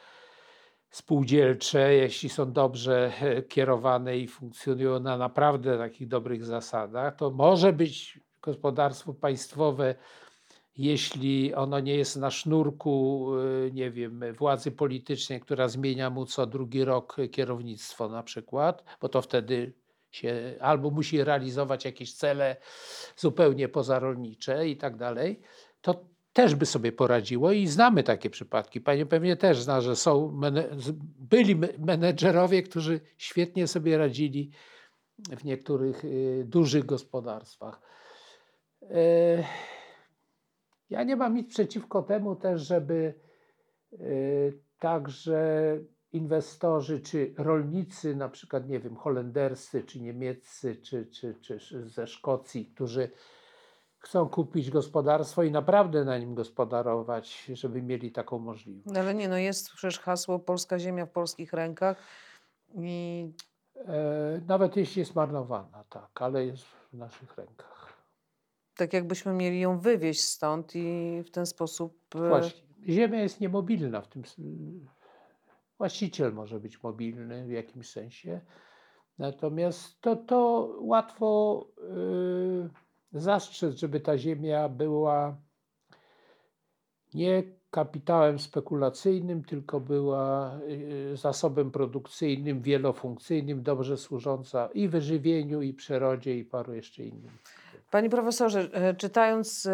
spółdzielcze, 0.89 1.93
jeśli 1.93 2.29
są 2.29 2.51
dobrze 2.51 3.11
e, 3.21 3.41
kierowane 3.41 4.17
i 4.17 4.27
funkcjonują 4.27 4.99
na 4.99 5.17
naprawdę 5.17 5.77
takich 5.77 6.07
dobrych 6.07 6.45
zasadach. 6.45 7.15
To 7.15 7.31
może 7.31 7.73
być 7.73 8.19
gospodarstwo 8.41 9.13
państwowe 9.13 9.95
jeśli 10.77 11.53
ono 11.53 11.79
nie 11.79 11.95
jest 11.95 12.17
na 12.17 12.31
sznurku, 12.31 13.27
y, 13.67 13.71
nie 13.73 13.91
wiem, 13.91 14.23
władzy 14.33 14.71
politycznej, 14.71 15.41
która 15.41 15.67
zmienia 15.67 16.09
mu 16.09 16.25
co 16.25 16.45
drugi 16.45 16.83
rok 16.83 17.17
kierownictwo 17.31 18.09
na 18.09 18.23
przykład, 18.23 18.83
bo 19.01 19.09
to 19.09 19.21
wtedy 19.21 19.73
się 20.11 20.55
albo 20.59 20.89
musi 20.89 21.23
realizować 21.23 21.85
jakieś 21.85 22.13
cele 22.13 22.55
zupełnie 23.17 23.69
pozarolnicze 23.69 24.67
i 24.67 24.77
tak 24.77 24.97
dalej, 24.97 25.39
to 25.81 26.05
też 26.33 26.55
by 26.55 26.65
sobie 26.65 26.91
poradziło 26.91 27.51
i 27.51 27.67
znamy 27.67 28.03
takie 28.03 28.29
przypadki. 28.29 28.81
Pani 28.81 29.05
pewnie 29.05 29.35
też 29.35 29.61
zna, 29.61 29.81
że 29.81 29.95
są 29.95 30.39
byli 31.19 31.55
menedżerowie, 31.79 32.63
którzy 32.63 32.99
świetnie 33.17 33.67
sobie 33.67 33.97
radzili 33.97 34.51
w 35.17 35.45
niektórych 35.45 36.05
y, 36.05 36.43
dużych 36.47 36.85
gospodarstwach. 36.85 37.81
Ja 40.91 41.03
nie 41.03 41.15
mam 41.15 41.35
nic 41.35 41.49
przeciwko 41.49 42.01
temu 42.01 42.35
też, 42.35 42.61
żeby 42.61 43.13
y, 43.93 44.59
także 44.79 45.77
inwestorzy 46.13 46.99
czy 46.99 47.33
rolnicy, 47.37 48.15
na 48.15 48.29
przykład, 48.29 48.69
nie 48.69 48.79
wiem, 48.79 48.95
holenderscy, 48.95 49.83
czy 49.83 50.01
niemieccy, 50.01 50.75
czy, 50.75 51.05
czy, 51.05 51.35
czy 51.41 51.89
ze 51.89 52.07
Szkocji, 52.07 52.65
którzy 52.65 53.11
chcą 53.97 54.29
kupić 54.29 54.71
gospodarstwo 54.71 55.43
i 55.43 55.51
naprawdę 55.51 56.05
na 56.05 56.17
nim 56.17 56.35
gospodarować, 56.35 57.51
żeby 57.53 57.81
mieli 57.81 58.11
taką 58.11 58.39
możliwość. 58.39 58.85
No 58.93 58.99
ale 58.99 59.13
nie, 59.13 59.29
no 59.29 59.37
jest 59.37 59.69
przecież 59.69 59.99
hasło 59.99 60.39
polska 60.39 60.79
ziemia 60.79 61.05
w 61.05 61.11
polskich 61.11 61.53
rękach 61.53 61.97
i... 62.75 63.29
E, 63.75 64.41
nawet 64.47 64.75
jeśli 64.75 64.99
jest 64.99 65.15
marnowana, 65.15 65.83
tak, 65.89 66.21
ale 66.21 66.45
jest 66.45 66.63
w 66.63 66.93
naszych 66.93 67.37
rękach 67.37 67.80
tak 68.75 68.93
jakbyśmy 68.93 69.33
mieli 69.33 69.59
ją 69.59 69.79
wywieźć 69.79 70.21
stąd 70.21 70.75
i 70.75 71.21
w 71.25 71.31
ten 71.31 71.45
sposób. 71.45 71.97
E, 72.15 72.29
Właśnie. 72.29 72.61
Ziemia 72.89 73.21
jest 73.21 73.41
niemobilna 73.41 74.01
w 74.01 74.07
tym. 74.07 74.23
Właściciel 75.77 76.33
może 76.33 76.59
być 76.59 76.83
mobilny 76.83 77.45
w 77.45 77.51
jakimś 77.51 77.89
sensie. 77.89 78.41
Natomiast 79.17 80.01
to, 80.01 80.15
to 80.15 80.69
łatwo 80.79 81.67
yy, 83.13 83.21
zastrzec, 83.21 83.75
żeby 83.75 83.99
ta 83.99 84.17
ziemia 84.17 84.69
była 84.69 85.37
nie 87.13 87.43
kapitałem 87.71 88.39
spekulacyjnym, 88.39 89.43
tylko 89.43 89.79
była 89.79 90.59
yy, 90.67 91.17
zasobem 91.17 91.71
produkcyjnym, 91.71 92.61
wielofunkcyjnym, 92.61 93.63
dobrze 93.63 93.97
służąca 93.97 94.69
i 94.73 94.87
wyżywieniu, 94.87 95.61
i 95.61 95.73
przyrodzie, 95.73 96.37
i 96.37 96.45
paru 96.45 96.73
jeszcze 96.73 97.03
innym. 97.03 97.31
Panie 97.91 98.09
profesorze, 98.09 98.69
e, 98.73 98.93
czytając 98.93 99.67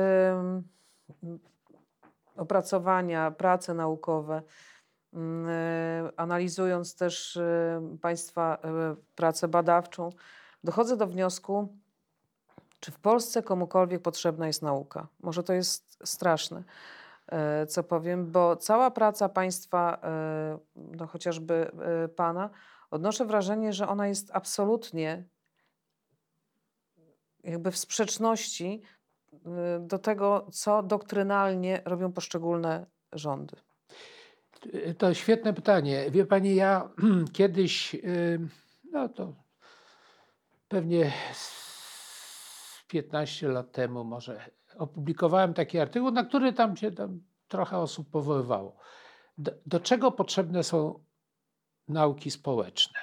opracowania, 2.35 3.31
prace 3.31 3.73
naukowe 3.73 4.41
mm, 5.13 5.49
e, 5.49 6.11
analizując 6.19 6.95
też 6.95 7.37
e, 7.37 7.97
Państwa 8.01 8.57
pracę 9.15 9.47
badawczą, 9.47 10.09
dochodzę 10.63 10.97
do 10.97 11.07
wniosku, 11.07 11.77
czy 12.79 12.91
w 12.91 12.99
Polsce 12.99 13.43
komukolwiek 13.43 14.01
potrzebna 14.01 14.47
jest 14.47 14.61
nauka. 14.61 15.07
Może 15.19 15.43
to 15.43 15.53
jest 15.53 15.99
straszne, 16.03 16.63
co 17.67 17.83
powiem, 17.83 18.31
bo 18.31 18.55
cała 18.55 18.91
praca 18.91 19.29
Państwa, 19.29 20.01
no 20.75 21.07
chociażby 21.07 21.71
Pana, 22.15 22.49
odnoszę 22.91 23.25
wrażenie, 23.25 23.73
że 23.73 23.87
ona 23.87 24.07
jest 24.07 24.29
absolutnie 24.33 25.23
jakby 27.47 27.71
w 27.71 27.77
sprzeczności 27.77 28.81
do 29.79 29.99
tego, 29.99 30.47
co 30.51 30.83
doktrynalnie 30.83 31.81
robią 31.85 32.11
poszczególne 32.11 32.85
rządy. 33.11 33.55
To 34.97 35.13
świetne 35.13 35.53
pytanie. 35.53 36.11
Wie 36.11 36.25
pani, 36.25 36.55
ja 36.55 36.89
kiedyś, 37.33 37.95
no 38.91 39.09
to 39.09 39.33
pewnie 40.67 41.13
15 42.87 43.47
lat 43.47 43.71
temu 43.71 44.03
może 44.03 44.41
opublikowałem 44.77 45.53
taki 45.53 45.79
artykuł, 45.79 46.11
na 46.11 46.23
który 46.23 46.53
tam 46.53 46.77
się 46.77 46.91
tam 46.91 47.19
trochę 47.47 47.77
osób 47.77 48.09
powoływało. 48.09 48.75
Do, 49.37 49.51
do 49.65 49.79
czego 49.79 50.11
potrzebne 50.11 50.63
są 50.63 51.03
nauki 51.87 52.31
społeczne? 52.31 52.99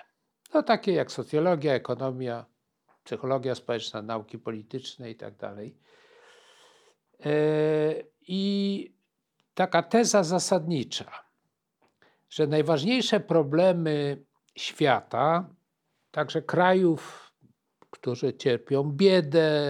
No 0.54 0.62
takie 0.62 0.92
jak 0.92 1.12
socjologia, 1.12 1.74
ekonomia, 1.74 2.44
psychologia 3.04 3.54
społeczna, 3.54 4.02
nauki 4.02 4.38
polityczne 4.38 5.10
i 5.10 5.14
tak 5.14 5.36
dalej. 5.36 5.76
E, 7.26 7.34
I 8.28 8.94
taka 9.54 9.82
teza 9.82 10.22
zasadnicza, 10.22 11.24
że 12.30 12.46
najważniejsze 12.46 13.20
problemy 13.20 14.24
świata, 14.56 15.48
także 16.10 16.42
krajów, 16.42 17.32
którzy 17.90 18.34
cierpią 18.34 18.82
biedę, 18.82 19.62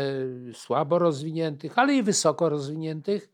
słabo 0.52 0.98
rozwiniętych, 0.98 1.78
ale 1.78 1.94
i 1.94 2.02
wysoko 2.02 2.48
rozwiniętych, 2.48 3.30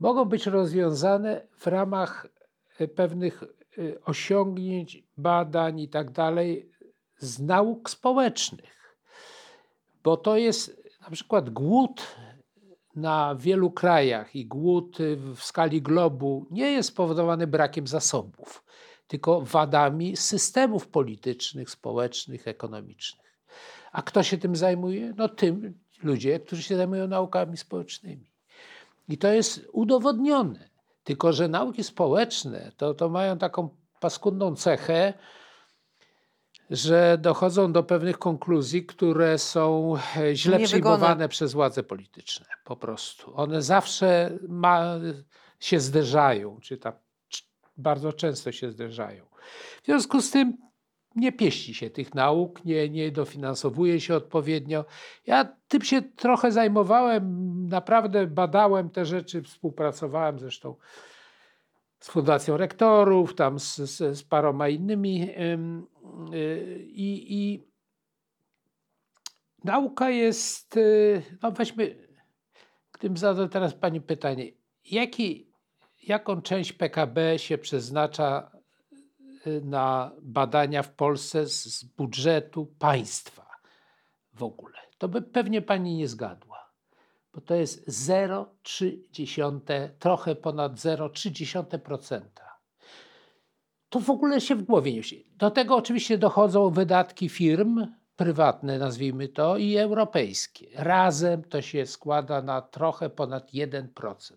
mogą 0.00 0.24
być 0.24 0.46
rozwiązane 0.46 1.46
w 1.56 1.66
ramach 1.66 2.26
e, 2.78 2.88
pewnych 2.88 3.42
e, 3.42 3.46
osiągnięć, 4.04 5.04
badań 5.16 5.80
i 5.80 5.88
tak 5.88 6.10
dalej 6.10 6.73
z 7.18 7.40
nauk 7.40 7.90
społecznych. 7.90 8.96
Bo 10.04 10.16
to 10.16 10.36
jest 10.36 10.82
na 11.00 11.10
przykład 11.10 11.50
głód 11.50 12.16
na 12.96 13.34
wielu 13.38 13.70
krajach 13.70 14.36
i 14.36 14.46
głód 14.46 14.98
w 15.34 15.42
skali 15.42 15.82
globu 15.82 16.46
nie 16.50 16.72
jest 16.72 16.88
spowodowany 16.88 17.46
brakiem 17.46 17.86
zasobów, 17.86 18.64
tylko 19.06 19.40
wadami 19.40 20.16
systemów 20.16 20.88
politycznych, 20.88 21.70
społecznych, 21.70 22.48
ekonomicznych. 22.48 23.40
A 23.92 24.02
kto 24.02 24.22
się 24.22 24.38
tym 24.38 24.56
zajmuje? 24.56 25.14
No 25.16 25.28
tym 25.28 25.78
ludzie, 26.02 26.40
którzy 26.40 26.62
się 26.62 26.76
zajmują 26.76 27.08
naukami 27.08 27.56
społecznymi. 27.56 28.30
I 29.08 29.18
to 29.18 29.28
jest 29.28 29.68
udowodnione. 29.72 30.68
Tylko, 31.04 31.32
że 31.32 31.48
nauki 31.48 31.84
społeczne 31.84 32.72
to, 32.76 32.94
to 32.94 33.08
mają 33.08 33.38
taką 33.38 33.68
paskudną 34.00 34.56
cechę, 34.56 35.14
że 36.70 37.18
dochodzą 37.20 37.72
do 37.72 37.82
pewnych 37.82 38.18
konkluzji, 38.18 38.86
które 38.86 39.38
są 39.38 39.94
e, 40.16 40.36
źle 40.36 40.58
przyjmowane 40.58 41.28
przez 41.28 41.52
władze 41.52 41.82
polityczne. 41.82 42.46
Po 42.64 42.76
prostu. 42.76 43.36
One 43.36 43.62
zawsze 43.62 44.38
ma, 44.48 44.94
się 45.60 45.80
zderzają, 45.80 46.58
czy 46.62 46.76
tam 46.76 46.92
bardzo 47.76 48.12
często 48.12 48.52
się 48.52 48.70
zderzają. 48.70 49.24
W 49.82 49.84
związku 49.84 50.20
z 50.20 50.30
tym 50.30 50.56
nie 51.16 51.32
pieści 51.32 51.74
się 51.74 51.90
tych 51.90 52.14
nauk, 52.14 52.64
nie, 52.64 52.88
nie 52.88 53.12
dofinansowuje 53.12 54.00
się 54.00 54.14
odpowiednio. 54.14 54.84
Ja 55.26 55.56
tym 55.68 55.82
się 55.82 56.02
trochę 56.02 56.52
zajmowałem, 56.52 57.24
naprawdę 57.68 58.26
badałem 58.26 58.90
te 58.90 59.04
rzeczy, 59.04 59.42
współpracowałem 59.42 60.38
zresztą 60.38 60.74
z 62.04 62.08
Fundacją 62.08 62.56
Rektorów, 62.56 63.34
tam 63.34 63.60
z, 63.60 63.76
z, 63.76 64.18
z 64.18 64.22
paroma 64.22 64.68
innymi. 64.68 65.30
Y, 66.34 66.84
I, 66.86 67.34
I, 67.34 67.64
nauka 69.64 70.10
jest, 70.10 70.76
y, 70.76 71.22
no 71.42 71.52
weźmy, 71.52 72.08
gdybym 72.92 73.16
zadał 73.16 73.48
teraz 73.48 73.74
Pani 73.74 74.00
pytanie, 74.00 74.52
jaki, 74.84 75.52
jaką 76.02 76.42
część 76.42 76.72
PKB 76.72 77.38
się 77.38 77.58
przeznacza 77.58 78.50
y, 79.46 79.60
na 79.64 80.12
badania 80.22 80.82
w 80.82 80.94
Polsce 80.94 81.46
z 81.46 81.84
budżetu 81.84 82.66
państwa 82.78 83.46
w 84.32 84.42
ogóle? 84.42 84.78
To 84.98 85.08
by 85.08 85.22
pewnie 85.22 85.62
Pani 85.62 85.96
nie 85.96 86.08
zgadła 86.08 86.53
bo 87.34 87.40
to 87.40 87.54
jest 87.54 87.88
0,3, 87.88 89.88
trochę 89.98 90.34
ponad 90.34 90.72
0,3%. 90.72 92.20
To 93.88 94.00
w 94.00 94.10
ogóle 94.10 94.40
się 94.40 94.54
w 94.54 94.62
głowie 94.62 94.92
nie. 94.92 95.02
Do 95.36 95.50
tego 95.50 95.76
oczywiście 95.76 96.18
dochodzą 96.18 96.70
wydatki 96.70 97.28
firm 97.28 97.86
prywatne, 98.16 98.78
nazwijmy 98.78 99.28
to, 99.28 99.56
i 99.56 99.76
europejskie. 99.76 100.66
Razem 100.74 101.44
to 101.44 101.62
się 101.62 101.86
składa 101.86 102.42
na 102.42 102.62
trochę 102.62 103.10
ponad 103.10 103.52
1%. 103.52 104.34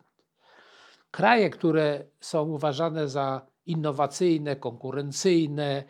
Kraje, 1.11 1.49
które 1.49 2.03
są 2.19 2.43
uważane 2.43 3.07
za 3.07 3.47
innowacyjne, 3.65 4.55
konkurencyjne, 4.55 5.83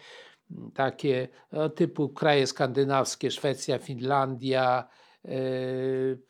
takie 0.73 1.27
no, 1.51 1.69
typu 1.69 2.09
kraje 2.09 2.47
skandynawskie, 2.47 3.31
Szwecja, 3.31 3.79
Finlandia, 3.79 4.87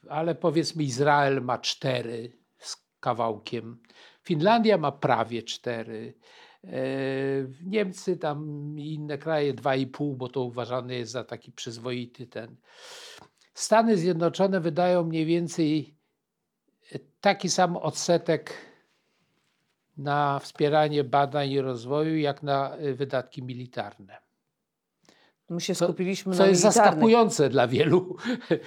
ale 0.10 0.36
powiedzmy 0.36 0.84
Izrael 0.84 1.42
ma 1.42 1.58
cztery 1.58 2.38
z 2.58 2.78
kawałkiem, 3.00 3.82
Finlandia 4.24 4.78
ma 4.78 4.92
prawie 4.92 5.44
cztery, 5.44 6.14
yy, 6.64 6.72
Niemcy 7.66 8.18
tam 8.18 8.40
i 8.80 8.94
inne 8.94 9.18
kraje 9.18 9.54
dwa 9.54 9.76
i 9.76 9.88
pół, 9.88 10.16
bo 10.16 10.30
to 10.30 10.42
uważany 10.42 10.96
jest 10.96 11.12
za 11.12 11.24
taki 11.24 11.52
przyzwoity 11.52 12.28
ten. 12.28 12.56
Stany 13.54 13.98
Zjednoczone 13.98 14.60
wydają 14.60 15.04
mniej 15.04 15.26
więcej 15.26 15.98
taki 17.22 17.50
sam 17.50 17.78
odsetek 17.78 18.54
na 19.98 20.40
wspieranie 20.40 21.04
badań 21.04 21.52
i 21.52 21.62
rozwoju, 21.62 22.18
jak 22.18 22.44
na 22.44 22.78
wydatki 22.94 23.44
militarne. 23.44 24.27
My 25.50 25.62
się 25.62 25.76
skupiliśmy 25.76 26.34
co, 26.34 26.38
co 26.38 26.44
na 26.44 26.50
jest 26.50 26.62
zaskakujące 26.62 27.50
dla 27.50 27.68
wielu. 27.68 28.16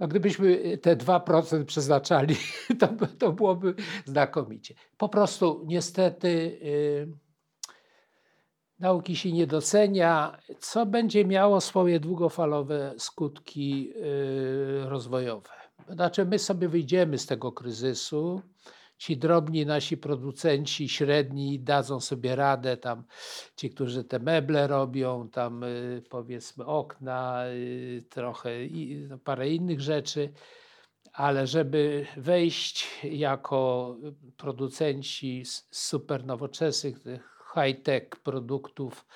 No, 0.00 0.08
gdybyśmy 0.08 0.78
te 0.78 0.96
2% 0.96 1.64
przeznaczali, 1.64 2.36
to, 2.80 2.88
to 3.18 3.32
byłoby 3.32 3.74
znakomicie. 4.04 4.74
Po 4.96 5.08
prostu 5.08 5.64
niestety 5.66 6.58
yy, 6.62 7.16
nauki 8.78 9.16
się 9.16 9.32
nie 9.32 9.46
docenia, 9.46 10.38
co 10.58 10.86
będzie 10.86 11.24
miało 11.24 11.60
swoje 11.60 12.00
długofalowe 12.00 12.94
skutki 12.98 13.88
yy, 13.88 14.88
rozwojowe. 14.88 15.50
Znaczy, 15.88 16.24
my 16.24 16.38
sobie 16.38 16.68
wyjdziemy 16.68 17.18
z 17.18 17.26
tego 17.26 17.52
kryzysu 17.52 18.42
ci 18.98 19.16
drobni 19.16 19.66
nasi 19.66 19.96
producenci, 19.96 20.88
średni 20.88 21.60
dadzą 21.60 22.00
sobie 22.00 22.36
radę, 22.36 22.76
tam 22.76 23.04
ci, 23.56 23.70
którzy 23.70 24.04
te 24.04 24.18
meble 24.18 24.66
robią, 24.66 25.28
tam 25.28 25.62
y, 25.64 26.02
powiedzmy 26.10 26.66
okna, 26.66 27.44
y, 27.48 28.04
trochę 28.10 28.50
no, 29.08 29.18
parę 29.18 29.50
innych 29.50 29.80
rzeczy, 29.80 30.32
ale 31.12 31.46
żeby 31.46 32.06
wejść 32.16 32.86
jako 33.04 33.96
producenci 34.36 35.42
super 35.70 36.26
nowoczesnych, 36.26 36.98
high-tech 37.54 38.08
produktów, 38.08 39.06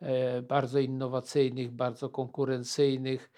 e, 0.00 0.42
bardzo 0.42 0.78
innowacyjnych, 0.78 1.70
bardzo 1.70 2.08
konkurencyjnych, 2.08 3.30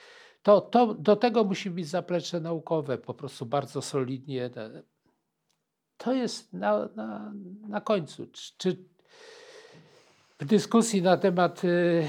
to, 0.43 0.61
to 0.61 0.95
do 0.95 1.17
tego 1.17 1.45
musi 1.45 1.71
być 1.71 1.89
zaplecze 1.89 2.41
naukowe, 2.41 2.99
po 2.99 3.15
prostu 3.15 3.47
bardzo 3.47 3.83
solidnie 3.83 4.51
to 5.99 6.13
jest 6.13 6.53
na, 6.53 6.89
na, 6.97 7.33
na 7.69 7.81
końcu. 7.81 8.27
Czy, 8.57 8.85
w 10.39 10.45
dyskusji 10.45 11.03
na 11.03 11.17
temat 11.17 11.65
y, 11.65 11.69
y, 11.69 12.09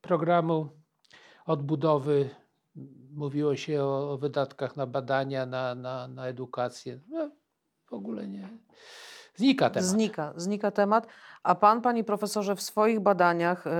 programu 0.00 0.68
odbudowy 1.46 2.30
mówiło 3.14 3.56
się 3.56 3.82
o, 3.82 4.12
o 4.12 4.18
wydatkach 4.18 4.76
na 4.76 4.86
badania, 4.86 5.46
na, 5.46 5.74
na, 5.74 6.08
na 6.08 6.26
edukację. 6.26 7.00
No, 7.08 7.30
w 7.86 7.92
ogóle 7.92 8.28
nie. 8.28 8.48
Znika 9.34 9.70
temat. 9.70 9.88
Znika, 9.88 10.32
znika 10.36 10.70
temat. 10.70 11.06
A 11.42 11.54
pan, 11.54 11.82
panie 11.82 12.04
profesorze, 12.04 12.56
w 12.56 12.62
swoich 12.62 13.00
badaniach, 13.00 13.66
y, 13.66 13.70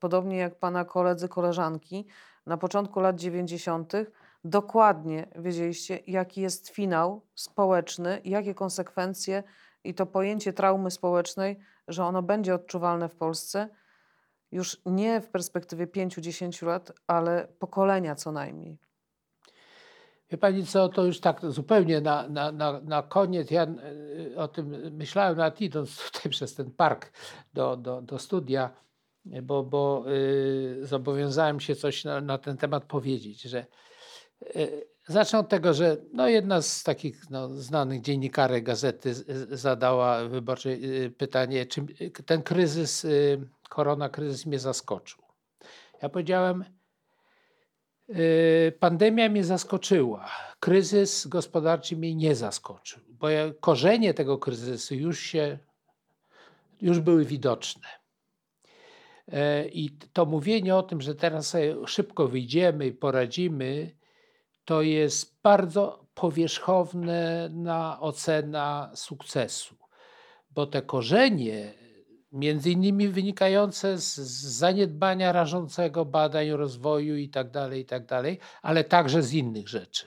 podobnie 0.00 0.36
jak 0.36 0.58
pana 0.58 0.84
koledzy, 0.84 1.28
koleżanki, 1.28 2.06
na 2.46 2.56
początku 2.56 3.00
lat 3.00 3.16
90., 3.16 3.92
dokładnie 4.48 5.28
wiedzieliście, 5.36 5.98
jaki 6.06 6.40
jest 6.40 6.68
finał 6.68 7.22
społeczny, 7.34 8.20
jakie 8.24 8.54
konsekwencje 8.54 9.42
i 9.84 9.94
to 9.94 10.06
pojęcie 10.06 10.52
traumy 10.52 10.90
społecznej, 10.90 11.58
że 11.88 12.04
ono 12.04 12.22
będzie 12.22 12.54
odczuwalne 12.54 13.08
w 13.08 13.16
Polsce 13.16 13.68
już 14.52 14.80
nie 14.86 15.20
w 15.20 15.28
perspektywie 15.28 15.86
5-10 15.86 16.66
lat, 16.66 16.92
ale 17.06 17.48
pokolenia 17.58 18.14
co 18.14 18.32
najmniej. 18.32 18.78
Wie 20.30 20.38
pani 20.38 20.66
co, 20.66 20.88
to 20.88 21.04
już 21.04 21.20
tak 21.20 21.40
zupełnie 21.50 22.00
na, 22.00 22.28
na, 22.28 22.52
na, 22.52 22.80
na 22.80 23.02
koniec, 23.02 23.50
ja 23.50 23.66
y, 23.66 24.34
o 24.36 24.48
tym 24.48 24.96
myślałem 24.96 25.36
nawet 25.36 25.60
idąc 25.60 26.10
tutaj 26.10 26.30
przez 26.36 26.54
ten 26.54 26.70
park 26.70 27.12
do, 27.54 27.76
do, 27.76 28.02
do 28.02 28.18
studia, 28.18 28.70
bo, 29.24 29.62
bo 29.62 30.04
y, 30.08 30.86
zobowiązałem 30.86 31.60
się 31.60 31.74
coś 31.74 32.04
na, 32.04 32.20
na 32.20 32.38
ten 32.38 32.56
temat 32.56 32.84
powiedzieć, 32.84 33.42
że 33.42 33.66
zacznę 35.08 35.38
od 35.38 35.48
tego, 35.48 35.74
że 35.74 35.96
no 36.12 36.28
jedna 36.28 36.62
z 36.62 36.82
takich 36.82 37.30
no, 37.30 37.48
znanych 37.48 38.00
dziennikarek 38.00 38.64
gazety 38.64 39.14
zadała 39.50 40.24
wyborczej 40.24 41.04
y, 41.04 41.10
pytanie, 41.10 41.66
czy 41.66 41.86
ten 42.26 42.42
kryzys, 42.42 43.04
y, 43.04 43.40
korona 43.68 44.08
kryzys 44.08 44.46
mnie 44.46 44.58
zaskoczył. 44.58 45.22
Ja 46.02 46.08
powiedziałem, 46.08 46.64
y, 48.10 48.72
pandemia 48.80 49.28
mnie 49.28 49.44
zaskoczyła, 49.44 50.30
kryzys 50.60 51.26
gospodarczy 51.26 51.96
mnie 51.96 52.14
nie 52.14 52.34
zaskoczył, 52.34 53.00
bo 53.08 53.28
korzenie 53.60 54.14
tego 54.14 54.38
kryzysu 54.38 54.94
już 54.94 55.20
się, 55.20 55.58
już 56.80 57.00
były 57.00 57.24
widoczne. 57.24 57.88
E, 59.32 59.68
I 59.68 59.90
to 59.90 60.26
mówienie 60.26 60.76
o 60.76 60.82
tym, 60.82 61.00
że 61.00 61.14
teraz 61.14 61.56
szybko 61.86 62.28
wyjdziemy 62.28 62.86
i 62.86 62.92
poradzimy, 62.92 63.97
to 64.68 64.82
jest 64.82 65.40
bardzo 65.42 66.06
powierzchowne 66.14 67.48
na 67.52 68.00
ocena 68.00 68.90
sukcesu, 68.94 69.76
bo 70.50 70.66
te 70.66 70.82
korzenie, 70.82 71.74
między 72.32 72.70
innymi 72.70 73.08
wynikające 73.08 73.98
z 73.98 74.16
zaniedbania 74.42 75.32
rażącego 75.32 76.04
badań, 76.04 76.50
rozwoju 76.50 77.16
itd., 77.16 77.50
tak 77.52 77.72
itd., 77.72 78.06
tak 78.06 78.24
ale 78.62 78.84
także 78.84 79.22
z 79.22 79.32
innych 79.32 79.68
rzeczy. 79.68 80.06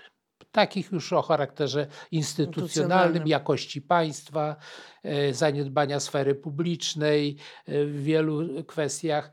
Takich 0.51 0.91
już 0.91 1.13
o 1.13 1.21
charakterze 1.21 1.87
instytucjonalnym, 2.11 3.27
jakości 3.27 3.81
państwa, 3.81 4.55
e, 5.03 5.33
zaniedbania 5.33 5.99
sfery 5.99 6.35
publicznej 6.35 7.37
e, 7.65 7.85
w 7.85 8.03
wielu 8.03 8.63
kwestiach 8.63 9.31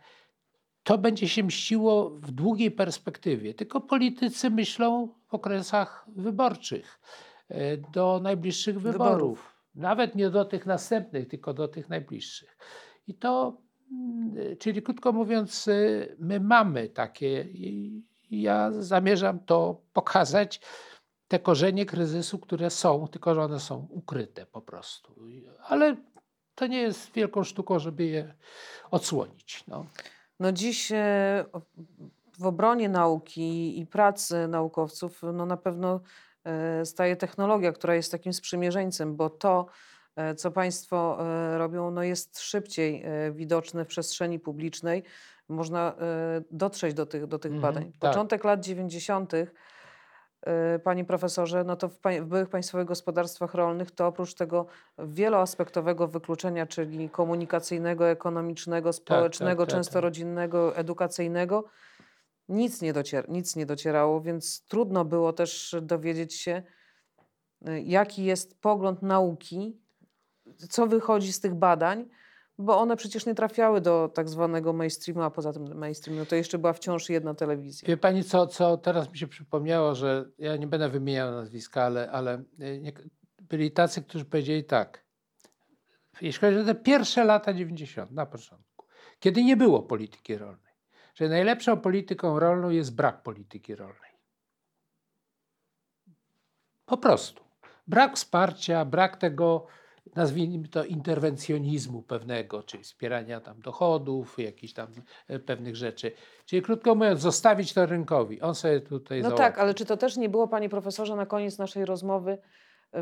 to 0.82 0.98
będzie 0.98 1.28
się 1.28 1.42
mściło 1.42 2.10
w 2.10 2.30
długiej 2.30 2.70
perspektywie. 2.70 3.54
Tylko 3.54 3.80
politycy 3.80 4.50
myślą 4.50 5.17
okresach 5.34 6.06
wyborczych, 6.16 7.00
e, 7.48 7.76
do 7.76 8.20
najbliższych 8.22 8.80
wyborów. 8.80 9.08
wyborów. 9.08 9.54
Nawet 9.74 10.14
nie 10.14 10.30
do 10.30 10.44
tych 10.44 10.66
następnych, 10.66 11.28
tylko 11.28 11.54
do 11.54 11.68
tych 11.68 11.88
najbliższych. 11.88 12.58
I 13.06 13.14
to, 13.14 13.60
mm, 13.92 14.56
czyli 14.56 14.82
krótko 14.82 15.12
mówiąc, 15.12 15.68
e, 15.68 15.72
my 16.18 16.40
mamy 16.40 16.88
takie, 16.88 17.42
i 17.42 18.02
ja 18.30 18.72
zamierzam 18.72 19.40
to 19.40 19.80
pokazać, 19.92 20.60
te 21.28 21.38
korzenie 21.38 21.86
kryzysu, 21.86 22.38
które 22.38 22.70
są, 22.70 23.08
tylko 23.08 23.34
że 23.34 23.42
one 23.42 23.60
są 23.60 23.88
ukryte 23.90 24.46
po 24.46 24.62
prostu. 24.62 25.14
Ale 25.64 25.96
to 26.54 26.66
nie 26.66 26.80
jest 26.80 27.12
wielką 27.12 27.44
sztuką, 27.44 27.78
żeby 27.78 28.04
je 28.04 28.34
odsłonić. 28.90 29.64
No. 29.68 29.86
No 30.40 30.52
dziś 30.52 30.92
e, 30.92 31.44
w 32.38 32.46
obronie 32.46 32.88
nauki 32.88 33.80
i 33.80 33.86
pracy 33.86 34.48
naukowców 34.48 35.22
no 35.32 35.46
na 35.46 35.56
pewno 35.56 36.00
e, 36.44 36.84
staje 36.86 37.16
technologia, 37.16 37.72
która 37.72 37.94
jest 37.94 38.12
takim 38.12 38.32
sprzymierzeńcem, 38.32 39.16
bo 39.16 39.30
to, 39.30 39.66
e, 40.16 40.34
co 40.34 40.50
Państwo 40.50 41.18
robią, 41.56 41.90
no 41.90 42.02
jest 42.02 42.40
szybciej 42.40 43.04
widoczne 43.32 43.84
w 43.84 43.88
przestrzeni 43.88 44.38
publicznej. 44.38 45.02
Można 45.48 45.94
dotrzeć 46.50 46.94
do 46.94 47.06
tych, 47.06 47.26
do 47.26 47.38
tych 47.38 47.52
mhm, 47.52 47.74
badań. 47.74 47.92
Tak. 47.92 48.10
Początek 48.10 48.44
lat 48.44 48.60
90 48.60 49.32
Y, 50.76 50.78
panie 50.78 51.04
profesorze, 51.04 51.64
no 51.64 51.76
to 51.76 51.88
w, 51.88 51.98
w, 52.20 52.24
byłych 52.24 52.48
państwowych 52.48 52.86
gospodarstwach 52.86 53.54
rolnych 53.54 53.90
to 53.90 54.06
oprócz 54.06 54.34
tego 54.34 54.66
wieloaspektowego 54.98 56.08
wykluczenia, 56.08 56.66
czyli 56.66 57.10
komunikacyjnego, 57.10 58.08
ekonomicznego, 58.08 58.88
tak, 58.88 58.94
społecznego, 58.94 59.62
tak, 59.62 59.70
tak, 59.70 59.78
często 59.78 59.92
tak. 59.92 60.02
rodzinnego, 60.02 60.76
edukacyjnego, 60.76 61.64
nic 62.48 62.82
nie, 62.82 62.92
docier 62.92 63.28
nic 63.28 63.56
nie 63.56 63.66
docierało, 63.66 64.20
więc 64.20 64.64
trudno 64.64 65.04
było 65.04 65.32
też 65.32 65.76
dowiedzieć 65.82 66.34
się, 66.34 66.62
y, 67.68 67.80
jaki 67.80 68.24
jest 68.24 68.60
pogląd 68.60 69.02
nauki, 69.02 69.80
co 70.70 70.86
wychodzi 70.86 71.32
z 71.32 71.40
tych 71.40 71.54
badań, 71.54 72.08
bo 72.58 72.78
one 72.78 72.96
przecież 72.96 73.26
nie 73.26 73.34
trafiały 73.34 73.80
do 73.80 74.10
tak 74.14 74.28
zwanego 74.28 74.72
mainstreamu, 74.72 75.22
a 75.22 75.30
poza 75.30 75.52
tym 75.52 75.78
mainstreamu 75.78 76.26
to 76.26 76.36
jeszcze 76.36 76.58
była 76.58 76.72
wciąż 76.72 77.10
jedna 77.10 77.34
telewizja. 77.34 77.88
Wie 77.88 77.96
pani 77.96 78.24
co, 78.24 78.46
co 78.46 78.76
teraz 78.76 79.10
mi 79.12 79.18
się 79.18 79.26
przypomniało, 79.26 79.94
że 79.94 80.30
ja 80.38 80.56
nie 80.56 80.66
będę 80.66 80.88
wymieniał 80.88 81.32
nazwiska, 81.32 81.82
ale, 81.82 82.10
ale 82.10 82.42
e, 82.60 82.78
nie, 82.78 82.92
byli 83.40 83.70
tacy, 83.70 84.02
którzy 84.02 84.24
powiedzieli 84.24 84.64
tak, 84.64 85.04
jeśli 86.20 86.40
chodzi 86.40 86.58
o 86.58 86.64
te 86.64 86.74
pierwsze 86.74 87.24
lata 87.24 87.54
90. 87.54 88.10
na 88.10 88.26
początku, 88.26 88.86
kiedy 89.20 89.44
nie 89.44 89.56
było 89.56 89.82
polityki 89.82 90.36
rolnej, 90.36 90.67
że 91.18 91.28
najlepszą 91.28 91.80
polityką 91.80 92.38
rolną 92.38 92.70
jest 92.70 92.94
brak 92.94 93.22
polityki 93.22 93.74
rolnej. 93.74 94.10
Po 96.86 96.96
prostu. 96.96 97.44
Brak 97.86 98.16
wsparcia, 98.16 98.84
brak 98.84 99.16
tego 99.16 99.66
nazwijmy 100.14 100.68
to 100.68 100.84
interwencjonizmu 100.84 102.02
pewnego, 102.02 102.62
czyli 102.62 102.82
wspierania 102.82 103.40
tam 103.40 103.60
dochodów, 103.60 104.38
jakichś 104.38 104.72
tam 104.72 104.88
e, 105.28 105.38
pewnych 105.38 105.76
rzeczy. 105.76 106.12
Czyli 106.46 106.62
krótko 106.62 106.94
mówiąc, 106.94 107.20
zostawić 107.20 107.72
to 107.72 107.86
rynkowi. 107.86 108.40
On 108.40 108.54
sobie 108.54 108.80
tutaj 108.80 109.22
No 109.22 109.28
załatwi. 109.28 109.44
tak, 109.44 109.58
ale 109.58 109.74
czy 109.74 109.84
to 109.84 109.96
też 109.96 110.16
nie 110.16 110.28
było, 110.28 110.48
panie 110.48 110.68
profesorze, 110.68 111.16
na 111.16 111.26
koniec 111.26 111.58
naszej 111.58 111.84
rozmowy, 111.84 112.38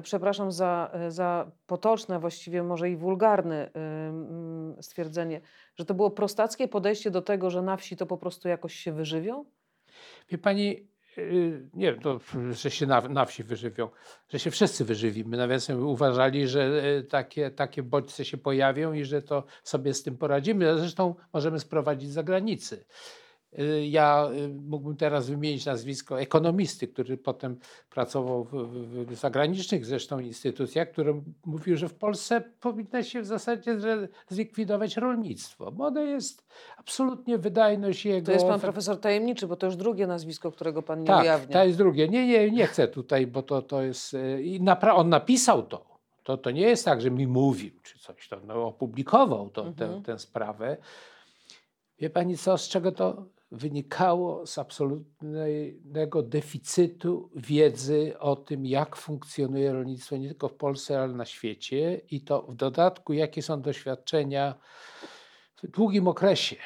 przepraszam 0.03 0.53
za, 0.53 0.91
e, 0.93 1.11
za 1.11 1.51
potoczne, 1.67 2.19
właściwie 2.19 2.63
może 2.63 2.91
i 2.91 2.97
wulgarne 2.97 3.71
stwierdzenie, 4.81 5.41
że 5.77 5.85
to 5.85 5.95
było 5.95 6.11
prostackie 6.11 6.69
podejście 6.69 7.11
do 7.11 7.23
tego, 7.23 7.51
że 7.51 7.63
na 7.63 7.77
wsi 7.77 7.97
to 7.97 8.07
po 8.07 8.19
prostu 8.19 8.49
jakoś 8.49 8.75
się 8.75 8.93
wyżywią? 8.93 9.45
Wie 10.29 10.39
pani, 10.39 10.89
nie 11.75 11.93
wiem, 11.93 12.01
to, 12.01 12.21
że 12.51 12.71
się 12.71 12.87
na, 12.87 13.01
na 13.01 13.25
wsi 13.25 13.43
wyżywią, 13.43 13.89
że 14.29 14.39
się 14.39 14.51
wszyscy 14.51 14.85
wyżywimy. 14.85 15.37
Nawiasem 15.37 15.87
uważali, 15.87 16.49
że 16.49 16.83
takie, 17.09 17.51
takie 17.51 17.83
bodźce 17.83 18.25
się 18.25 18.37
pojawią 18.37 18.93
i 18.93 19.05
że 19.05 19.23
to 19.23 19.45
sobie 19.65 19.95
z 19.95 20.03
tym 20.03 20.17
poradzimy. 20.17 20.79
Zresztą 20.79 21.15
możemy 21.33 21.61
sprowadzić 21.61 22.11
z 22.11 22.13
zagranicy. 22.13 22.85
Y, 23.59 23.87
ja 23.87 24.29
y, 24.35 24.49
mógłbym 24.49 24.97
teraz 24.97 25.31
wymienić 25.31 25.67
nazwisko 25.67 26.21
ekonomisty, 26.21 26.89
który 26.89 27.17
potem 27.17 27.59
pracował 27.91 28.45
w, 28.45 28.51
w, 28.51 29.07
w 29.07 29.15
zagranicznych 29.15 29.87
zresztą 29.87 30.19
instytucjach, 30.19 30.91
który 30.91 31.15
mówił, 31.47 31.77
że 31.77 31.89
w 31.89 31.95
Polsce 31.95 32.41
powinno 32.61 33.03
się 33.03 33.23
w 33.23 33.27
zasadzie 33.27 33.79
zlikwidować 34.29 34.97
rolnictwo, 34.97 35.73
bo 35.73 35.87
ono 35.87 36.01
jest 36.01 36.47
absolutnie 36.77 37.39
wydajność 37.39 38.07
jego... 38.07 38.27
To 38.27 38.33
jest 38.33 38.47
pan 38.47 38.61
profesor 38.61 39.01
tajemniczy, 39.01 39.47
bo 39.47 39.57
to 39.57 39.67
już 39.67 39.77
drugie 39.77 40.07
nazwisko, 40.07 40.53
którego 40.53 40.83
pan 40.83 41.01
nie 41.01 41.07
tak, 41.07 41.23
ujawnia. 41.23 41.53
to 41.53 41.65
jest 41.65 41.79
drugie. 41.79 42.09
Nie, 42.09 42.27
nie, 42.27 42.51
nie 42.51 42.67
chcę 42.67 42.89
tutaj, 42.89 43.27
bo 43.27 43.43
to, 43.43 43.63
to 43.63 43.83
jest... 43.83 44.15
Y, 44.15 44.43
I 44.43 44.61
napra- 44.61 44.95
on 44.95 45.09
napisał 45.09 45.63
to. 45.63 45.85
to. 46.23 46.37
To 46.37 46.51
nie 46.51 46.63
jest 46.63 46.85
tak, 46.85 47.01
że 47.01 47.11
mi 47.11 47.27
mówił 47.27 47.71
czy 47.83 47.99
coś, 47.99 48.29
to 48.29 48.37
no, 48.47 48.67
opublikował 48.67 49.51
to, 49.51 49.67
mhm. 49.67 50.03
tę, 50.03 50.03
tę 50.13 50.19
sprawę. 50.19 50.77
Wie 51.99 52.11
pani 52.11 52.37
co, 52.37 52.59
z 52.59 52.69
czego 52.69 52.93
to 52.93 53.36
wynikało 53.53 54.47
z 54.47 54.59
absolutnego 54.59 56.23
deficytu 56.23 57.31
wiedzy 57.37 58.19
o 58.19 58.37
tym, 58.37 58.67
jak 58.67 58.97
funkcjonuje 58.97 59.73
rolnictwo 59.73 60.17
nie 60.17 60.29
tylko 60.29 60.49
w 60.49 60.55
Polsce, 60.55 61.01
ale 61.01 61.13
na 61.13 61.25
świecie 61.25 62.01
i 62.11 62.21
to 62.21 62.43
w 62.43 62.55
dodatku, 62.55 63.13
jakie 63.13 63.43
są 63.43 63.63
doświadczenia 63.63 64.55
w 65.63 65.67
długim 65.67 66.09
okresie 66.09 66.57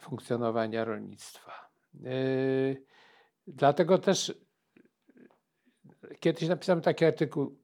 funkcjonowania 0.00 0.84
rolnictwa. 0.84 1.70
Yy, 1.94 2.82
dlatego 3.46 3.98
też 3.98 4.34
kiedyś 6.20 6.48
napisałem 6.48 6.80
taki 6.80 7.04
artykuł 7.04 7.56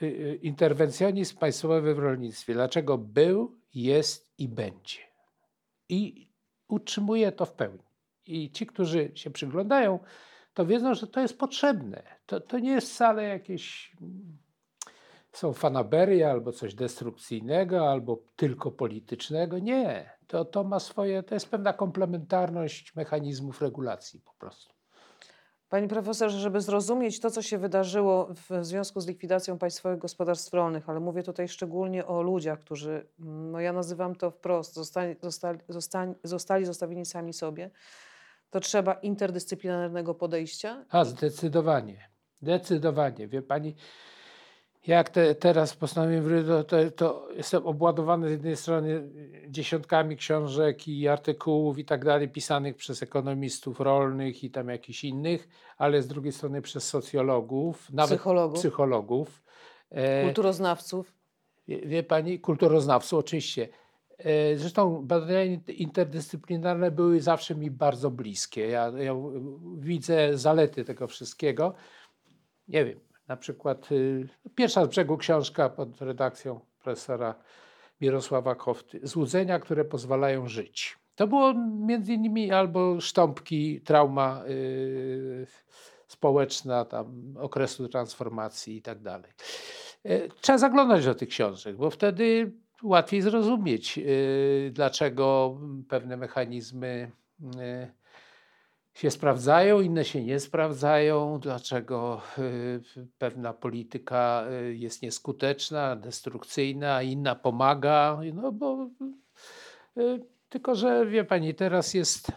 yy, 0.00 0.34
Interwencjonizm 0.42 1.38
państwowy 1.38 1.94
w 1.94 1.98
rolnictwie. 1.98 2.54
Dlaczego 2.54 2.98
był, 2.98 3.58
jest 3.74 4.32
i 4.38 4.48
będzie. 4.48 5.00
I 5.88 6.28
utrzymuję 6.68 7.32
to 7.32 7.46
w 7.46 7.52
pełni 7.52 7.87
i 8.28 8.50
ci, 8.50 8.66
którzy 8.66 9.10
się 9.14 9.30
przyglądają, 9.30 9.98
to 10.54 10.66
wiedzą, 10.66 10.94
że 10.94 11.06
to 11.06 11.20
jest 11.20 11.38
potrzebne. 11.38 12.02
To, 12.26 12.40
to 12.40 12.58
nie 12.58 12.70
jest 12.70 12.92
wcale 12.92 13.24
jakieś 13.24 13.96
są 15.32 15.52
fanaberie 15.52 16.30
albo 16.30 16.52
coś 16.52 16.74
destrukcyjnego, 16.74 17.90
albo 17.90 18.18
tylko 18.36 18.70
politycznego. 18.70 19.58
Nie. 19.58 20.10
To, 20.26 20.44
to 20.44 20.64
ma 20.64 20.80
swoje, 20.80 21.22
to 21.22 21.34
jest 21.34 21.50
pewna 21.50 21.72
komplementarność 21.72 22.94
mechanizmów 22.94 23.62
regulacji 23.62 24.20
po 24.20 24.32
prostu. 24.38 24.74
Panie 25.68 25.88
profesorze, 25.88 26.38
żeby 26.38 26.60
zrozumieć 26.60 27.20
to, 27.20 27.30
co 27.30 27.42
się 27.42 27.58
wydarzyło 27.58 28.28
w 28.34 28.64
związku 28.64 29.00
z 29.00 29.06
likwidacją 29.06 29.58
państwowych 29.58 29.98
gospodarstw 29.98 30.52
rolnych, 30.52 30.88
ale 30.88 31.00
mówię 31.00 31.22
tutaj 31.22 31.48
szczególnie 31.48 32.06
o 32.06 32.22
ludziach, 32.22 32.58
którzy, 32.58 33.06
mm, 33.20 33.50
no 33.50 33.60
ja 33.60 33.72
nazywam 33.72 34.14
to 34.14 34.30
wprost, 34.30 34.74
zostali, 34.74 35.16
zostali, 35.68 36.14
zostali 36.24 36.64
zostawieni 36.64 37.06
sami 37.06 37.32
sobie, 37.32 37.70
to 38.50 38.60
trzeba 38.60 38.92
interdyscyplinarnego 38.92 40.14
podejścia. 40.14 40.84
A, 40.90 41.04
zdecydowanie. 41.04 42.08
Zdecydowanie. 42.42 43.28
Wie 43.28 43.42
pani, 43.42 43.74
jak 44.86 45.10
te, 45.10 45.34
teraz 45.34 45.76
postanowiłem, 45.76 46.46
to, 46.46 46.64
to, 46.64 46.90
to 46.90 47.28
jestem 47.36 47.66
obładowany 47.66 48.28
z 48.28 48.30
jednej 48.30 48.56
strony 48.56 49.08
dziesiątkami 49.48 50.16
książek 50.16 50.88
i 50.88 51.08
artykułów 51.08 51.78
i 51.78 51.84
tak 51.84 52.04
dalej, 52.04 52.28
pisanych 52.28 52.76
przez 52.76 53.02
ekonomistów 53.02 53.80
rolnych 53.80 54.44
i 54.44 54.50
tam 54.50 54.68
jakichś 54.68 55.04
innych, 55.04 55.48
ale 55.78 56.02
z 56.02 56.08
drugiej 56.08 56.32
strony 56.32 56.62
przez 56.62 56.88
socjologów, 56.88 57.90
nawet 57.92 58.10
Psychologów. 58.10 58.58
psychologów. 58.58 59.42
E, 59.90 60.24
Kulturoznawców. 60.24 61.14
Wie, 61.68 61.80
wie 61.80 62.02
pani, 62.02 62.40
kulturoznawców 62.40 63.18
oczywiście. 63.18 63.68
E, 64.18 64.56
Zresztą 64.56 65.06
badania 65.06 65.42
interdyscyplinarne 65.68 66.90
były 66.90 67.20
zawsze 67.20 67.54
mi 67.54 67.70
bardzo 67.70 68.10
bliskie. 68.10 68.68
Ja, 68.68 68.92
ja 68.96 69.14
widzę 69.76 70.38
zalety 70.38 70.84
tego 70.84 71.06
wszystkiego. 71.06 71.74
Nie 72.68 72.84
wiem, 72.84 73.00
na 73.28 73.36
przykład 73.36 73.92
y, 73.92 74.28
pierwsza 74.54 74.84
z 74.84 74.88
brzegu 74.88 75.16
książka 75.16 75.68
pod 75.68 76.02
redakcją 76.02 76.60
profesora 76.82 77.34
Mirosława 78.00 78.54
Kofty. 78.54 79.00
Złudzenia, 79.02 79.58
które 79.58 79.84
pozwalają 79.84 80.48
żyć. 80.48 80.98
To 81.14 81.26
było 81.26 81.54
między 81.80 82.12
innymi 82.12 82.52
albo 82.52 83.00
sztąpki, 83.00 83.80
trauma 83.80 84.44
y, 84.48 85.46
społeczna 86.06 86.84
tam, 86.84 87.34
okresu 87.40 87.88
transformacji 87.88 88.76
i 88.76 88.82
tak 88.82 89.02
dalej. 89.02 89.32
E, 90.04 90.28
Trzeba 90.28 90.58
zaglądać 90.58 91.04
do 91.04 91.14
tych 91.14 91.28
książek, 91.28 91.76
bo 91.76 91.90
wtedy 91.90 92.52
łatwiej 92.82 93.22
zrozumieć, 93.22 93.98
y, 93.98 94.70
dlaczego 94.74 95.56
pewne 95.88 96.16
mechanizmy 96.16 97.10
y, 97.40 97.92
się 98.94 99.10
sprawdzają, 99.10 99.80
inne 99.80 100.04
się 100.04 100.24
nie 100.24 100.40
sprawdzają, 100.40 101.38
dlaczego 101.40 102.20
y, 102.38 102.82
pewna 103.18 103.52
polityka 103.52 104.44
jest 104.72 105.02
nieskuteczna, 105.02 105.96
destrukcyjna, 105.96 106.94
a 106.94 107.02
inna 107.02 107.34
pomaga. 107.34 108.20
No 108.34 108.52
bo 108.52 108.90
tylko, 110.48 110.74
że 110.74 111.06
wie 111.06 111.24
pani, 111.24 111.54
teraz 111.54 111.94
jest 111.94 112.32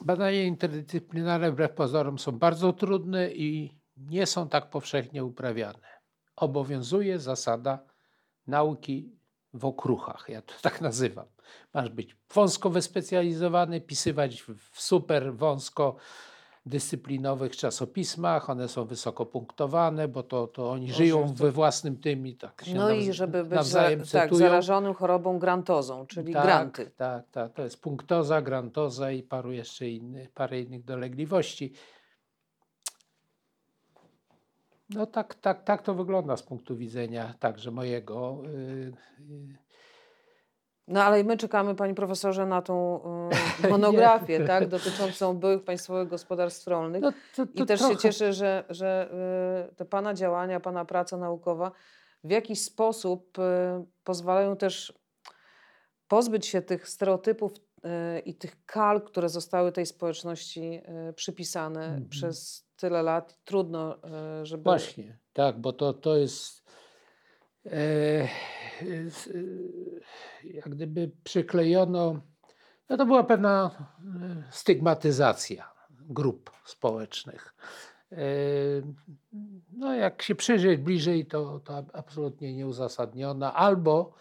badania 0.00 0.42
interdyscyplinarne 0.42 1.50
wbrew 1.52 1.72
pozorom 1.72 2.18
są 2.18 2.32
bardzo 2.32 2.72
trudne 2.72 3.30
i 3.30 3.74
nie 3.96 4.26
są 4.26 4.48
tak 4.48 4.70
powszechnie 4.70 5.24
uprawiane. 5.24 5.88
Obowiązuje 6.36 7.18
zasada 7.18 7.89
nauki 8.46 9.10
w 9.54 9.64
okruchach, 9.64 10.26
ja 10.28 10.42
to 10.42 10.54
tak 10.62 10.80
nazywam. 10.80 11.26
Masz 11.74 11.88
być 11.88 12.16
wąsko 12.34 12.70
wyspecjalizowany, 12.70 13.80
pisywać 13.80 14.42
w 14.42 14.80
super 14.82 15.34
wąsko 15.34 15.96
dyscyplinowych 16.66 17.56
czasopismach, 17.56 18.50
one 18.50 18.68
są 18.68 18.84
wysoko 18.84 19.26
punktowane, 19.26 20.08
bo 20.08 20.22
to, 20.22 20.46
to 20.46 20.70
oni 20.70 20.92
żyją 20.92 21.34
we 21.34 21.50
własnym 21.52 21.96
tym 21.96 22.26
i 22.26 22.36
tak 22.36 22.64
się 22.64 22.74
No 22.74 22.88
nawz- 22.88 23.08
i 23.08 23.12
żeby 23.12 23.42
być 23.42 23.50
za, 23.50 23.56
nawzajem 23.56 24.00
tak, 24.00 24.08
cytują. 24.08 24.38
zarażonym 24.38 24.94
chorobą 24.94 25.38
grantozą, 25.38 26.06
czyli 26.06 26.32
tak, 26.32 26.42
granty. 26.42 26.90
Tak, 26.96 27.24
tak, 27.30 27.52
to 27.52 27.62
jest 27.62 27.82
punktoza, 27.82 28.42
grantoza 28.42 29.10
i 29.12 29.22
paru 29.22 29.52
jeszcze 29.52 29.88
innych, 29.88 30.30
parę 30.30 30.60
innych 30.60 30.84
dolegliwości. 30.84 31.72
No 34.94 35.06
tak, 35.06 35.34
tak, 35.34 35.64
tak 35.64 35.82
to 35.82 35.94
wygląda 35.94 36.36
z 36.36 36.42
punktu 36.42 36.76
widzenia 36.76 37.34
także 37.40 37.70
mojego. 37.70 38.42
y, 38.46 38.48
y, 39.20 39.58
No 40.88 41.02
ale 41.04 41.24
my 41.24 41.36
czekamy, 41.36 41.74
panie 41.74 41.94
profesorze, 41.94 42.46
na 42.46 42.62
tą 42.62 43.00
y, 43.64 43.68
monografię, 43.70 44.46
tak, 44.46 44.68
dotyczącą 44.68 45.38
byłych 45.38 45.64
państwowych 45.64 46.08
gospodarstw 46.08 46.66
rolnych. 46.66 47.02
No, 47.02 47.12
to, 47.36 47.46
to 47.46 47.62
I 47.62 47.66
też 47.66 47.80
trochę- 47.80 47.94
się 47.94 48.00
cieszę, 48.00 48.32
że, 48.32 48.64
że 48.68 49.10
y, 49.70 49.74
te 49.74 49.84
Pana 49.84 50.14
działania, 50.14 50.60
Pana 50.60 50.84
praca 50.84 51.16
naukowa 51.16 51.72
w 52.24 52.30
jakiś 52.30 52.62
sposób 52.64 53.38
y, 53.38 53.42
pozwalają 54.04 54.56
też 54.56 54.92
pozbyć 56.08 56.46
się 56.46 56.62
tych 56.62 56.88
stereotypów 56.88 57.52
y, 57.56 58.20
i 58.20 58.34
tych 58.34 58.64
kal, 58.66 59.02
które 59.02 59.28
zostały 59.28 59.72
tej 59.72 59.86
społeczności 59.86 60.80
przypisane 61.16 61.84
Mhm. 61.84 62.08
przez 62.08 62.69
tyle 62.80 63.02
lat. 63.02 63.38
Trudno, 63.44 63.96
y, 64.42 64.46
żeby... 64.46 64.62
Właśnie, 64.62 65.18
tak, 65.32 65.58
bo 65.58 65.72
to, 65.72 65.92
to 65.92 66.16
jest 66.16 66.70
e, 67.66 67.70
e, 67.72 68.28
jak 70.44 70.68
gdyby 70.68 71.10
przyklejono, 71.24 72.20
no 72.88 72.96
to 72.96 73.06
była 73.06 73.24
pewna 73.24 73.70
e, 73.70 74.42
stygmatyzacja 74.50 75.72
grup 75.90 76.50
społecznych. 76.64 77.54
E, 78.12 78.16
No 79.72 79.94
jak 79.94 80.22
się 80.22 80.34
przyjrzeć 80.34 80.80
bliżej, 80.80 81.26
to, 81.26 81.60
to 81.60 81.84
absolutnie 81.92 82.54
nieuzasadniona, 82.54 83.54
albo 83.54 84.14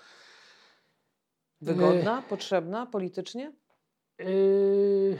Wygodna, 1.62 2.22
potrzebna 2.22 2.86
politycznie? 2.86 3.54
Yy, 4.20 5.20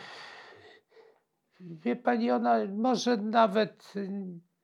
Wie 1.60 1.96
pani, 1.96 2.32
ona 2.32 2.58
może 2.66 3.18
nawet 3.18 3.94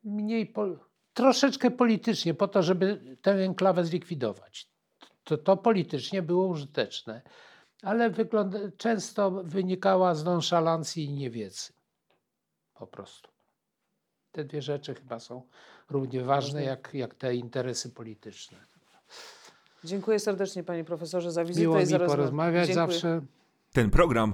mniej, 0.03 0.45
po, 0.45 0.65
troszeczkę 1.13 1.71
politycznie, 1.71 2.33
po 2.33 2.47
to, 2.47 2.63
żeby 2.63 3.17
tę 3.21 3.31
enklawę 3.31 3.85
zlikwidować. 3.85 4.69
To, 5.23 5.37
to 5.37 5.57
politycznie 5.57 6.21
było 6.21 6.47
użyteczne, 6.47 7.21
ale 7.81 8.09
wygląda, 8.09 8.59
często 8.77 9.31
wynikała 9.31 10.15
z 10.15 10.25
nonszalancji 10.25 11.05
i 11.05 11.13
niewiedzy. 11.13 11.73
Po 12.73 12.87
prostu. 12.87 13.31
Te 14.31 14.43
dwie 14.43 14.61
rzeczy 14.61 14.95
chyba 14.95 15.19
są 15.19 15.41
równie 15.89 16.21
ważne 16.21 16.63
jak, 16.63 16.89
jak 16.93 17.15
te 17.15 17.35
interesy 17.35 17.89
polityczne. 17.89 18.57
Dziękuję 19.83 20.19
serdecznie 20.19 20.63
panie 20.63 20.83
profesorze 20.83 21.31
za 21.31 21.45
wizytę 21.45 21.61
Miło 21.61 21.79
i 21.79 21.85
mi 21.85 21.99
porozmawiać 22.07 22.67
Dziękuję. 22.67 22.87
zawsze. 22.87 23.21
Ten 23.73 23.89
program 23.89 24.33